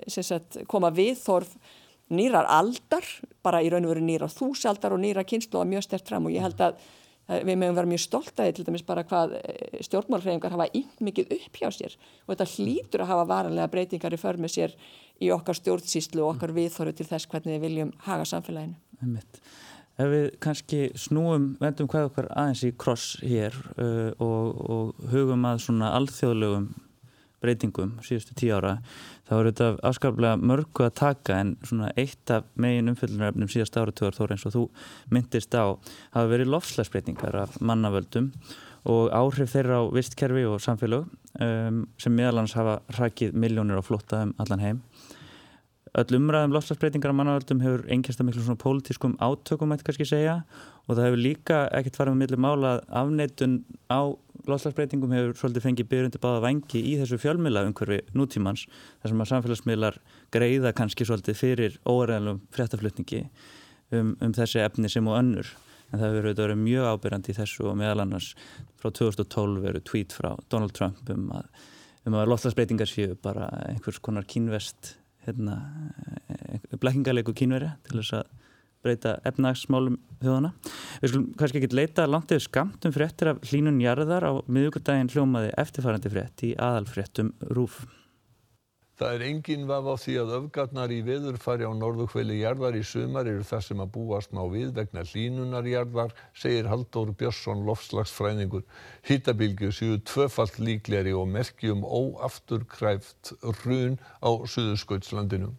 sagt, 0.07 0.61
koma 0.69 0.93
við 0.93 1.17
þorf 1.23 1.57
nýrar 2.09 2.47
aldar, 2.49 3.05
bara 3.45 3.61
í 3.61 3.69
raun 3.69 3.85
og 3.85 3.93
veru 3.93 4.05
nýrar 4.05 4.31
þúsaldar 4.33 4.95
og 4.95 5.03
nýra 5.03 5.25
kynslu 5.27 5.59
og 5.61 5.69
mjög 5.69 5.85
stert 5.85 6.09
fram 6.09 6.29
og 6.29 6.33
ég 6.33 6.45
held 6.45 6.61
að 6.69 6.79
við 7.29 7.59
meðum 7.61 7.77
vera 7.77 7.89
mjög 7.89 8.01
stolt 8.03 8.41
að 8.41 8.51
til 8.57 8.65
dæmis 8.67 8.85
bara 8.87 9.05
hvað 9.07 9.35
eh, 9.39 9.79
stjórnmálfræðingar 9.85 10.55
hafa 10.55 10.69
yngt 10.73 11.03
mikið 11.05 11.33
upp 11.37 11.61
hjá 11.61 11.69
sér 11.75 11.95
og 12.25 12.33
þetta 12.33 12.49
hlýtur 12.55 13.05
að 13.05 13.11
hafa 13.13 13.29
varanlega 13.29 13.71
breytingar 13.73 14.15
í 14.15 14.21
förmið 14.21 14.55
sér 14.55 14.75
í 15.21 15.31
okkar 15.35 15.59
stjórnsýslu 15.59 16.23
og 16.23 16.35
okkar 16.35 16.55
viðþóru 16.55 16.95
til 16.97 17.07
þess 17.09 17.29
hvernig 17.29 17.57
við 17.57 17.65
viljum 17.67 17.93
haga 18.07 18.25
samfélaginu. 18.29 18.79
ef 19.99 20.07
við 20.13 20.27
kannski 20.41 20.81
snúum, 20.95 21.53
vendum 21.59 21.89
hvað 21.91 22.09
okkar 22.09 22.29
aðeins 22.31 22.63
í 22.65 22.73
kross 22.79 23.17
hér 23.21 23.55
uh, 23.75 24.11
og, 24.23 24.61
og 24.63 25.09
hugum 25.11 25.47
að 25.49 25.65
svona 25.65 25.91
alþjóðlegum 25.97 26.69
breytingum 27.43 27.97
síðustu 28.05 28.35
tíu 28.37 28.55
ára 28.57 28.77
þá 29.27 29.33
eru 29.39 29.51
þetta 29.51 29.69
afskaplega 29.89 30.39
mörgu 30.51 30.85
að 30.87 30.95
taka 30.99 31.41
en 31.41 31.53
svona 31.65 31.91
eitt 31.99 32.33
af 32.33 32.47
megin 32.59 32.91
umfyllunaröfnum 32.93 33.51
síðast 33.51 33.77
áratöður 33.79 34.17
þó 34.17 34.23
eins 34.29 34.47
og 34.49 34.55
þú 34.55 34.63
myndist 35.13 35.55
á 35.55 35.65
hafa 36.15 36.25
verið 36.31 36.51
lofslagsbreytingar 36.55 37.39
af 37.43 37.59
mannavöldum 37.61 38.33
og 38.89 39.11
áhrif 39.11 39.53
þeirra 39.53 39.81
á 39.81 39.83
vistkerfi 39.91 40.45
og 40.47 40.61
samfélög 40.63 41.07
um, 41.43 41.83
sem 41.99 42.15
meðalans 42.15 42.55
hafa 42.57 42.79
rækið 42.97 43.35
miljónir 43.35 43.79
á 43.79 43.83
flotta 43.83 44.23
um 44.27 44.33
allan 44.39 44.63
heim. 44.63 44.81
Öll 45.97 46.15
umræðum 46.19 46.53
lofslagsbreytingar 46.53 47.11
af 47.11 47.17
mannavöldum 47.17 47.63
hefur 47.65 47.85
einnkjast 47.89 48.21
að 48.21 48.29
miklu 48.29 48.45
svona 48.45 48.61
pólitískum 48.61 49.17
átökum 49.19 49.73
ætti 49.73 49.87
kannski 49.87 50.07
segja 50.07 50.35
og 50.85 50.95
það 50.95 51.05
hefur 51.07 51.23
líka 51.23 51.61
ekkert 51.75 51.99
farið 51.99 52.15
með 52.15 52.21
milli 52.23 52.41
mála 52.45 52.73
afneitun 53.01 53.55
á 53.89 54.13
lofslagsbreytingum 54.47 55.13
hefur 55.15 55.37
svolítið 55.39 55.65
fengið 55.65 55.87
byrjundi 55.91 56.21
báða 56.23 56.43
vangi 56.45 56.81
í 56.81 56.95
þessu 56.99 57.19
fjölmila 57.21 57.65
umhverfi 57.67 57.99
nútímans 58.15 58.65
þar 59.01 59.11
sem 59.11 59.23
að 59.23 59.31
samfélagsmiðlar 59.31 59.97
greiða 60.35 60.73
kannski 60.77 61.07
svolítið 61.07 61.39
fyrir 61.39 61.79
óæðanlum 61.83 62.39
fréttaflutningi 62.55 63.25
um, 63.91 64.15
um 64.21 64.35
þessi 64.35 64.63
efni 64.63 64.91
sem 64.91 65.07
og 65.09 65.19
önnur. 65.19 65.51
En 65.89 65.97
það 65.97 66.15
hefur 66.19 66.29
verið 66.37 66.61
mjög 66.63 66.87
ábyrjandi 66.93 67.33
í 67.33 67.37
þessu 67.39 67.67
og 67.71 67.77
meðal 67.79 68.03
annars 68.05 68.31
frá 68.79 68.91
2012 68.93 69.63
veru 69.65 69.83
tweet 69.83 70.15
frá 70.15 70.31
Donald 70.53 70.75
Trump 70.77 71.09
um 71.09 71.31
að, 71.35 71.47
um 72.05 72.17
að 72.19 72.29
lofslagsbreytingar 72.33 72.91
séu 72.91 73.17
bara 73.23 73.49
einhvers 73.65 73.99
konar 74.05 74.27
kínvest 74.29 74.93
hérna, 75.25 75.57
eh, 76.29 76.61
blekkingarleiku 76.77 77.33
kínveri 77.35 77.73
til 77.87 77.99
þess 77.99 78.21
að 78.21 78.38
breyta 78.83 79.17
efnagsmálum 79.27 79.99
þjóðana. 80.23 80.53
Við 81.01 81.13
skulum 81.13 81.29
kannski 81.39 81.61
ekki 81.61 81.79
leita 81.79 82.07
langt 82.09 82.33
eða 82.33 82.47
skamt 82.47 82.87
um 82.87 82.95
fréttir 82.95 83.33
af 83.33 83.45
hlínun 83.49 83.79
jarðar 83.83 84.27
á 84.27 84.33
miðugardaginn 84.47 85.13
hljómaði 85.13 85.55
eftirfærandi 85.59 86.11
frétt 86.13 86.45
í 86.47 86.55
aðalfréttum 86.55 87.33
Rúf. 87.55 87.83
Það 88.99 89.13
er 89.15 89.21
engin 89.29 89.61
vaf 89.63 89.85
á 89.87 89.95
því 89.95 90.13
að 90.19 90.31
öfgarnar 90.35 90.91
í 90.91 90.97
veðurfari 91.07 91.63
á 91.63 91.71
norðukveili 91.71 92.41
jarðar 92.41 92.75
í 92.75 92.81
sumar 92.83 93.29
eru 93.31 93.45
það 93.47 93.61
sem 93.69 93.83
að 93.83 93.93
búast 93.95 94.33
má 94.35 94.41
við 94.51 94.73
vegna 94.75 95.05
hlínunar 95.07 95.69
jarðar, 95.71 96.11
segir 96.35 96.67
Haldur 96.67 97.13
Björnsson 97.21 97.63
lofslagsfræðingur. 97.69 98.65
Hittabilgjur 99.07 99.71
séu 99.77 100.01
tvöfalt 100.03 100.59
líkleri 100.59 101.15
og 101.15 101.31
merkjum 101.31 101.87
óafturkræft 101.87 103.31
run 103.63 103.95
á 104.19 104.35
Suðurskautslandinu. 104.43 105.53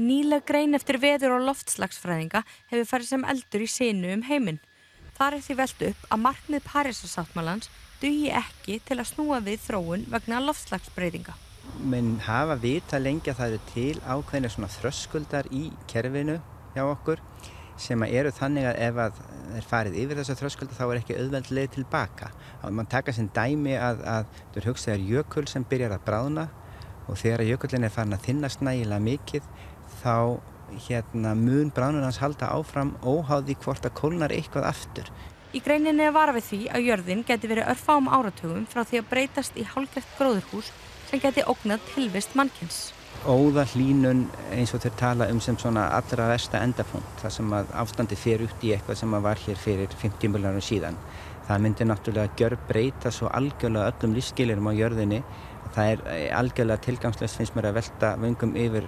Nýleg 0.00 0.46
grein 0.48 0.72
eftir 0.78 0.96
veður 1.02 1.34
og 1.36 1.42
loftslagsfræðinga 1.50 2.40
hefur 2.70 2.86
farið 2.88 3.08
sem 3.10 3.24
eldur 3.28 3.64
í 3.64 3.68
sinu 3.68 4.12
um 4.14 4.22
heiminn. 4.24 4.60
Það 5.18 5.34
er 5.36 5.42
því 5.44 5.56
velt 5.58 5.82
upp 5.90 6.04
að 6.14 6.22
markmið 6.24 6.62
Parísasáttmálans 6.70 7.68
dugi 8.00 8.30
ekki 8.32 8.78
til 8.88 8.96
að 8.96 9.10
snúa 9.10 9.42
við 9.44 9.58
þróun 9.66 10.06
vegna 10.08 10.38
loftslagsbreytinga. 10.46 11.34
Menn 11.84 12.14
hafa 12.24 12.56
vita 12.62 13.00
lengi 13.02 13.28
að 13.28 13.42
það 13.42 13.50
eru 13.50 13.66
til 13.74 14.00
ákveðinu 14.06 14.52
svona 14.54 14.70
þröskuldar 14.78 15.50
í 15.52 15.66
kerfinu 15.90 16.38
hjá 16.72 16.84
okkur 16.86 17.20
sem 17.80 18.04
eru 18.06 18.32
þannig 18.32 18.70
að 18.70 18.80
ef 18.86 19.02
að 19.04 19.20
er 19.58 19.68
farið 19.68 19.98
yfir 20.00 20.20
þessa 20.20 20.38
þröskulda 20.40 20.78
þá 20.78 20.84
er 20.86 21.02
ekki 21.02 21.18
auðveld 21.18 21.52
leið 21.58 21.68
tilbaka. 21.76 22.30
Þá 22.62 22.66
mann 22.78 22.88
taka 22.88 23.12
sem 23.16 23.28
dæmi 23.36 23.76
að, 23.76 24.00
að 24.04 24.32
þú 24.54 24.64
hugsaður 24.70 25.06
jökul 25.12 25.46
sem 25.50 25.68
byrjar 25.68 25.96
að 25.98 26.06
bráðna 26.08 26.46
og 27.10 27.18
þegar 27.18 27.44
jökullin 27.48 27.84
er 27.84 27.92
farin 27.92 28.14
að 28.14 28.26
þinnast 28.28 28.64
nægilega 28.64 29.02
mikið 29.02 29.48
þá 30.02 30.38
hérna, 30.86 31.34
mun 31.34 31.72
bráðnunans 31.74 32.20
halda 32.22 32.52
áfram 32.54 32.94
óháði 33.02 33.56
hvort 33.64 33.86
að 33.86 33.96
kólnar 33.98 34.34
eitthvað 34.34 34.68
aftur. 34.70 35.10
Í 35.50 35.58
greininni 35.64 36.06
er 36.06 36.14
vara 36.14 36.34
við 36.36 36.46
því 36.46 36.60
að 36.70 36.86
jörðin 36.86 37.24
geti 37.26 37.50
verið 37.50 37.72
örfám 37.72 38.06
áratugum 38.06 38.68
frá 38.70 38.84
því 38.86 39.00
að 39.00 39.10
breytast 39.10 39.56
í 39.58 39.66
hálfgeft 39.66 40.12
gróðurhús 40.18 40.70
sem 41.10 41.22
geti 41.22 41.42
ógnað 41.42 41.82
tilvist 41.94 42.36
mannkins. 42.38 42.78
Óða 43.26 43.64
hlínun 43.72 44.28
eins 44.54 44.70
og 44.72 44.84
þeir 44.84 44.94
tala 45.00 45.26
um 45.32 45.40
sem 45.42 45.58
svona 45.58 45.88
allra 45.96 46.28
versta 46.30 46.62
endapunkt, 46.62 47.18
það 47.20 47.34
sem 47.34 47.50
að 47.58 47.74
ástandi 47.82 48.16
fer 48.16 48.46
út 48.46 48.62
í 48.64 48.70
eitthvað 48.76 49.00
sem 49.02 49.18
var 49.26 49.42
hér 49.42 49.58
fyrir 49.60 49.98
50 50.04 50.32
miljónum 50.32 50.64
síðan. 50.64 50.96
Það 51.50 51.64
myndi 51.66 51.88
náttúrulega 51.90 52.38
gjör 52.38 52.56
breyta 52.68 53.10
svo 53.10 53.28
algjörlega 53.34 53.90
öllum 53.90 54.14
lífskeilurum 54.14 54.70
á 54.70 54.72
jörðinni. 54.78 55.20
Það 55.74 55.92
er 55.92 56.06
eh, 56.14 56.38
algjörlega 56.38 56.84
tilgangslöst 56.86 57.40
finnst 57.40 57.58
mér 57.58 57.72
að 57.72 57.80
velta 57.80 58.14
vöngum 58.22 58.54
yfir 58.54 58.86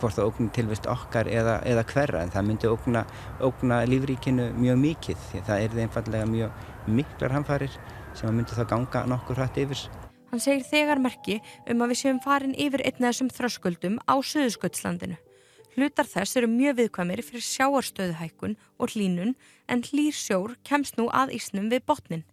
hvort 0.00 0.16
það 0.16 0.30
ógni 0.30 0.50
tilvist 0.54 0.88
okkar 0.90 1.28
eða, 1.30 1.58
eða 1.66 1.84
hverra 1.92 2.22
en 2.22 2.32
það 2.32 2.48
myndi 2.48 2.70
ógna, 2.70 3.04
ógna 3.44 3.80
lífríkinu 3.88 4.50
mjög 4.56 4.80
mikið 4.82 5.22
því 5.30 5.42
það 5.48 5.64
er 5.64 5.78
einfallega 5.84 6.28
mjög 6.30 6.90
miklar 6.98 7.34
hamfarir 7.36 7.78
sem 8.16 8.34
myndi 8.34 8.56
þá 8.56 8.64
ganga 8.72 9.04
nokkur 9.10 9.38
hrætt 9.38 9.60
yfir. 9.62 9.84
Hann 10.30 10.42
segir 10.44 10.66
þegar 10.68 11.00
merki 11.00 11.38
um 11.70 11.84
að 11.84 11.92
við 11.92 12.00
séum 12.02 12.20
farin 12.24 12.56
yfir 12.58 12.84
einna 12.84 13.10
þessum 13.10 13.30
þröskuldum 13.32 14.00
á 14.04 14.14
Suðursköldslandinu. 14.20 15.16
Hlutar 15.76 16.08
þess 16.10 16.36
eru 16.36 16.48
mjög 16.50 16.80
viðkvæmir 16.80 17.22
fyrir 17.22 17.44
sjáarstöðuhækkun 17.46 18.58
og 18.78 18.92
hlínun 18.94 19.36
en 19.70 19.84
hlýr 19.86 20.16
sjór 20.16 20.56
kemst 20.66 20.98
nú 20.98 21.06
að 21.14 21.36
ísnum 21.38 21.70
við 21.72 21.86
botnin. 21.86 22.26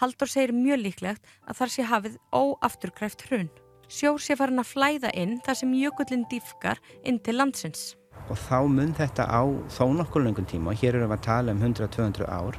Haldur 0.00 0.30
segir 0.30 0.52
mjög 0.56 0.84
líklegt 0.84 1.34
að 1.48 1.62
þar 1.62 1.74
sé 1.74 1.88
hafið 1.88 2.20
óafturkræft 2.30 3.26
hrun 3.28 3.50
sjór 3.90 4.20
sé 4.22 4.36
farin 4.38 4.62
að 4.62 4.70
flæða 4.70 5.10
inn 5.18 5.38
þar 5.44 5.58
sem 5.58 5.72
jökullin 5.74 6.26
dýfkar 6.30 6.78
inn 7.02 7.18
til 7.18 7.36
landsins. 7.40 7.94
Og 8.30 8.38
þá 8.38 8.58
mun 8.70 8.94
þetta 8.94 9.26
á 9.26 9.42
þó 9.74 9.84
nokkur 9.96 10.22
lengum 10.22 10.46
tíma, 10.46 10.74
hér 10.76 11.00
erum 11.00 11.10
við 11.10 11.18
að 11.18 11.26
tala 11.26 11.54
um 11.56 11.62
100-200 11.66 12.28
ár, 12.30 12.58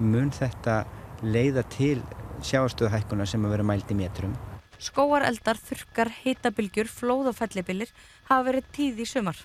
mun 0.00 0.32
þetta 0.34 0.82
leiða 1.22 1.62
til 1.70 2.00
sjáarstöðuhækkunar 2.42 3.30
sem 3.30 3.44
að 3.46 3.54
vera 3.54 3.66
mælt 3.66 3.92
í 3.94 3.98
metrum. 3.98 4.34
Skóareldar, 4.82 5.60
þurkar, 5.62 6.10
heitabilgjur, 6.24 6.90
flóð 6.90 7.30
og 7.30 7.36
fellibilir 7.38 7.92
hafa 8.26 8.48
verið 8.48 8.70
tíð 8.74 9.02
í 9.04 9.06
sumar. 9.06 9.38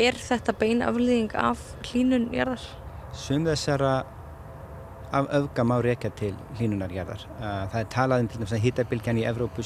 Er 0.00 0.16
þetta 0.16 0.54
bein 0.56 0.80
aflýðing 0.86 1.34
af 1.36 1.60
hlínun 1.90 2.30
jarðar? 2.32 2.62
Sum 3.12 3.44
þessara 3.44 4.06
af 5.12 5.28
öfga 5.38 5.64
má 5.64 5.76
reyka 5.82 6.10
til 6.18 6.34
hlínunarjarðar. 6.58 7.24
Það 7.40 7.80
er 7.80 7.88
talað 7.92 8.22
um 8.22 8.28
til 8.28 8.40
dæmis 8.40 8.54
að 8.56 8.64
hittabilgjan 8.66 9.20
í 9.20 9.26
Evrópu, 9.28 9.64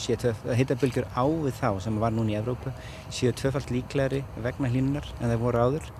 hittabilgjur 0.61 1.09
á 1.13 1.25
við 1.27 1.59
þá 1.59 1.69
sem 1.85 2.01
var 2.03 2.15
núna 2.15 2.35
í 2.35 2.39
Evrópu, 2.39 2.73
séu 3.11 3.35
tvöfalt 3.37 3.73
líklegri 3.75 4.23
vegna 4.45 4.71
hlínunar 4.73 5.09
en 5.19 5.29
það 5.29 5.45
voru 5.45 5.63
áður. 5.67 5.93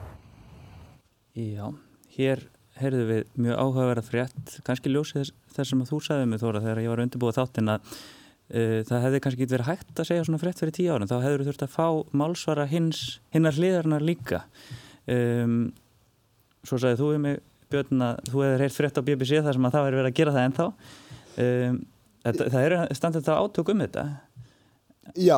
Já, 1.39 1.67
hér 2.17 2.47
heyrðu 2.81 3.05
við 3.09 3.23
mjög 3.45 3.61
áhugaverða 3.61 4.05
frétt, 4.07 4.57
kannski 4.67 4.93
ljósið 4.93 5.31
þess, 5.53 5.71
sem 5.71 5.85
þú 5.89 6.01
sagði 6.05 6.29
mig 6.31 6.43
Þóra 6.43 6.63
þegar 6.65 6.83
ég 6.83 6.93
var 6.93 7.03
undirbúið 7.05 7.39
þáttinn 7.39 7.73
að 7.75 7.93
uh, 7.93 8.81
það 8.89 9.07
hefði 9.07 9.23
kannski 9.25 9.45
ekki 9.45 9.55
verið 9.55 9.71
hægt 9.71 10.03
að 10.03 10.09
segja 10.09 10.27
svona 10.29 10.41
frétt 10.43 10.63
fyrir 10.63 10.77
tíu 10.77 10.91
ára, 10.95 11.09
þá 11.11 11.17
hefur 11.27 11.43
þú 11.43 11.49
þurft 11.51 11.67
að 11.67 11.75
fá 11.77 11.87
málsvara 12.23 12.67
hins, 12.71 13.03
hinnar 13.35 13.57
hliðarnar 13.59 14.05
líka. 14.05 14.43
Um, 15.11 15.57
svo 16.63 16.79
sagði 16.79 17.01
þú 17.01 17.11
um 17.17 17.27
mig 17.29 17.41
Björn 17.73 18.05
að 18.09 18.21
þú 18.29 18.45
hefur 18.47 18.67
heilt 18.67 18.77
frétt 18.77 19.01
á 19.01 19.07
BBC 19.07 19.41
þar 19.45 19.59
sem 19.59 19.69
að 19.69 19.79
það 19.79 19.89
er 19.89 19.97
verið 19.99 20.11
að 20.11 20.19
gera 20.21 20.37
það 20.37 20.49
ennþá 20.49 20.69
um, 21.47 21.81
það, 22.27 22.45
það 22.45 22.67
er 22.67 22.77
standið 23.01 23.23
þetta 23.23 23.41
átök 23.41 23.73
um 23.73 23.83
þetta 23.87 24.07
Já, 25.19 25.37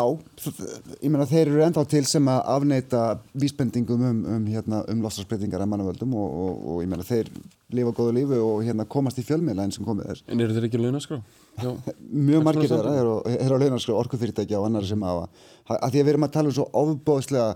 ég 1.01 1.09
meina 1.09 1.25
þeir 1.27 1.49
eru 1.49 1.63
ennþá 1.65 1.83
til 1.89 2.03
sem 2.07 2.27
að 2.29 2.41
afneita 2.53 2.99
vísbendingum 3.41 4.03
um, 4.07 4.19
um, 4.35 4.43
hérna, 4.53 4.83
um 4.93 5.01
lofslagsbreytingar 5.03 5.65
að 5.65 5.71
mannavöldum 5.73 6.13
og, 6.21 6.35
og, 6.45 6.59
og 6.69 6.83
ég 6.85 6.91
meina 6.93 7.07
þeir 7.07 7.31
lifa 7.75 7.95
góðu 7.97 8.13
lífi 8.19 8.41
og 8.45 8.61
hérna 8.67 8.85
komast 8.93 9.19
í 9.19 9.25
fjölmiðla 9.25 9.65
eins 9.65 9.79
sem 9.81 9.87
komið 9.87 10.11
þess. 10.11 10.27
En 10.29 10.45
eru 10.45 10.55
þeir 10.55 10.69
ekki 10.69 10.83
launaskrá? 10.83 11.19
Mjög 11.57 12.45
margir 12.45 12.71
þeirra 12.75 12.93
eru, 13.01 13.17
eru 13.33 13.57
á 13.57 13.63
launaskrá, 13.65 13.97
orkufyrirtækja 14.03 14.61
og 14.61 14.69
annar 14.69 14.87
sem 14.91 15.09
hafa. 15.09 15.27
Að 15.65 15.89
því 15.89 16.03
að 16.03 16.05
við 16.05 16.13
erum 16.13 16.29
að 16.29 16.37
tala 16.37 16.53
um 16.53 16.57
svo 16.59 16.69
ofbóðslega 16.85 17.49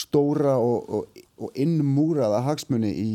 stóra 0.00 0.56
og, 0.64 1.20
og 1.36 1.60
innmúraða 1.60 2.40
hagsmunni 2.48 2.94
í 2.96 3.12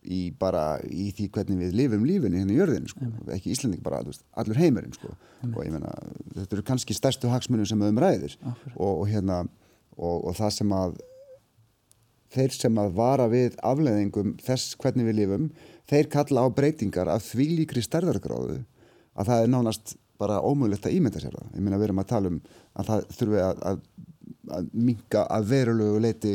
í 0.00 0.20
bara 0.40 0.80
í 0.86 1.10
því 1.16 1.26
hvernig 1.34 1.60
við 1.60 1.76
lifum 1.76 2.06
lífinni 2.08 2.40
hérna 2.40 2.54
í 2.54 2.58
jörðinu 2.58 2.88
sko, 2.88 3.08
ekki 3.34 3.52
Íslanding 3.52 3.82
bara 3.84 4.00
veist, 4.06 4.24
allur 4.40 4.56
heimurinn 4.56 4.94
sko. 4.96 5.12
Og 5.50 5.60
ég 5.64 5.74
menna 5.74 5.92
þetta 6.36 6.56
eru 6.56 6.66
kannski 6.70 6.96
stærstu 6.96 7.28
hagsmunum 7.32 7.68
sem 7.68 7.80
við 7.80 7.92
umræðir 7.92 8.36
og, 8.76 8.92
og 8.94 9.06
hérna 9.10 9.42
og, 9.96 10.16
og 10.30 10.36
það 10.38 10.54
sem 10.56 10.74
að 10.76 10.98
þeir 12.30 12.54
sem 12.54 12.80
að 12.80 12.92
vara 12.96 13.26
við 13.30 13.56
afleðingum 13.66 14.36
þess 14.44 14.76
hvernig 14.80 15.08
við 15.10 15.18
lifum 15.20 15.48
þeir 15.90 16.10
kalla 16.12 16.46
á 16.46 16.48
breytingar 16.54 17.10
af 17.10 17.26
því 17.26 17.48
líkri 17.58 17.82
stærðargráðu 17.84 18.60
að 19.18 19.32
það 19.32 19.44
er 19.44 19.52
nánast 19.52 19.96
bara 20.20 20.40
ómögulegt 20.44 20.86
að 20.86 20.96
ímynda 20.98 21.20
sér 21.22 21.34
það. 21.34 21.52
Ég 21.56 21.64
menna 21.64 21.78
við 21.80 21.88
erum 21.88 22.02
að 22.02 22.10
tala 22.12 22.30
um 22.30 22.40
að 22.76 22.90
það 22.90 23.06
þurfi 23.18 23.40
að, 23.42 23.62
að, 23.70 23.78
að 24.56 24.68
minka 24.88 25.24
að 25.32 25.46
verulegu 25.50 26.02
leiti 26.04 26.34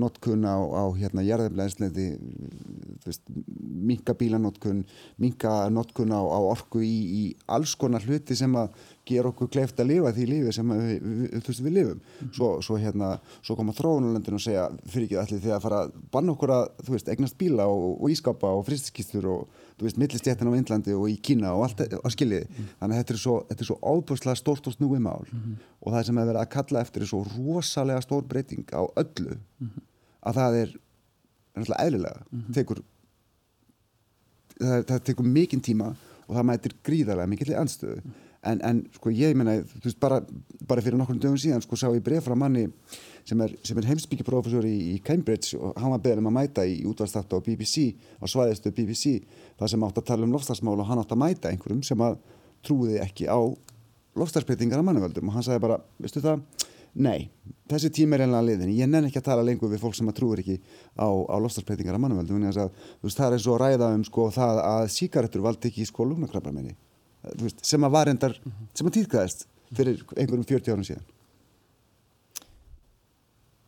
notkun 0.00 0.46
á, 0.48 0.56
á 0.56 0.84
hérna 0.96 1.24
jarðeflæðinsleiti 1.26 2.06
minka 3.82 4.14
bílanótkun, 4.16 4.84
minka 5.20 5.68
nótkun 5.72 6.14
á, 6.14 6.20
á 6.22 6.38
orku 6.40 6.80
í, 6.84 6.92
í 6.92 7.22
alls 7.50 7.74
konar 7.76 8.04
hluti 8.06 8.36
sem 8.38 8.54
að 8.56 8.72
gera 9.08 9.32
okkur 9.32 9.50
kleift 9.52 9.80
að 9.82 9.90
lifa 9.90 10.12
því 10.14 10.28
lífi 10.30 10.54
sem 10.56 10.72
við, 10.72 10.92
við, 11.02 11.34
við, 11.34 11.60
við 11.66 11.76
lifum. 11.76 12.00
-hmm. 12.00 12.32
Svo, 12.36 12.50
svo, 12.64 12.78
hérna, 12.80 13.10
svo 13.42 13.56
koma 13.58 13.74
þróunulöndin 13.76 14.38
og 14.38 14.44
segja 14.44 14.68
fyrir 14.86 15.08
ekki 15.08 15.20
allir 15.20 15.42
því 15.42 15.52
að 15.56 15.64
fara 15.66 15.82
að 15.84 15.92
banna 16.14 16.32
okkur 16.36 16.54
að, 16.56 16.64
veist, 16.88 17.08
egnast 17.12 17.38
bíla 17.38 17.66
og, 17.66 17.98
og 18.00 18.14
ískapa 18.14 18.54
og 18.56 18.64
fristiskistur 18.68 19.28
og, 19.28 19.61
þú 19.82 19.88
veist, 19.88 19.98
millistjættin 19.98 20.48
á 20.48 20.54
Índlandi 20.54 20.94
og 20.94 21.08
í 21.10 21.16
Kína 21.18 21.52
og 21.56 21.64
allt 21.66 21.82
að 21.82 22.12
skiljiði. 22.14 22.46
Mm 22.46 22.54
-hmm. 22.54 22.68
Þannig 22.78 22.94
að 22.94 23.00
þetta 23.02 23.14
er 23.14 23.22
svo, 23.24 23.34
þetta 23.48 23.62
er 23.62 23.70
svo 23.70 23.78
ábúrslega 23.82 24.36
stórt 24.38 24.66
og 24.66 24.74
snúið 24.76 25.02
mál 25.02 25.26
mm 25.26 25.38
-hmm. 25.38 25.56
og 25.82 25.92
það 25.92 26.06
sem 26.06 26.16
hefur 26.16 26.30
verið 26.30 26.42
að 26.42 26.54
kalla 26.54 26.80
eftir 26.80 27.02
er 27.02 27.06
svo 27.06 27.24
rosalega 27.36 28.00
stór 28.00 28.22
breyting 28.22 28.66
á 28.72 28.82
öllu 28.96 29.38
að 30.22 30.34
það 30.34 30.56
er 30.62 30.68
náttúrulega 31.56 31.84
eðlilega 31.86 32.20
tekur 32.54 32.82
það, 34.60 34.84
það 34.88 35.04
tekur 35.08 35.24
mikinn 35.24 35.64
tíma 35.64 35.94
og 36.28 36.36
það 36.36 36.48
mætir 36.48 36.76
gríðarlega 36.86 37.30
mikillir 37.32 37.60
anstöðu 37.60 38.00
en, 38.42 38.60
en 38.66 38.82
sko 38.96 39.12
ég 39.14 39.36
menna, 39.38 39.60
þú 39.62 39.86
veist, 39.86 39.98
bara, 40.02 40.20
bara 40.68 40.82
fyrir 40.84 40.98
nokkur 40.98 41.18
dögum 41.20 41.38
síðan 41.40 41.62
sko 41.62 41.78
sá 41.78 41.88
ég 41.92 42.02
bref 42.04 42.26
frá 42.26 42.34
manni 42.38 42.66
sem 43.28 43.40
er, 43.44 43.54
er 43.54 43.88
heimsbyggjaprofessor 43.92 44.66
í, 44.66 44.76
í 44.94 44.96
Cambridge 45.06 45.58
og 45.58 45.76
hann 45.78 45.94
var 45.94 46.02
beðin 46.02 46.24
um 46.24 46.30
að 46.32 46.38
mæta 46.40 46.66
í 46.66 46.80
útvarstátt 46.90 47.30
á 47.30 47.38
BBC, 47.38 47.92
á 48.18 48.26
svæðistu 48.26 48.74
BBC 48.74 49.20
það 49.60 49.74
sem 49.74 49.86
átt 49.86 50.02
að 50.02 50.08
tala 50.10 50.26
um 50.26 50.34
lofslagsmál 50.34 50.74
og 50.74 50.90
hann 50.90 51.02
átt 51.02 51.14
að 51.14 51.22
mæta 51.22 51.52
einhverjum 51.52 51.84
sem 51.86 52.02
að 52.02 52.18
trúiði 52.66 52.98
ekki 53.04 53.30
á 53.30 53.38
lofslagsbreytingar 54.18 54.82
af 54.82 54.90
mannuvöldum 54.90 55.30
og 55.30 55.38
hann 55.38 55.46
sagði 55.46 55.62
bara, 55.68 55.78
veistu 56.02 56.22
það? 56.24 56.42
Nei, 56.92 57.30
þessi 57.70 57.88
tíma 57.94 58.18
er 58.18 58.26
einlega 58.26 58.44
liðin 58.50 58.74
ég 58.76 58.90
nenn 58.90 59.06
ekki 59.08 59.22
að 59.22 59.28
tala 59.30 59.44
lengur 59.46 59.70
við 59.72 59.80
fólk 59.80 59.96
sem 59.96 60.10
að 60.10 60.18
trúir 60.18 60.42
ekki 60.42 60.58
á, 60.98 61.08
á 61.08 61.36
lofslagsbreytingar 61.40 61.96
af 61.96 62.02
mannuvöldum 62.02 62.42
það 62.52 63.22
er 63.30 63.36
eins 63.38 63.46
og 63.46 63.54
að 63.54 63.62
ræða 63.62 63.94
um 63.96 64.04
sko 64.04 64.26
það 64.34 64.60
að 64.66 64.88
síkaretur 64.92 65.46
valdi 65.46 65.70
ekki 65.70 65.86
í 65.86 65.88
sko 65.88 66.04
lúnakrabbarminni 66.10 66.74
veist, 67.42 67.64
sem 67.66 67.84
að 67.84 67.94
var 67.96 68.08
endar, 68.12 68.36
sem 68.74 68.86
að 68.86 68.98
týrkaðist 68.98 69.46
fyrir 69.72 70.04
einhverjum 70.16 70.48
40 70.48 70.72
árum 70.72 70.86
síðan 70.86 71.10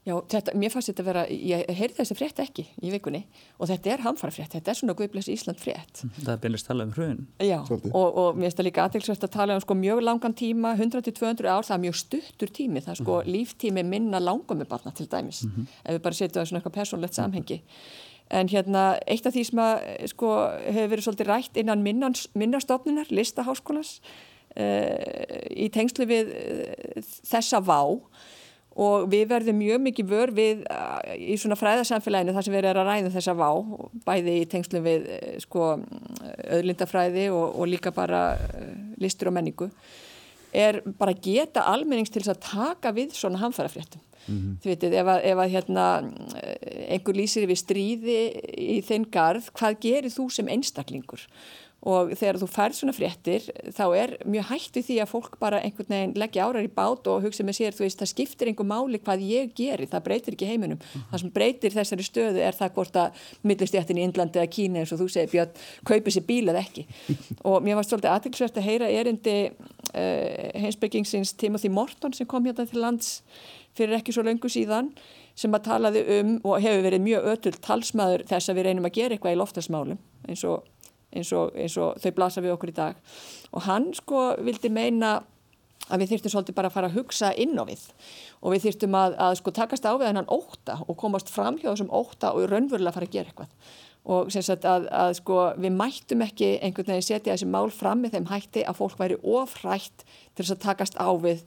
Já, 0.05 0.19
þetta, 0.29 0.53
mér 0.61 0.69
fannst 0.69 0.91
þetta 0.91 1.01
að 1.01 1.07
vera, 1.09 1.21
ég 1.33 1.63
heyrði 1.79 1.97
þessi 1.97 2.15
frétt 2.19 2.41
ekki 2.43 2.63
í 2.85 2.91
vikunni 2.93 3.23
og 3.57 3.71
þetta 3.71 3.93
er 3.95 4.03
hamfara 4.05 4.35
frétt, 4.37 4.53
þetta 4.53 4.73
er 4.75 4.77
svona 4.77 4.95
Guðbless 4.99 5.31
Ísland 5.33 5.63
frétt. 5.63 6.03
Það 6.19 6.33
er 6.35 6.43
beinist 6.43 6.69
talað 6.69 6.91
um 6.91 6.93
hrun. 6.99 7.23
Já, 7.41 7.57
og, 7.65 8.05
og 8.05 8.37
mér 8.37 8.51
finnst 8.51 8.61
það 8.61 8.69
líka 8.69 8.85
aðeinsvægt 8.85 9.25
að 9.25 9.33
tala 9.39 9.57
um 9.57 9.63
sko 9.65 9.77
mjög 9.81 10.03
langan 10.05 10.37
tíma, 10.37 10.75
100-200 10.77 11.49
ár, 11.49 11.65
það 11.65 11.77
er 11.79 11.83
mjög 11.87 11.97
stuttur 12.03 12.53
tími, 12.61 12.83
það 12.85 12.93
er 12.93 13.01
sko 13.01 13.15
mm 13.15 13.23
-hmm. 13.23 13.33
líftími 13.39 13.87
minna 13.95 14.21
langamubarna 14.21 14.93
til 14.93 15.09
dæmis, 15.09 15.45
mm 15.45 15.51
-hmm. 15.51 15.67
ef 15.85 15.95
við 15.95 16.03
bara 16.03 16.15
setjum 16.15 16.41
það 16.41 16.49
svona 16.49 16.61
eitthvað 16.61 16.79
persónlegt 16.81 17.15
samhengi. 17.15 17.63
En 18.33 18.49
hérna, 18.49 18.85
eitt 19.07 19.27
af 19.29 19.35
því 19.35 19.43
sem 19.49 19.61
að, 19.61 19.83
sko, 20.15 20.31
hefur 20.65 20.93
verið 20.95 21.07
svolítið 21.07 21.29
rætt 21.29 21.59
innan 21.61 21.83
minnastofnunar, 21.85 23.11
listaháskólas, 23.13 23.99
uh, 24.57 25.43
í 25.53 25.69
tengslu 25.75 26.07
við 26.09 26.33
uh, 26.33 27.05
þessa 27.29 27.61
vá 27.65 27.83
og 28.75 29.05
við 29.07 29.29
verðum 29.31 29.61
mjög 29.61 29.83
mikið 29.85 30.09
vör 30.11 30.33
við 30.35 30.65
í 31.15 31.37
svona 31.39 31.55
fræðarsamfélaginu 31.59 32.33
þar 32.35 32.47
sem 32.47 32.55
við 32.57 32.67
erum 32.67 32.83
að 32.83 32.89
ræða 32.89 33.13
þessa 33.15 33.35
vá, 33.39 33.51
bæði 34.07 34.35
í 34.41 34.49
tengslum 34.51 34.83
við 34.83 35.05
sko 35.45 35.69
öðlindafræði 36.57 37.29
og, 37.31 37.45
og 37.55 37.71
líka 37.71 37.93
bara 37.95 38.25
listur 38.99 39.31
og 39.31 39.37
menningu, 39.37 39.69
er 40.51 40.81
bara 40.99 41.15
geta 41.15 41.69
almennings 41.71 42.11
til 42.11 42.25
þess 42.25 42.35
að 42.35 42.43
taka 42.49 42.95
við 42.95 43.15
svona 43.15 43.39
hamfærafréttum. 43.45 44.03
Mm 44.27 44.39
-hmm. 44.39 44.57
Þú 44.63 44.67
veitir, 44.73 44.95
ef 44.95 45.07
að, 45.07 45.21
ef 45.25 45.39
að 45.39 45.53
hérna, 45.55 45.85
einhver 46.89 47.15
lýsir 47.15 47.47
við 47.47 47.59
stríði 47.59 48.21
í 48.57 48.81
þinn 48.81 49.07
garð, 49.11 49.51
hvað 49.53 49.81
gerir 49.81 50.11
þú 50.11 50.31
sem 50.31 50.49
einstaklingur? 50.49 51.29
og 51.85 52.15
þegar 52.17 52.39
þú 52.41 52.49
færð 52.49 52.77
svona 52.79 52.95
fréttir 52.97 53.47
þá 53.77 53.83
er 53.99 54.13
mjög 54.25 54.47
hægt 54.49 54.79
við 54.79 54.87
því 54.87 54.97
að 55.05 55.11
fólk 55.11 55.35
bara 55.41 55.61
einhvern 55.61 55.91
veginn 55.93 56.15
leggja 56.17 56.47
árar 56.47 56.65
í 56.65 56.71
bát 56.73 57.09
og 57.13 57.27
hugsa 57.27 57.45
með 57.45 57.59
sér 57.59 57.77
þú 57.77 57.85
veist 57.85 58.01
það 58.01 58.11
skiptir 58.13 58.51
einhver 58.51 58.69
máli 58.69 59.01
hvað 59.05 59.25
ég 59.29 59.53
gerir 59.57 59.91
það 59.93 60.05
breytir 60.07 60.37
ekki 60.37 60.49
heiminum 60.49 60.79
mm 60.79 60.87
-hmm. 60.87 61.11
það 61.11 61.21
sem 61.21 61.33
breytir 61.35 61.75
þessari 61.75 62.07
stöðu 62.07 62.41
er 62.41 62.57
það 62.57 62.75
hvort 62.75 62.97
að 62.97 63.11
millistjættin 63.43 63.99
í 63.99 64.05
Indlandi 64.05 64.39
eða 64.39 64.55
Kína 64.57 64.79
eins 64.81 64.93
og 64.93 65.01
þú 65.01 65.09
segir 65.09 65.31
Björn 65.33 65.53
kaupir 65.85 66.13
sér 66.13 66.27
bíl 66.27 66.49
eða 66.49 66.65
ekki 66.65 66.87
og 67.49 67.63
mér 67.63 67.77
var 67.77 67.85
svolítið 67.85 68.15
aðtilsvært 68.15 68.57
að 68.57 68.69
heyra 68.69 68.89
erindi 68.89 69.51
uh, 69.51 70.61
heimsbyggingsins 70.61 71.33
Timothy 71.37 71.69
Morton 71.69 72.13
sem 72.13 72.27
kom 72.27 72.45
hérna 72.47 72.65
til 72.65 72.81
lands 72.81 73.23
fyrir 73.75 73.99
ekki 73.99 74.15
svo 74.15 74.25
löngu 74.27 74.51
síðan 74.51 74.93
sem 75.35 75.55
að 75.55 75.67
talaði 75.69 76.05
um 76.21 76.37
og 76.45 76.63
hefur 76.63 76.87
verið 76.87 77.07
mjög 77.07 77.31
ötul 77.33 77.55
talsmaður 77.65 78.27
þess 78.31 78.51
að 78.51 78.61
við 78.61 78.69
reynum 78.69 78.89
að 78.89 78.97
gera 79.01 79.17
eitthvað 79.17 79.35
í 79.35 79.41
loftasmálum 79.41 80.01
eins 80.29 80.45
og 80.49 80.63
eins 81.15 81.31
og, 81.35 81.55
eins 81.59 81.77
og 81.81 82.01
þau 82.03 82.11
blasa 82.17 82.43
við 82.45 82.55
okkur 82.57 82.73
í 82.73 82.77
dag. 82.77 82.99
Og 83.55 83.65
hann 83.69 83.91
sko 83.97 84.33
vildi 84.45 84.71
meina 84.73 85.17
að 85.93 86.01
við 86.01 86.15
þýrtum 86.15 86.33
svolítið 86.33 86.57
bara 86.59 86.71
að 86.71 86.77
fara 86.79 86.91
að 86.91 86.99
hugsa 86.99 87.33
inn 87.41 87.59
á 87.61 87.65
við. 87.69 87.83
Og 88.41 88.55
við 88.55 88.69
þýrtum 88.69 88.97
að, 88.99 89.17
að 89.27 89.35
sko 89.41 89.55
takast 89.55 89.89
á 89.89 89.93
við 89.93 90.09
hennan 90.11 90.31
óta 90.33 90.79
og 90.87 90.97
komast 91.01 91.33
fram 91.33 91.59
hjá 91.61 91.71
þessum 91.71 91.93
óta 91.93 92.33
og 92.33 92.49
raunverulega 92.49 92.97
fara 92.97 93.11
að 93.11 93.17
gera 93.19 93.33
eitthvað. 93.33 93.53
Og 94.15 94.33
sem 94.33 94.45
sagt 94.45 94.67
að, 94.69 94.89
að 94.93 95.15
sko 95.21 95.39
við 95.61 95.77
mættum 95.77 96.25
ekki 96.25 96.51
einhvern 96.59 96.91
veginn 96.93 97.07
setja 97.07 97.33
þessi 97.33 97.49
mál 97.49 97.71
fram 97.73 98.03
með 98.05 98.19
þeim 98.19 98.29
hætti 98.33 98.65
að 98.69 98.81
fólk 98.81 98.99
væri 99.01 99.21
ofrætt 99.23 100.05
til 100.05 100.45
þess 100.45 100.57
að 100.57 100.65
takast 100.67 100.99
á 101.01 101.09
við 101.21 101.45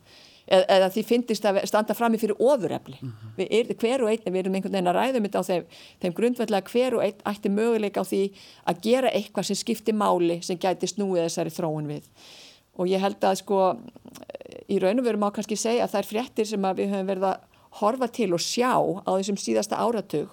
eða, 0.48 0.90
því 0.94 1.04
finnist 1.06 1.46
að 1.46 1.60
standa 1.68 1.96
fram 1.98 2.16
í 2.16 2.20
fyrir 2.22 2.40
ofurefli. 2.40 2.98
Mm 3.02 3.12
-hmm. 3.12 3.36
Við 3.38 3.48
erum 3.60 3.78
hver 3.82 4.04
og 4.04 4.10
einn, 4.12 4.34
við 4.34 4.40
erum 4.40 4.56
einhvern 4.56 4.74
veginn 4.74 4.92
að 4.92 4.98
ræðum 4.98 5.28
þetta 5.28 5.40
á 5.40 5.50
þeim, 5.50 5.66
þeim 6.02 6.14
grundvellega 6.14 6.72
hver 6.72 6.96
og 6.96 7.04
einn 7.04 7.22
ætti 7.26 7.50
möguleika 7.50 8.02
á 8.02 8.06
því 8.06 8.24
að 8.66 8.82
gera 8.82 9.10
eitthvað 9.10 9.44
sem 9.44 9.56
skiptir 9.56 9.96
máli 9.96 10.42
sem 10.42 10.58
gæti 10.58 10.88
snúið 10.88 11.28
þessari 11.28 11.50
þróun 11.50 11.88
við. 11.88 12.04
Og 12.78 12.88
ég 12.88 13.00
held 13.02 13.24
að 13.24 13.36
sko 13.36 13.78
í 14.70 14.80
raun 14.80 15.00
og 15.00 15.06
veru 15.06 15.18
má 15.18 15.32
kannski 15.34 15.56
segja 15.56 15.84
að 15.84 15.92
það 15.92 16.00
er 16.00 16.12
fréttir 16.12 16.46
sem 16.46 16.62
við 16.62 16.92
höfum 16.92 17.08
verið 17.08 17.24
að 17.24 17.38
horfa 17.82 18.08
til 18.08 18.34
og 18.34 18.42
sjá 18.42 18.74
á 19.06 19.12
þessum 19.18 19.38
síðasta 19.38 19.78
áratug 19.78 20.30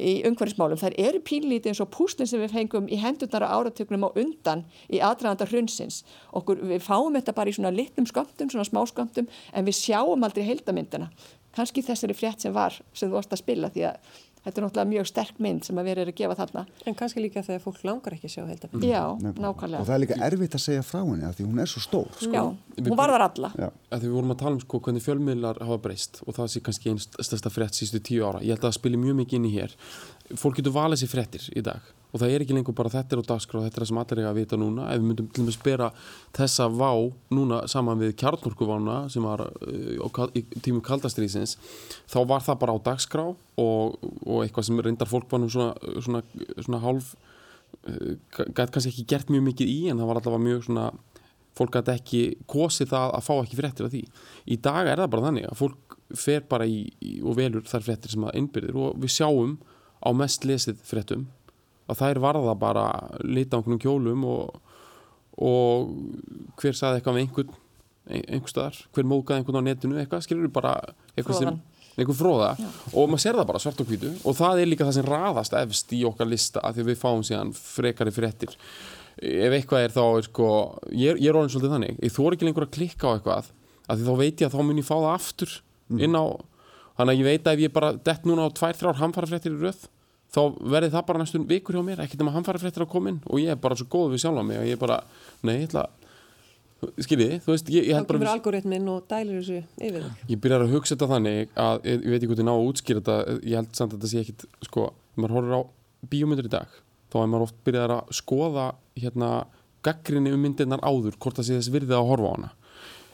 í 0.00 0.14
umhverfismálum. 0.28 0.80
Það 0.80 0.98
eru 1.04 1.20
pínlítið 1.24 1.72
eins 1.72 1.82
og 1.84 1.90
púslinn 1.94 2.28
sem 2.30 2.42
við 2.42 2.54
fengum 2.56 2.88
í 2.90 2.98
hendurnar 3.00 3.46
á 3.46 3.54
áratögnum 3.54 4.06
á 4.06 4.10
undan 4.18 4.64
í 4.90 5.00
aðdraganda 5.04 5.48
hrunsins. 5.50 6.02
Okkur, 6.34 6.62
við 6.72 6.82
fáum 6.84 7.14
þetta 7.14 7.36
bara 7.36 7.52
í 7.52 7.56
svona 7.56 7.74
litlum 7.74 8.08
skömmtum, 8.10 8.50
svona 8.50 8.66
smá 8.68 8.82
skömmtum, 8.90 9.30
en 9.52 9.66
við 9.68 9.78
sjáum 9.78 10.26
aldrei 10.26 10.44
heldamyndina. 10.48 11.10
Kanski 11.54 11.84
þessari 11.86 12.16
frétt 12.18 12.42
sem 12.42 12.54
var, 12.54 12.74
sem 12.92 13.10
þú 13.10 13.20
varst 13.20 13.34
að 13.34 13.44
spila, 13.44 13.70
því 13.70 13.86
að 13.92 14.14
þetta 14.44 14.60
er 14.60 14.64
náttúrulega 14.66 14.90
mjög 14.92 15.08
sterk 15.10 15.38
mynd 15.44 15.64
sem 15.66 15.78
að 15.80 15.88
vera 15.90 16.04
að 16.04 16.14
gefa 16.20 16.36
þarna. 16.38 16.64
En 16.86 16.96
kannski 16.98 17.22
líka 17.24 17.42
þegar 17.46 17.62
fólk 17.64 17.84
langar 17.88 18.16
ekki 18.16 18.28
að 18.28 18.34
sjá 18.34 18.42
heldamynd. 18.48 18.80
Mm. 18.80 18.88
Já, 18.90 19.02
Nefn. 19.24 19.44
nákvæmlega. 19.44 19.80
Og 19.80 19.88
það 19.88 19.94
er 19.96 20.02
líka 20.04 20.18
erfitt 20.28 20.58
að 20.58 20.64
segja 20.64 20.84
frá 20.86 21.00
henni 21.02 21.28
að 21.28 21.38
því 21.38 21.46
hún 21.48 21.62
er 21.64 21.70
svo 21.72 21.84
stór. 21.84 22.10
Sko. 22.20 22.32
Já, 22.32 22.42
hún 22.84 22.98
varðar 23.00 23.26
alla. 23.28 23.52
Þegar 23.54 24.04
við 24.04 24.16
vorum 24.18 24.34
að 24.34 24.40
tala 24.44 24.54
um 24.58 24.60
sko 24.64 24.80
hvernig 24.84 25.04
fjölmiðlar 25.06 25.62
hafa 25.64 25.78
breyst 25.88 26.20
og 26.26 26.36
það 26.36 26.50
sé 26.54 26.64
kannski 26.68 26.92
einstasta 26.94 27.50
frétt 27.54 27.78
sístu 27.78 28.02
tíu 28.04 28.26
ára. 28.26 28.42
Ég 28.44 28.54
held 28.54 28.64
að 28.64 28.70
það 28.70 28.78
spilir 28.80 29.02
mjög 29.04 29.18
mikið 29.22 29.40
inn 29.40 29.48
í 29.48 29.54
hér 29.56 29.76
fólk 30.32 30.58
getur 30.58 30.74
valið 30.74 31.02
sér 31.02 31.12
frettir 31.12 31.46
í 31.52 31.62
dag. 31.64 31.92
Og 32.14 32.20
það 32.22 32.30
er 32.30 32.44
ekki 32.44 32.54
lengur 32.54 32.76
bara 32.78 32.92
þetta 32.92 33.16
er 33.16 33.22
á 33.26 33.30
dagskrá 33.32 33.60
þetta 33.64 33.80
er 33.80 33.82
það 33.82 33.88
sem 33.90 34.00
allir 34.00 34.20
er 34.22 34.28
að 34.28 34.36
vita 34.38 34.58
núna. 34.58 34.86
Ef 34.92 35.00
við 35.00 35.06
myndum 35.08 35.30
til 35.34 35.42
og 35.42 35.48
með 35.48 35.56
spera 35.56 35.88
þessa 36.38 36.68
vá 36.70 36.90
núna 37.34 37.58
saman 37.70 38.00
við 38.00 38.14
kjarnurkuvána 38.22 38.98
sem 39.10 39.26
var 39.26 39.42
uh, 39.50 40.28
í 40.38 40.44
tímu 40.62 40.82
kaldastriðsins 40.86 41.56
þá 42.06 42.20
var 42.30 42.44
það 42.46 42.60
bara 42.62 42.76
á 42.78 42.86
dagskrá 42.86 43.26
og, 43.26 43.98
og 44.22 44.44
eitthvað 44.44 44.68
sem 44.68 44.84
reyndar 44.86 45.10
fólk 45.10 45.26
var 45.34 45.42
nú 45.42 45.50
svona, 45.50 45.74
svona, 46.06 46.22
svona 46.60 46.82
hálf 46.86 47.16
uh, 47.18 48.14
gæti 48.38 48.70
kannski 48.78 48.94
ekki 48.94 49.08
gert 49.10 49.34
mjög 49.34 49.48
mikið 49.50 49.74
í 49.74 49.78
en 49.90 49.98
það 49.98 50.12
var 50.12 50.22
allavega 50.22 50.46
mjög 50.46 50.64
svona 50.68 50.88
fólk 51.58 51.76
gæti 51.80 51.94
ekki 51.98 52.24
kosið 52.50 52.94
það 52.94 53.18
að 53.18 53.26
fá 53.26 53.34
ekki 53.36 53.58
frettir 53.58 53.88
af 53.88 53.94
því. 53.94 54.06
Í 54.50 54.62
dag 54.62 54.86
er 54.86 55.02
það 55.02 55.12
bara 55.12 55.28
þannig 55.28 55.50
að 55.50 55.60
fólk 55.60 55.98
fer 56.14 56.42
bara 56.46 56.66
í, 56.68 56.82
í 57.02 57.16
og 57.24 57.38
velur 57.38 57.66
þær 57.66 57.86
frettir 57.86 58.14
sem 58.14 58.26
það 58.26 58.38
innbyrðir. 58.40 58.78
Og 58.78 58.98
við 59.02 59.14
sjáum 59.14 59.54
á 60.04 60.10
mest 60.16 60.46
lesið 60.46 60.80
fréttum. 60.86 61.26
Að 61.88 62.00
þær 62.00 62.22
varða 62.24 62.54
bara 62.56 62.86
lita 63.24 63.56
á 63.56 63.60
einhvern 63.60 63.80
kjólum 63.82 64.24
og, 64.28 64.56
og 65.36 65.92
hver 66.60 66.76
saði 66.76 67.00
eitthvað 67.00 67.18
með 67.18 67.26
einhvern 67.26 67.60
einhver 68.04 68.52
staðar, 68.52 68.80
hver 68.92 69.06
mókaði 69.08 69.40
einhvern 69.40 69.64
á 69.64 69.66
netinu? 69.68 69.96
Eitthvað, 70.00 70.26
skilur 70.26 70.46
við 70.46 70.52
bara 70.56 70.74
eitthvað 71.14 71.38
sem 71.40 71.60
einhver 71.94 72.16
fróða 72.18 72.50
Já. 72.58 72.66
og 72.90 73.08
maður 73.08 73.22
ser 73.22 73.38
það 73.38 73.48
bara 73.48 73.62
svart 73.62 73.80
og 73.80 73.88
hvítu. 73.88 74.10
Og 74.28 74.36
það 74.36 74.60
er 74.60 74.70
líka 74.70 74.88
það 74.88 74.96
sem 74.98 75.08
raðast 75.08 75.56
efst 75.60 75.94
í 75.96 76.02
okkar 76.08 76.28
lista 76.28 76.62
að 76.64 76.78
því 76.80 76.86
við 76.90 77.00
fáum 77.00 77.24
síðan 77.24 77.52
frekari 77.56 78.12
fréttir. 78.14 78.56
Ef 79.14 79.56
eitthvað 79.56 79.86
er 79.86 79.94
þá 79.94 80.02
er 80.04 80.26
sko, 80.26 80.48
ég, 80.90 81.20
ég 81.22 81.30
er 81.30 81.38
orðin 81.38 81.54
svolítið 81.54 81.76
þannig. 81.76 82.00
Ég 82.02 82.16
þór 82.16 82.36
ekki 82.36 82.48
lengur 82.48 82.66
að 82.66 82.74
klikka 82.76 83.08
á 83.08 83.14
eitthvað 83.14 83.52
að 83.84 84.00
því 84.00 84.08
þá 84.08 84.20
veit 84.20 84.42
ég 84.42 84.48
að 84.48 84.56
þá 84.56 84.66
mun 84.66 84.80
ég 84.80 84.88
fá 84.88 84.94
það 84.96 85.10
aftur 85.12 85.54
mm. 85.54 86.02
inn 86.06 86.18
á, 86.18 86.24
þannig 86.98 87.12
að 87.12 87.20
ég 87.20 87.28
veit 87.28 87.46
að 87.46 87.54
ef 87.54 87.64
ég 87.64 87.74
bara 87.74 87.92
dett 88.08 88.28
núna 88.28 88.48
á 88.48 88.56
tvær, 88.56 88.78
þrjár 88.80 89.00
hamfarafréttir 89.00 89.54
í 89.54 89.60
röð 89.60 89.84
þá 90.34 90.40
verði 90.74 90.92
það 90.94 91.04
bara 91.08 91.22
næstum 91.22 91.44
vikur 91.50 91.78
hjá 91.78 91.84
mér. 91.86 92.02
Ekkert 92.04 92.24
um 92.24 92.30
að 92.32 92.38
hann 92.38 92.46
fara 92.46 92.62
fréttir 92.62 92.84
að 92.84 92.90
koma 92.94 93.12
inn 93.12 93.20
og 93.28 93.42
ég 93.42 93.54
er 93.54 93.60
bara 93.60 93.78
svo 93.78 93.86
góð 93.90 94.14
við 94.14 94.24
sjálfa 94.24 94.46
mig 94.46 94.60
og 94.60 94.66
ég 94.66 94.76
er 94.76 94.82
bara, 94.82 94.98
nei, 95.46 95.60
ég 95.60 95.68
ætla 95.68 95.86
skiljiði, 97.00 97.38
þú 97.44 97.52
veist 97.52 97.70
ég, 97.72 97.86
ég 97.88 98.02
Þá 98.02 98.10
kemur 98.10 98.30
algoritminn 98.32 98.88
og 98.92 99.06
dælir 99.10 99.40
þessu 99.40 99.60
yfir 99.88 100.06
Ég 100.30 100.40
byrjar 100.42 100.64
að 100.66 100.74
hugsa 100.74 100.94
þetta 100.94 101.08
þannig 101.14 101.54
að 101.64 101.86
ég, 101.88 101.94
ég 101.94 102.12
veit 102.12 102.18
ekki 102.18 102.30
hvort 102.30 102.42
ég 102.42 102.48
ná 102.48 102.52
að 102.54 102.66
útskýra 102.70 103.02
þetta 103.02 103.36
ég 103.40 103.56
held 103.60 103.78
samt 103.78 103.94
að 103.94 103.96
þetta 103.96 104.10
sé 104.10 104.22
ekkit 104.24 104.44
sko, 104.68 104.86
maður 105.16 105.36
horfur 105.38 105.56
á 105.56 105.62
bíómyndur 106.12 106.48
í 106.48 106.52
dag 106.52 106.74
þá 107.12 107.18
er 107.22 107.30
maður 107.32 107.46
oft 107.46 107.60
byrjað 107.66 107.94
að 107.94 108.12
skoða 108.18 108.66
hérna 109.00 109.30
gaggrinni 109.84 110.34
um 110.34 110.44
myndirnar 110.44 110.84
áður 110.84 111.18
hvort 111.20 111.40
það 111.40 111.48
sé 111.48 111.58
þess 111.58 111.74
virðið 111.74 111.98
að 111.98 112.10
horfa 112.10 112.30
á 112.30 112.34
hana 112.34 112.52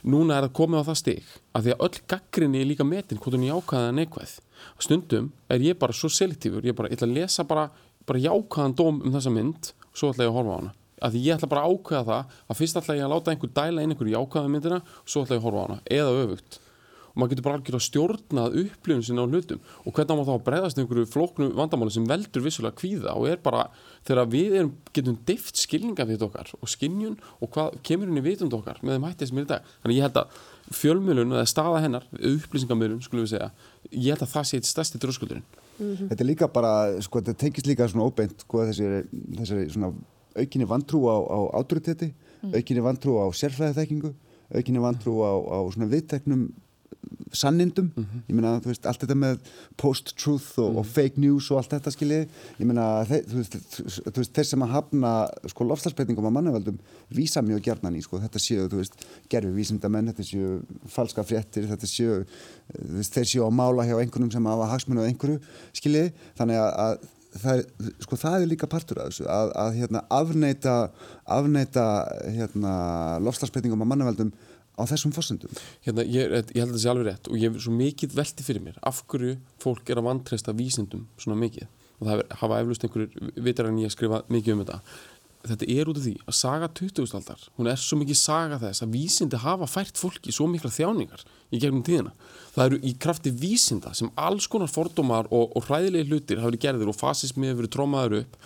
núna 0.05 0.39
er 0.39 0.47
það 0.47 0.57
komið 0.59 0.83
á 0.83 0.89
það 0.89 0.99
stig 1.01 1.31
að 1.55 1.67
því 1.67 1.75
að 1.75 1.85
öll 1.87 2.01
gaggrinni 2.13 2.61
er 2.61 2.69
líka 2.71 2.87
metin 2.87 3.21
hvort 3.21 3.37
hún 3.37 3.47
er 3.47 3.53
jákvæða 3.53 3.95
neikvæð. 3.99 4.35
Stundum 4.81 5.31
er 5.51 5.65
ég 5.65 5.79
bara 5.81 5.97
svo 5.97 6.11
selektífur 6.13 6.65
ég, 6.65 6.77
bara, 6.77 6.89
ég 6.89 6.99
ætla 6.99 7.09
að 7.11 7.17
lesa 7.19 7.45
bara, 7.45 7.69
bara 8.09 8.23
jákvæðan 8.25 8.77
dóm 8.79 9.03
um 9.05 9.15
þessa 9.17 9.35
mynd 9.35 9.73
og 9.91 10.01
svo 10.01 10.13
ætla 10.15 10.27
ég 10.27 10.33
að 10.33 10.39
horfa 10.39 10.57
á 10.57 10.59
hana. 10.61 10.75
Að 11.01 11.15
því 11.15 11.23
ég 11.27 11.37
ætla 11.37 11.53
bara 11.53 11.67
að 11.67 11.77
ákveða 11.77 12.03
það 12.09 12.35
að 12.47 12.61
fyrst 12.61 12.81
ætla 12.81 12.99
ég 12.99 13.07
að 13.07 13.15
láta 13.15 13.35
einhver 13.35 13.55
dæla 13.61 13.85
inn 13.85 13.95
einhver 13.95 14.13
jákvæða 14.15 14.53
myndina 14.55 14.83
og 14.83 15.09
svo 15.09 15.25
ætla 15.25 15.39
ég 15.39 15.43
að 15.43 15.49
horfa 15.49 15.61
á 15.61 15.67
hana 15.69 15.81
eða 16.01 16.19
öfugt 16.25 16.61
og 17.11 17.21
maður 17.21 17.35
getur 17.35 17.47
bara 17.47 17.59
algjör 17.59 17.79
að 17.79 17.87
stjórnað 17.87 18.59
upplifun 18.65 19.05
sinna 19.07 19.25
á 19.25 19.31
hlutum 19.31 19.61
og 19.85 19.95
hvernig 19.97 20.17
maður 20.17 20.31
þá 20.31 20.35
að 20.37 20.47
breyðast 20.49 20.81
einhverju 20.81 21.11
flóknu 21.11 21.51
vandamáli 21.59 21.95
sem 21.95 22.07
veldur 22.11 22.47
vissulega 22.47 22.79
kvíða 22.79 23.17
og 23.17 23.29
er 23.31 23.43
bara 23.43 23.67
þegar 24.07 24.31
við 24.31 24.57
erum, 24.61 24.73
getum 24.95 25.19
dift 25.27 25.61
skilninga 25.61 26.07
við 26.09 26.25
okkar 26.29 26.55
og 26.61 26.71
skinnjun 26.71 27.19
og 27.41 27.53
hvað 27.55 27.81
kemur 27.87 28.11
inn 28.11 28.23
í 28.23 28.25
vitund 28.25 28.55
okkar 28.57 28.81
með 28.83 28.97
þeim 28.97 29.11
hættið 29.11 29.33
sem 29.33 29.43
er 29.43 29.47
í 29.49 29.51
dag 29.51 29.75
þannig 29.83 30.01
ég 30.01 30.09
held 30.09 30.23
að 30.23 30.41
fjölmjölun 30.71 31.35
eða 31.35 31.49
staða 31.51 31.83
hennar, 31.85 32.07
upplýsingamjölun 32.15 33.03
skulum 33.03 33.25
við 33.25 33.35
segja, 33.35 33.51
ég 33.91 34.15
held 34.15 34.25
að 34.25 34.33
það 34.35 34.47
sé 34.47 34.61
eitt 34.61 34.69
stærsti 34.69 35.01
dröskuldurinn. 35.03 35.45
Mm 35.81 35.87
-hmm. 35.97 36.09
Þetta 36.11 36.23
er 36.23 36.29
líka 36.29 36.49
bara, 36.49 37.03
sko, 37.03 37.21
þetta 37.21 37.35
tengist 37.35 37.67
líka 37.67 37.89
svona 37.89 38.07
óbeint 38.07 38.41
sko, 38.41 38.65
þessari, 38.69 39.05
þessari 39.39 39.71
svona 39.71 39.93
aukinni 40.37 40.67
vantrú 40.67 41.01
á, 41.11 41.17
á 41.19 41.39
autoritetti, 41.59 42.13
mm. 42.43 42.55
aukinni 42.55 42.83
vantrú 42.83 43.19
á 43.19 43.27
sérfræðiþekkingu, 43.35 44.15
aukinni 44.55 44.81
vantrú 44.81 45.13
á, 45.27 45.33
á 45.35 45.59
svona 45.73 45.91
viðteknum 45.91 46.53
sannindum, 47.33 47.93
mm 47.95 48.05
-hmm. 48.05 48.23
ég 48.29 48.35
meina 48.35 48.59
þú 48.61 48.71
veist 48.73 48.87
allt 48.87 49.03
þetta 49.05 49.15
með 49.15 49.39
post-truth 49.77 50.59
og, 50.59 50.71
mm 50.71 50.75
-hmm. 50.75 50.79
og 50.79 50.87
fake 50.87 51.21
news 51.21 51.51
og 51.51 51.59
allt 51.59 51.71
þetta 51.71 51.91
skiljið, 51.91 52.25
ég 52.59 52.67
meina 52.67 53.05
þeir, 53.05 53.23
þú, 53.31 53.37
veist, 53.37 53.55
þú 54.15 54.17
veist 54.17 54.35
þeir 54.35 54.47
sem 54.47 54.63
að 54.63 54.73
hafna 54.75 55.13
sko 55.47 55.65
lofstafsbreytingum 55.65 56.27
á 56.27 56.37
mannavöldum 56.37 56.79
vísa 57.15 57.43
mjög 57.43 57.63
gerðnan 57.63 57.97
í 57.97 58.03
sko, 58.03 58.19
þetta 58.19 58.39
séu 58.39 58.69
þú 58.69 58.83
veist 58.83 58.95
gerfi 59.29 59.53
vísindamenn, 59.55 60.11
þetta 60.11 60.25
séu 60.25 60.61
falska 60.87 61.23
fréttir, 61.23 61.69
þetta 61.71 61.87
séu 61.87 62.25
veist, 62.79 63.15
þeir 63.15 63.27
séu 63.27 63.47
á 63.47 63.51
mála 63.51 63.87
hjá 63.87 63.97
einhvernum 64.01 64.31
sem 64.31 64.47
hafa 64.47 64.67
hagsmunni 64.67 65.03
á 65.03 65.09
einhverju 65.09 65.41
skiljið, 65.73 66.13
þannig 66.37 66.57
að, 66.57 66.71
að 66.87 66.99
Það 67.31 67.61
sko, 68.03 68.17
það 68.19 68.43
er 68.43 68.49
líka 68.51 68.67
partur 68.67 68.99
af 68.99 69.13
þessu 69.13 69.27
að, 69.31 69.53
að 69.55 69.77
hérna, 69.79 70.01
afneita, 70.11 70.91
afneita 71.31 71.85
hérna, 72.27 72.73
lofslagsbreytingum 73.23 73.85
á 73.87 73.91
mannaveldum 73.91 74.33
á 74.81 74.85
þessum 74.91 75.15
fórsendum? 75.15 75.61
Hérna, 75.85 76.07
ég, 76.09 76.33
ég 76.33 76.59
held 76.63 76.73
að 76.73 76.77
það 76.79 76.83
sé 76.83 76.91
alveg 76.93 77.09
rétt 77.11 77.31
og 77.31 77.39
ég 77.39 77.53
er 77.53 77.65
svo 77.67 77.77
mikið 77.77 78.17
velti 78.17 78.47
fyrir 78.47 78.65
mér 78.65 78.81
af 78.87 79.05
hverju 79.11 79.37
fólk 79.63 79.93
er 79.93 80.01
að 80.01 80.09
vantreysta 80.09 80.57
vísindum 80.57 81.07
svona 81.21 81.39
mikið 81.41 81.69
og 82.01 82.09
það 82.09 82.27
hafa 82.43 82.61
eflust 82.65 82.85
einhverjur 82.87 83.33
vitar 83.45 83.69
en 83.69 83.81
ég 83.83 83.93
skrifa 83.93 84.23
mikið 84.33 84.57
um 84.57 84.63
þetta 84.65 84.81
þetta 85.41 85.69
er 85.73 85.89
út 85.89 85.97
af 85.97 86.05
því 86.05 86.15
að 86.29 86.37
saga 86.37 86.69
20. 86.77 87.13
aldar 87.17 87.45
hún 87.57 87.69
er 87.71 87.81
svo 87.81 87.97
mikið 88.01 88.19
saga 88.21 88.59
þess 88.61 88.85
að 88.85 88.97
vísindi 88.97 89.41
hafa 89.41 89.69
fært 89.71 90.01
fólki 90.01 90.35
svo 90.37 90.49
mikla 90.51 90.73
þjáningar 90.73 91.25
í 91.51 91.61
gegnum 91.61 91.85
tíðina. 91.87 92.13
Það 92.55 92.67
eru 92.67 92.81
í 92.85 92.93
krafti 93.01 93.33
vísinda 93.35 93.93
sem 93.97 94.11
alls 94.21 94.49
konar 94.51 94.71
fordómar 94.71 95.31
og, 95.33 95.55
og 95.57 95.65
hræðilegi 95.67 96.11
hlutir 96.11 96.43
hafa 96.43 96.51
verið 96.51 96.65
gerðir 96.67 96.93
og 96.93 96.99
fasismi 96.99 97.49
hefur 97.49 97.63
verið 97.63 97.75
trómaður 97.77 98.19
upp 98.21 98.37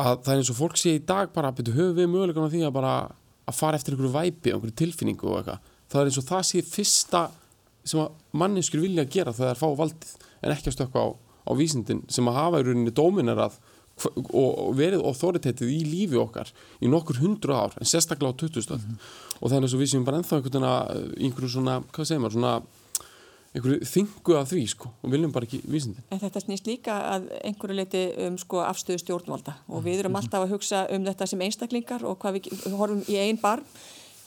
að 0.00 0.22
það 0.24 0.32
er 0.32 0.42
eins 0.42 0.52
og 0.52 0.58
fólk 0.58 0.80
sé 0.80 0.96
í 0.96 1.04
dag 1.06 1.32
bara 1.34 1.50
að 1.50 1.60
byrja 1.60 1.76
höfu 1.78 1.96
við 1.98 2.10
mögulegan 2.10 2.48
á 2.48 2.52
því 2.52 2.62
að 2.66 2.76
bara 2.76 2.94
að 3.50 3.58
fara 3.58 3.80
eftir 3.80 3.94
einhverju 3.94 4.14
væpi, 4.14 4.54
einhverju 4.54 4.76
tilfinningu 4.80 5.28
og 5.28 5.40
eitthvað. 5.40 5.68
Það 5.90 6.00
er 6.00 6.10
eins 6.10 6.20
og 6.20 6.28
það 6.28 6.46
sé 6.48 6.62
fyrsta 6.66 7.24
sem 7.84 8.00
að 8.02 8.38
manninskur 8.42 8.84
vilja 8.84 9.04
að 9.04 9.12
gera 9.16 9.34
þegar 9.34 9.50
það 9.50 9.54
er 9.54 9.60
fá 9.60 9.80
valdið 9.80 10.14
en 10.40 10.54
ekki 10.54 10.70
að 10.70 10.76
stökka 10.76 11.04
á, 11.04 11.08
á 11.16 11.52
vísindin 11.58 12.02
sem 12.12 12.30
að 12.30 12.38
hafa 12.38 12.60
í 12.60 12.66
rauninni 12.66 12.94
dóminar 12.94 13.44
að 13.48 13.60
og 14.00 14.70
verið 14.78 15.02
authoritative 15.04 15.68
í 15.68 15.80
lífi 15.84 16.18
okkar 16.20 16.50
í 16.80 16.88
nokkur 16.88 17.20
hundru 17.20 17.56
ár 17.56 17.74
en 17.76 17.88
sérstaklega 17.88 18.32
á 18.32 18.40
2000 18.40 18.76
mm 18.76 18.80
-hmm. 18.80 19.00
og 19.40 19.50
þannig 19.50 19.74
að 19.74 19.80
við 19.80 19.90
séum 19.92 20.04
bara 20.04 20.18
ennþá 20.18 20.36
einhvern 21.20 21.48
svona, 21.48 21.82
hvað 21.92 22.06
segir 22.06 22.20
maður, 22.20 22.32
svona 22.32 22.62
einhverju 23.54 23.86
þingu 23.90 24.36
af 24.38 24.50
því 24.50 24.64
sko 24.70 24.90
og 25.02 25.12
viljum 25.12 25.32
bara 25.34 25.48
ekki 25.48 25.62
vísindin. 25.66 26.04
En 26.12 26.20
þetta 26.22 26.42
snýst 26.44 26.68
líka 26.70 26.96
að 27.16 27.30
einhverju 27.42 27.78
leiti 27.78 28.02
um 28.26 28.36
sko 28.38 28.62
afstöðu 28.62 29.02
stjórnvalda. 29.02 29.56
Og 29.68 29.82
við 29.86 30.04
erum 30.04 30.18
alltaf 30.20 30.44
að 30.44 30.54
hugsa 30.54 30.84
um 30.94 31.06
þetta 31.08 31.26
sem 31.30 31.42
einstaklingar 31.46 32.06
og 32.06 32.20
hvað 32.22 32.38
við 32.38 32.76
horfum 32.78 33.02
í 33.10 33.18
einn 33.18 33.40
barm 33.42 33.66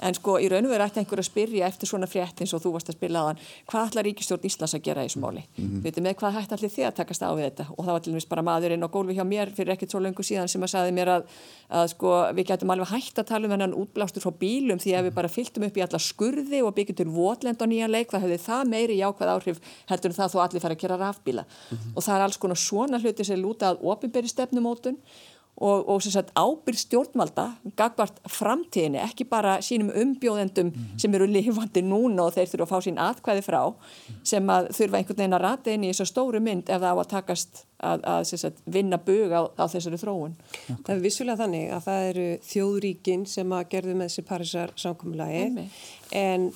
En 0.04 0.18
sko 0.18 0.36
í 0.42 0.50
raun 0.52 0.68
og 0.68 0.74
veru 0.74 0.86
ætti 0.86 1.02
einhver 1.02 1.22
að 1.22 1.30
spyrja 1.30 1.68
eftir 1.68 1.90
svona 1.90 2.10
frétt 2.10 2.42
eins 2.44 2.54
og 2.54 2.64
þú 2.64 2.74
varst 2.76 2.92
að 2.92 2.98
spila 2.98 3.24
á 3.24 3.26
þann 3.30 3.42
hvað 3.72 3.88
ætlar 3.88 4.08
Ríkistjórn 4.10 4.48
Íslands 4.50 4.76
að 4.76 4.84
gera 4.88 5.04
í 5.04 5.08
þessu 5.08 5.22
máli? 5.24 5.44
Mm 5.56 5.64
-hmm. 5.64 5.84
Vitið 5.84 6.04
með 6.04 6.16
hvað 6.20 6.36
hætti 6.38 6.56
allir 6.58 6.74
þið 6.76 6.88
að 6.88 6.96
takast 7.00 7.24
á 7.24 7.30
við 7.34 7.46
þetta? 7.48 7.66
Og 7.78 7.86
það 7.86 7.94
var 7.94 8.02
til 8.02 8.14
dæmis 8.14 8.30
bara 8.30 8.42
maðurinn 8.42 8.84
á 8.84 8.94
gólfi 8.94 9.16
hjá 9.18 9.24
mér 9.24 9.48
fyrir 9.56 9.74
ekkert 9.74 9.92
svo 9.92 10.00
lengur 10.00 10.26
síðan 10.26 10.48
sem 10.48 10.64
að 10.64 10.74
saði 10.74 10.92
mér 10.92 11.10
að, 11.16 11.24
að 11.70 11.88
sko 11.94 12.10
við 12.34 12.46
getum 12.48 12.70
alveg 12.70 12.88
hægt 12.88 13.20
að 13.20 13.30
tala 13.32 13.46
um 13.46 13.52
hennan 13.52 13.74
útblástur 13.74 14.22
frá 14.22 14.32
bílum 14.32 14.80
því 14.80 14.92
að 14.98 15.04
við 15.08 15.14
bara 15.14 15.28
fylgtum 15.28 15.64
upp 15.64 15.78
í 15.78 15.82
alla 15.82 16.00
skurði 16.00 16.60
og 16.64 16.76
byggjum 16.76 16.96
til 16.96 17.10
votlend 17.10 17.62
á 17.62 17.66
nýjan 17.66 17.92
leik 17.92 18.12
það 18.12 18.24
hefði 18.26 18.40
það 18.44 18.64
meiri 18.68 18.98
jákvæð 19.00 19.34
áhrif 19.34 19.58
heldur 19.90 20.12
en 20.12 20.20
það 20.20 20.34
þó 20.34 20.40
allir 20.44 20.64
fara 20.64 20.76
að 20.76 20.82
gera 20.84 20.98
rafbíla 20.98 21.44
mm 21.44 21.78
-hmm. 21.78 21.96
og 21.96 22.04
það 22.04 22.16
er 22.16 22.24
alls 22.24 22.38
konar 22.38 22.58
svona 22.58 23.00
hluti 23.00 23.24
sem 23.24 23.40
lúta 23.40 23.70
að 23.70 23.82
ofinberi 23.82 24.28
stefnumótun 24.28 24.98
og, 25.64 25.90
og 25.90 26.02
ábyrð 26.36 26.80
stjórnvalda 26.82 27.46
gagvart 27.80 28.20
framtíðinni, 28.30 29.00
ekki 29.04 29.28
bara 29.30 29.58
sínum 29.64 29.92
umbjóðendum 29.96 30.70
mm 30.70 30.74
-hmm. 30.74 31.00
sem 31.02 31.14
eru 31.16 31.28
lifandi 31.28 31.82
núna 31.82 32.28
og 32.28 32.34
þeir 32.34 32.50
þurfa 32.52 32.64
að 32.64 32.72
fá 32.74 32.80
sín 32.86 33.00
aðkvæði 33.00 33.44
frá 33.48 33.74
sem 34.24 34.50
að 34.50 34.68
þurfa 34.78 34.98
einhvern 34.98 35.18
veginn 35.18 35.38
að 35.38 35.46
rata 35.46 35.72
inn 35.72 35.84
í 35.84 35.92
þessu 35.92 36.06
stóru 36.06 36.40
mynd 36.40 36.70
ef 36.70 36.82
það 36.82 36.92
á 36.92 36.98
að 37.00 37.10
takast 37.16 37.66
að, 37.80 38.04
að 38.04 38.24
sagt, 38.24 38.60
vinna 38.66 38.98
bug 38.98 39.32
á, 39.32 39.42
á 39.60 39.66
þessari 39.68 39.98
þróun. 39.98 40.36
Okay. 40.36 40.76
Það 40.86 40.96
er 40.96 41.02
vissulega 41.04 41.42
þannig 41.44 41.72
að 41.72 41.84
það 41.88 42.10
eru 42.10 42.28
þjóðríkin 42.52 43.26
sem 43.26 43.52
að 43.52 43.70
gerðu 43.70 43.96
með 43.96 44.10
þessi 44.10 44.28
Parísar 44.28 44.74
samkominnlagi 44.76 45.70
en 46.12 46.52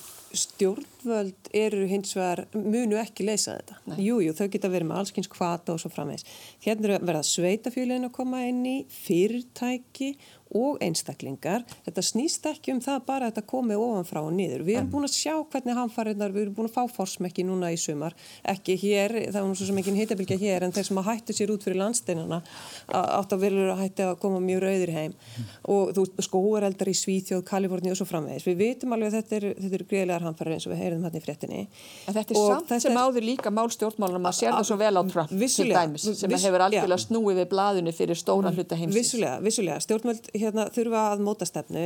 stjórnvöld 0.98 1.50
eru 1.52 1.86
hins 1.86 2.14
vegar 2.16 2.46
munu 2.52 2.98
ekki 2.98 3.26
leysa 3.26 3.58
þetta. 3.58 3.96
Jújú, 3.98 4.20
jú, 4.26 4.32
þau 4.34 4.48
geta 4.50 4.70
verið 4.70 4.88
með 4.88 5.00
allskynns 5.02 5.30
kvata 5.30 5.72
og 5.72 5.80
svo 5.80 5.90
framvegs. 5.90 6.24
Hérna 6.64 6.96
er 6.96 7.02
verið 7.02 7.20
að 7.20 7.30
sveitafjölinu 7.30 8.08
að 8.10 8.16
koma 8.16 8.42
inn 8.46 8.64
í 8.66 8.76
fyrirtæki 8.88 10.16
og 10.56 10.78
einstaklingar. 10.84 11.64
Þetta 11.86 12.04
snýst 12.04 12.46
ekki 12.48 12.72
um 12.72 12.80
það 12.84 13.02
bara 13.08 13.28
að 13.28 13.34
þetta 13.34 13.50
komi 13.50 13.76
ofanfrá 13.76 14.22
og 14.24 14.32
niður. 14.36 14.64
Við 14.66 14.78
erum 14.78 14.90
búin 14.92 15.08
að 15.08 15.14
sjá 15.16 15.34
hvernig 15.36 15.76
hamfariðnar, 15.76 16.32
við 16.32 16.44
erum 16.46 16.56
búin 16.56 16.70
að 16.70 16.76
fá 16.76 16.94
forsmekki 16.94 17.44
núna 17.46 17.70
í 17.74 17.78
sumar. 17.80 18.16
Ekki 18.48 18.78
hér, 18.80 19.16
það 19.28 19.38
var 19.40 19.48
nú 19.50 19.58
svo 19.58 19.68
sem 19.68 19.80
ekki 19.82 19.96
heitabilgja 19.98 20.38
hér, 20.40 20.64
en 20.64 20.74
þeir 20.76 20.88
sem 20.88 21.00
að 21.02 21.08
hættu 21.10 21.36
sér 21.36 21.52
út 21.52 21.66
fyrir 21.66 21.80
landsteinana 21.82 22.40
átt 22.88 23.34
að 23.36 23.44
verður 23.44 23.74
að 23.74 23.82
hætti 23.84 24.06
að 24.06 24.14
koma 24.22 24.40
mjög 24.44 24.64
rauðir 24.64 24.94
heim. 24.96 25.12
Mm. 25.18 25.52
Og 25.74 25.92
þú 25.96 26.06
skóareldar 26.28 26.92
í 26.92 26.96
Svíþjóð, 26.96 27.44
Kaliforni 27.48 27.92
og 27.92 28.00
svo 28.00 28.08
framvegis. 28.08 28.48
Við 28.48 28.62
veitum 28.62 28.96
alveg 28.96 29.12
að 29.12 29.18
þetta 29.18 29.38
eru 29.42 29.52
er 29.68 29.86
greiðlegar 29.92 30.26
hamfarið 30.28 30.56
eins 30.56 30.68
og 30.68 30.74
við 30.74 30.82
heyrðum 30.88 31.06
hérna 31.06 31.20
í 31.20 31.24
fréttinni. 31.24 31.62
En 32.08 32.16
þetta 32.16 32.34
er 32.34 32.40
og 32.40 32.48
samt 32.52 32.72
þetta 32.72 32.80
sem 32.86 32.96
er... 32.96 33.04
áður 33.04 33.26
líka 33.28 33.52
málstjórnmálum 33.54 34.28
að 34.30 34.36
sér 34.40 34.54
það 34.56 34.66
svo 34.70 34.78
vel 34.80 34.92
á 34.98 35.02
Trump 35.12 35.34
til 35.38 35.68
dæmis 35.70 36.08
sem 36.18 36.36
hefur 36.38 36.64
algjörlega 36.66 37.04
snúið 37.04 37.40
við 37.42 37.48
blaðunni 37.52 37.94
fyrir 37.96 38.18
stóran 38.18 38.56
hluta 38.56 38.78
heimsins. 38.78 38.98
Vissulega, 38.98 39.38
vissulega. 39.44 39.78
Stjórnmöld 39.84 40.30
hérna, 40.34 40.66
þurfa 40.74 41.04
að 41.12 41.24
móta 41.26 41.48
stefnu. 41.48 41.84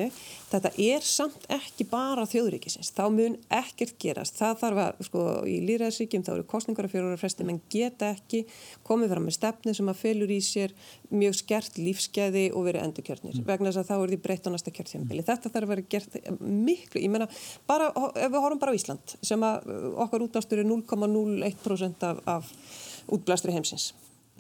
Þetta 0.53 0.73
er 0.87 1.07
samt 1.07 1.47
ekki 1.53 1.87
bara 1.91 2.27
þjóðríkisins, 2.31 2.93
þá 2.97 3.05
mun 3.13 3.39
ekkert 3.53 3.99
gerast. 4.03 4.39
Það 4.41 4.59
þarf 4.63 4.83
að, 4.87 5.05
sko, 5.09 5.27
í 5.49 5.59
líraðsríkjum 5.67 6.27
þá 6.27 6.33
eru 6.37 6.47
kostningar 6.49 6.89
af 6.89 6.95
fjóru 6.95 7.13
ára 7.13 7.21
fresti, 7.21 7.47
menn 7.49 7.61
geta 7.73 8.13
ekki 8.15 8.45
komið 8.87 9.15
fram 9.15 9.27
með 9.29 9.37
stefnu 9.39 9.75
sem 9.77 9.91
að 9.91 10.01
fylgur 10.03 10.33
í 10.33 10.41
sér 10.45 10.75
mjög 11.13 11.37
skert 11.37 11.79
lífskeiði 11.81 12.45
og 12.57 12.67
verið 12.67 12.87
endurkjörnir, 12.87 13.39
mm. 13.39 13.47
vegna 13.49 13.71
þess 13.71 13.83
að 13.83 13.89
þá 13.91 13.95
er 13.97 14.13
því 14.13 14.19
breytt 14.25 14.49
á 14.49 14.51
næsta 14.53 14.73
kjörtjambili, 14.75 15.25
þetta 15.27 15.53
þarf 15.53 15.67
að 15.67 15.73
vera 15.73 15.85
gert 15.95 16.17
miklu, 16.41 17.03
ég 17.03 17.13
menna, 17.13 17.29
bara 17.69 17.91
ef 17.93 18.33
við 18.33 18.39
horfum 18.45 18.61
bara 18.63 18.73
á 18.73 18.79
Ísland, 18.79 18.92
sem 19.25 19.43
að 19.47 19.69
okkar 20.05 20.25
útnástur 20.27 20.63
er 20.63 20.69
0,01% 20.69 22.07
af, 22.09 22.23
af 22.29 22.53
útblæstri 23.13 23.55
heimsins. 23.55 23.93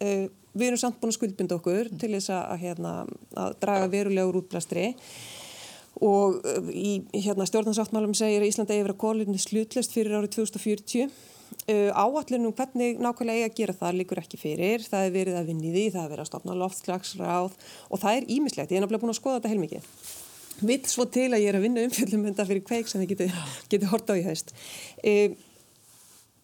Uh, 0.02 0.28
við 0.52 0.72
erum 0.72 0.82
samt 0.82 1.00
búin 1.00 1.12
að 1.12 1.18
skuldbynda 1.18 1.58
okkur 1.58 1.92
til 2.00 2.12
þess 2.14 2.32
að, 2.34 2.56
hérna, 2.62 2.94
að 3.38 3.58
draga 3.62 3.90
verulegur 3.92 4.42
útblæstri. 4.42 4.92
Og 6.02 6.40
uh, 6.40 6.72
í 6.72 7.02
hérna, 7.14 7.46
stjórnarsáttmálum 7.48 8.16
segir 8.18 8.44
Íslanda 8.46 8.78
að 8.78 8.96
kólirni 9.00 9.40
slutlist 9.40 9.94
fyrir 9.94 10.18
árið 10.18 10.36
2040 10.40 11.06
uh, 11.70 11.90
áallunum 11.92 12.54
hvernig 12.56 13.00
nákvæmlega 13.02 13.38
eigi 13.38 13.48
að 13.50 13.56
gera 13.60 13.76
það 13.78 14.00
líkur 14.00 14.22
ekki 14.22 14.40
fyrir, 14.40 14.84
það 14.88 15.06
er 15.06 15.14
verið 15.16 15.38
að 15.38 15.48
vinni 15.52 15.72
því 15.74 15.86
það 15.94 16.04
er 16.04 16.12
verið 16.12 16.24
að 16.24 16.30
stopna 16.30 16.58
loftslagsráð 16.62 17.56
og 17.88 18.02
það 18.02 18.18
er 18.18 18.28
ímislegt, 18.36 18.72
ég 18.72 18.80
er 18.80 18.84
náttúrulega 18.84 19.04
búin 19.04 19.14
að 19.14 19.20
skoða 19.20 19.40
þetta 19.40 19.52
heilmikið 19.52 19.88
vitt 20.60 20.90
svo 20.90 21.06
til 21.10 21.30
að 21.30 21.44
ég 21.44 21.52
er 21.52 21.60
að 21.60 21.64
vinna 21.68 21.86
umfjöldum 21.86 22.26
þetta 22.28 22.48
fyrir 22.50 22.66
kveik 22.66 22.90
sem 22.90 23.02
þið 23.02 23.14
getur 23.14 23.40
geti 23.72 23.90
hort 23.92 24.12
á 24.12 24.14
í 24.18 24.26
haust. 24.26 24.54
Uh, 25.00 25.38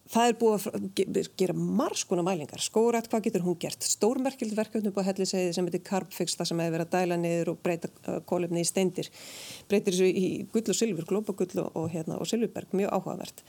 það 0.09 0.29
er 0.29 0.37
búið 0.39 0.65
að 0.65 1.27
gera 1.37 1.53
margskona 1.55 2.23
mælingar, 2.25 2.61
skórat, 2.63 3.07
hvað 3.11 3.27
getur 3.27 3.43
hún 3.45 3.57
gert. 3.61 3.85
Stórmerkild 3.85 4.55
verkefni 4.57 4.91
búið 4.93 5.03
að 5.03 5.09
helli 5.11 5.27
segið 5.29 5.51
sem 5.55 5.67
heitir 5.69 5.83
Carbfix, 5.85 6.37
það 6.39 6.49
sem 6.49 6.63
hefur 6.63 6.75
verið 6.75 6.87
að 6.87 6.95
dæla 6.95 7.17
niður 7.21 7.51
og 7.53 7.59
breyta 7.65 7.91
kólefni 8.29 8.63
í 8.63 8.67
steindir. 8.67 9.11
Breytir 9.69 9.93
þessu 9.93 10.09
í 10.09 10.25
gull 10.53 10.65
og 10.65 10.79
sylfur, 10.79 11.07
glópagull 11.11 11.61
og, 11.61 11.69
og, 11.77 11.89
hérna, 11.93 12.17
og 12.17 12.29
sylfurberg, 12.29 12.73
mjög 12.79 12.95
áhugavert. 12.97 13.43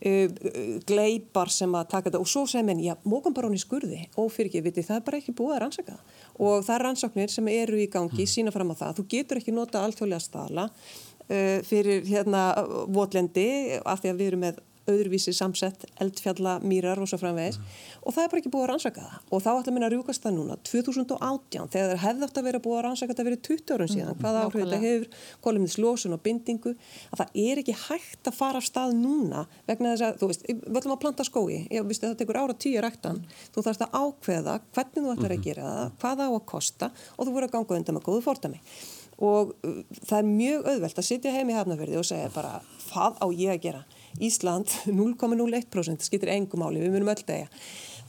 Uh, 0.00 0.80
gleipar 0.88 1.52
sem 1.52 1.76
að 1.76 1.90
taka 1.92 2.08
þetta 2.08 2.22
og 2.24 2.32
svo 2.32 2.46
segir 2.48 2.68
menn, 2.70 2.84
já, 2.84 2.96
mókum 3.04 3.36
bara 3.36 3.50
hún 3.50 3.58
í 3.58 3.60
skurði. 3.60 4.06
Og 4.16 4.32
fyrir 4.32 4.54
ekki, 4.54 4.64
viti, 4.70 4.86
það 4.88 5.02
er 5.02 5.06
bara 5.10 5.20
ekki 5.20 5.36
búið 5.36 5.58
að 5.58 5.62
rannsaka 5.66 6.00
og 6.38 6.64
það 6.66 6.74
er 6.76 6.84
rannsóknir 6.86 7.32
sem 7.32 7.50
eru 7.52 7.80
í 7.80 7.88
gangi 7.92 8.22
mm. 8.24 8.30
sína 8.32 8.54
fram 8.54 8.72
á 8.72 8.76
það, 8.76 8.96
þú 8.98 9.06
getur 9.14 9.40
ekki 9.40 9.54
nota 9.56 9.84
alþjóðlega 9.84 10.24
stala 10.24 10.68
uh, 10.70 11.58
fyrir 11.66 12.06
hérna 12.08 12.48
votlendi 12.92 13.48
af 13.82 14.02
því 14.02 14.12
að 14.12 14.22
við 14.22 14.32
erum 14.32 14.44
með 14.48 14.64
öðruvísi 14.90 15.32
samsett, 15.36 15.84
eldfjalla, 16.02 16.56
mýrar 16.64 17.00
og 17.02 17.08
svo 17.10 17.18
framvegis 17.20 17.58
mm. 17.58 17.64
og 18.02 18.10
það 18.14 18.22
er 18.22 18.30
bara 18.32 18.40
ekki 18.42 18.52
búið 18.54 18.64
að 18.64 18.70
rannsaka 18.72 19.00
það 19.06 19.16
og 19.30 19.38
þá 19.44 19.50
ætla 19.52 19.72
minna 19.74 19.88
að 19.88 19.94
rjúkast 19.94 20.22
það 20.24 20.36
núna 20.36 20.54
2018 20.68 21.70
þegar 21.74 21.88
það 21.92 22.02
hefði 22.04 22.22
átt 22.26 22.40
að 22.40 22.46
vera 22.48 22.62
búið 22.66 22.78
að 22.78 22.84
rannsaka 22.86 23.16
það 23.16 23.28
verið 23.30 23.42
20 23.48 23.74
árum 23.76 23.90
síðan, 23.92 24.12
mm. 24.12 24.20
hvaða 24.22 24.38
áhrif 24.44 24.60
þetta 24.62 24.80
hefur 24.84 25.08
kolumnins 25.46 25.78
losun 25.82 26.16
og 26.16 26.20
bindingu 26.26 26.72
að 27.10 27.18
það 27.22 27.28
er 27.46 27.56
ekki 27.62 27.76
hægt 27.86 28.24
að 28.30 28.38
fara 28.38 28.58
af 28.62 28.66
stað 28.68 28.90
núna 29.00 29.40
vegna 29.66 29.94
þess 29.94 30.06
að, 30.06 30.12
þú 30.20 30.26
veist, 30.32 30.42
við 30.46 30.78
ætlum 30.80 30.96
að 30.96 31.02
planta 31.06 31.26
skói 31.26 31.56
ég 31.56 31.80
að 31.82 31.86
það 32.06 32.20
tekur 32.22 32.40
ára 32.42 32.54
tíu 32.66 32.78
ræktan 32.84 33.18
þú 33.54 33.66
þarfst 33.66 33.84
að 33.86 33.94
ákveða 33.96 34.54
hvernig 34.76 35.02
þú 35.02 35.10
ætlar 35.16 35.34
að 35.34 35.40
mhm. 35.40 35.96
og 39.22 39.52
uh, 39.64 39.80
það 40.04 40.18
er 40.18 40.28
mjög 40.28 40.66
auðvelt 40.70 41.00
að 41.00 41.08
sitja 41.08 41.32
heim 41.32 41.52
í 41.52 41.56
hafnaferði 41.56 42.00
og 42.00 42.08
segja 42.08 42.32
bara 42.34 42.58
hvað 42.88 43.20
á 43.22 43.26
ég 43.32 43.54
að 43.54 43.62
gera 43.64 43.84
Ísland 44.22 44.72
0,01% 44.86 46.06
skiptir 46.06 46.32
engum 46.36 46.64
áli, 46.66 46.82
við 46.84 46.96
munum 46.96 47.12
öll 47.12 47.26
degja. 47.26 47.50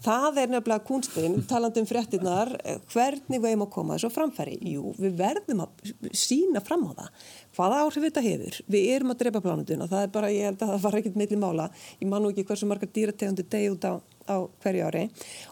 Það 0.05 0.36
er 0.43 0.51
nefnilega 0.51 0.86
kunstinn, 0.86 1.39
talandum 1.49 1.88
fréttinnar, 1.89 2.51
hvernig 2.91 3.41
við 3.41 3.47
erum 3.49 3.64
að 3.66 3.72
koma 3.74 3.95
þessu 3.95 4.12
framfæri? 4.14 4.60
Jú, 4.76 4.91
við 5.01 5.16
verðum 5.18 5.64
að 5.66 5.89
sína 6.14 6.62
fram 6.62 6.86
á 6.86 6.91
það. 6.99 7.24
Hvaða 7.58 7.80
áhrif 7.82 8.05
þetta 8.05 8.24
hefur? 8.28 8.60
Við 8.76 8.86
erum 8.93 9.14
að 9.16 9.24
drepa 9.24 9.41
plánunduna, 9.41 9.88
það 9.89 10.05
er 10.05 10.14
bara, 10.14 10.30
ég 10.36 10.51
held 10.51 10.62
að 10.62 10.74
það 10.76 10.86
var 10.86 10.99
ekkert 10.99 11.18
meðli 11.18 11.41
mála. 11.41 11.68
Ég 11.97 12.12
man 12.12 12.24
nú 12.24 12.30
ekki 12.30 12.45
hversu 12.45 12.70
margar 12.70 12.93
dýrategundir 12.93 13.49
degi 13.49 13.74
út 13.74 13.89
á, 13.89 13.93
á 14.30 14.38
hverju 14.62 14.86
ári. 14.86 15.03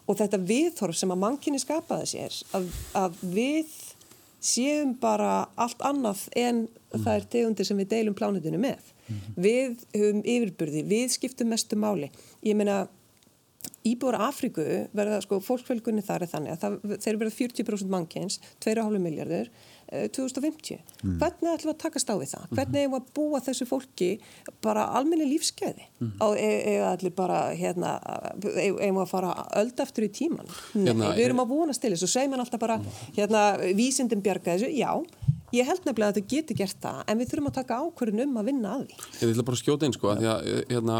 Og 0.05 0.21
þetta 0.21 0.41
viðhorf 0.53 1.01
sem 1.01 1.15
að 1.17 1.23
mannkynni 1.25 1.65
skapaði 1.65 2.11
sér, 2.13 2.39
að, 2.53 2.69
að 3.01 3.19
við 3.25 3.73
séum 4.45 4.93
bara 5.01 5.47
allt 5.55 5.81
annað 5.85 6.27
en 6.37 6.65
mm. 6.65 6.99
það 6.99 7.15
er 7.15 7.25
tegundir 7.35 7.67
sem 7.67 7.79
við 7.81 7.91
deilum 7.95 8.17
plánundinu 8.17 8.59
með 8.61 8.91
mm 9.07 9.15
-hmm. 9.15 9.39
við 9.47 9.85
höfum 9.93 10.21
yfirburði, 10.23 10.83
við 10.83 11.09
skiptum 11.17 11.49
mestu 11.49 11.75
máli. 11.75 12.11
Ég 12.43 12.55
meina 12.55 12.85
Íbúar 13.85 14.15
Afríku 14.17 14.63
verða, 14.97 15.19
sko, 15.21 15.39
fólkvelgunni 15.45 16.01
þar 16.05 16.25
er 16.25 16.29
þannig 16.31 16.51
að 16.55 16.61
það, 16.63 16.97
þeir 17.03 17.17
verða 17.21 17.35
40% 17.37 17.89
mannkens, 17.93 18.39
2,5 18.65 18.99
miljardur, 18.99 19.49
2050. 19.91 20.79
Mm. 21.03 21.17
Hvernig 21.21 21.51
ætlum 21.51 21.69
við 21.69 21.75
að 21.75 21.81
takast 21.83 22.09
á 22.09 22.15
við 22.17 22.31
það? 22.33 22.45
Mhm. 22.45 22.55
Hvernig 22.57 22.81
hefum 22.81 22.95
við 22.95 23.01
að 23.01 23.11
búa 23.19 23.41
þessu 23.45 23.67
fólki 23.69 24.09
bara 24.65 24.85
almenni 24.97 25.27
lífskeiði? 25.29 25.85
Mm. 26.01 26.13
Eða 26.21 26.89
allir 26.95 27.13
bara, 27.15 27.39
hérna, 27.53 27.91
hefum 28.41 28.79
við 28.81 29.03
að 29.03 29.11
fara 29.11 29.35
öll 29.61 29.71
eftir 29.85 30.07
í 30.07 30.09
tíman? 30.09 30.49
Nei, 30.73 30.89
hérna, 30.89 31.13
við 31.15 31.25
erum 31.29 31.43
að 31.45 31.53
vonast 31.53 31.81
til 31.81 31.93
þessu. 31.93 32.09
Segir 32.09 32.29
mann 32.33 32.43
alltaf 32.43 32.59
bara, 32.59 32.79
hérna, 33.15 33.45
vísindin 33.77 34.25
bjarga 34.25 34.57
þessu. 34.57 34.71
Já, 34.73 34.91
ég 35.53 35.69
held 35.69 35.85
nefnilega 35.85 36.15
að 36.15 36.19
þau 36.19 36.27
geti 36.33 36.57
gert 36.57 36.81
það, 36.81 37.03
en 37.07 37.21
við 37.21 37.31
þurfum 37.31 37.51
að 37.51 37.57
taka 37.61 37.79
ákvörðun 37.85 38.25
um 38.25 38.41
að 38.41 38.49
vinna 38.51 38.75
að 38.75 38.83
því. 38.85 38.99
Ég 39.21 39.31
ætla 39.35 39.47
bara 39.51 39.61
skjóta 39.61 39.85
einn, 39.87 39.95
sko, 39.95 40.11
að 40.11 40.21
því 40.21 40.31
að, 40.33 40.51
hérna, 40.73 40.99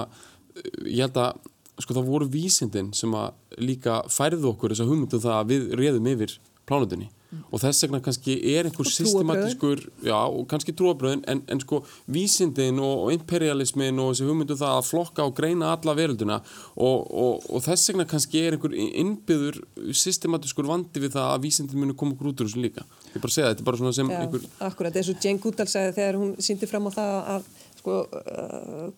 ég 0.86 1.02
held 1.04 1.22
að, 1.26 1.52
sko, 1.82 1.94
það 1.98 2.12
voru 2.14 2.30
vísindin 2.32 2.94
sem 2.94 3.16
að 3.18 3.34
líka 3.58 4.04
færðu 4.14 4.54
okkur 4.54 4.72
þess 4.72 4.86
að 4.86 4.92
hugmyndu 4.94 5.18
um 5.18 5.26
það 5.26 5.40
að 5.40 5.50
við 5.52 5.74
reðum 5.82 6.12
yfir 6.14 6.38
plánutinni 6.70 7.10
og 7.52 7.62
þess 7.62 7.86
vegna 7.86 8.00
kannski 8.04 8.36
er 8.54 8.68
einhver 8.68 8.88
systematískur, 8.90 9.82
já, 10.06 10.18
og 10.18 10.46
kannski 10.52 10.74
trúabröðin 10.78 11.24
en, 11.32 11.42
en 11.52 11.62
sko 11.62 11.82
vísindin 12.12 12.80
og, 12.84 13.06
og 13.06 13.16
imperialismin 13.16 14.00
og 14.02 14.14
þessi 14.14 14.28
hugmyndu 14.28 14.56
um 14.56 14.62
það 14.62 14.76
að 14.78 14.88
flokka 14.90 15.26
og 15.26 15.36
greina 15.38 15.72
alla 15.74 15.96
verölduna 15.98 16.40
og, 16.40 17.10
og, 17.10 17.48
og 17.50 17.66
þess 17.66 17.92
vegna 17.92 18.08
kannski 18.10 18.44
er 18.44 18.58
einhver 18.58 18.76
innbyður 18.76 19.62
systematískur 20.04 20.70
vandi 20.70 21.04
við 21.04 21.16
það 21.18 21.34
að 21.34 21.46
vísindin 21.48 21.82
muni 21.82 21.98
koma 21.98 22.16
okkur 22.16 22.32
út 22.32 22.44
úr 22.44 22.50
þessu 22.50 22.64
líka. 22.64 22.86
Ég 23.14 23.24
bara 23.24 23.36
segja 23.36 23.52
þetta, 23.52 23.58
þetta 23.58 23.66
er 23.66 23.70
bara 23.72 23.82
svona 23.82 23.98
sem 24.00 24.12
já, 24.12 24.20
einhver... 24.22 24.50
Akkurat, 24.70 25.00
eins 25.00 25.12
og 25.12 25.28
Jane 25.28 25.44
Goodall 25.44 25.72
segði 25.72 25.96
þegar 26.00 26.20
hún 26.22 26.34
síndi 26.48 26.72
fram 26.72 26.90
á 26.90 26.92
það 26.96 27.16
að 27.36 27.52
sko 27.82 28.02
uh, 28.22 28.90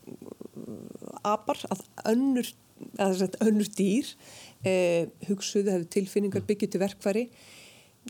apar, 1.27 1.61
að 1.73 1.85
önnur, 2.13 2.51
að 3.01 3.27
önnur 3.43 3.69
dýr 3.77 4.09
uh, 4.13 5.05
hugsuðu, 5.29 5.73
hefur 5.73 5.93
tilfinningar 5.97 6.45
byggjið 6.47 6.75
til 6.75 6.83
verkfæri 6.83 7.29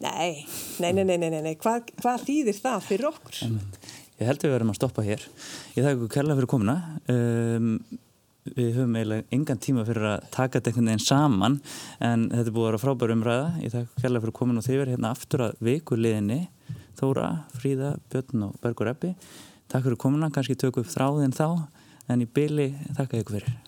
Nei, 0.04 0.46
nei, 0.80 0.92
nei, 0.94 1.06
nei, 1.06 1.30
nei, 1.30 1.42
nei. 1.42 1.56
Hvað, 1.58 1.94
hvað 2.02 2.26
þýðir 2.28 2.60
það 2.62 2.84
fyrir 2.86 3.08
okkur? 3.10 3.40
Ég 4.18 4.30
held 4.30 4.42
að 4.42 4.48
við 4.48 4.54
verðum 4.56 4.74
að 4.74 4.78
stoppa 4.80 5.06
hér. 5.06 5.24
Ég 5.76 5.86
þakka 5.86 5.96
ykkur 5.98 6.12
kærlega 6.16 6.38
fyrir 6.40 6.52
komuna. 6.52 6.76
Um, 7.14 7.72
við 8.48 8.70
höfum 8.78 8.96
eiginlega 8.98 9.26
engan 9.36 9.62
tíma 9.62 9.86
fyrir 9.88 10.08
að 10.14 10.28
taka 10.34 10.60
þetta 10.60 10.72
einhvern 10.72 10.92
veginn 10.92 11.04
saman 11.04 11.58
en 12.00 12.28
þetta 12.32 12.46
er 12.46 12.56
búið 12.56 12.64
að 12.64 12.70
vera 12.70 12.82
frábæru 12.86 13.18
umræða. 13.18 13.52
Ég 13.66 13.76
þakka 13.76 14.04
kærlega 14.04 14.26
fyrir 14.26 14.38
komuna 14.40 14.64
og 14.64 14.68
þið 14.68 14.82
verður 14.82 14.94
hérna 14.96 15.14
aftur 15.14 15.46
að 15.48 15.62
viku 15.70 16.00
liðinni. 16.00 16.42
Þóra, 16.98 17.30
Fríða, 17.58 17.94
Björn 18.10 18.48
og 18.48 18.58
Bergur 18.64 18.94
Eppi. 18.94 19.14
Takk 19.68 19.86
fyrir 19.86 20.02
komuna, 20.02 20.32
kannski 20.34 20.58
tökum 20.58 20.86
við 20.86 20.96
þráðin 20.96 21.38
þá 21.38 21.48
en 22.10 22.24
í 22.24 22.30
byli 22.40 22.72
þakka 22.98 23.22
ykkur 23.22 23.40
fyrir. 23.42 23.67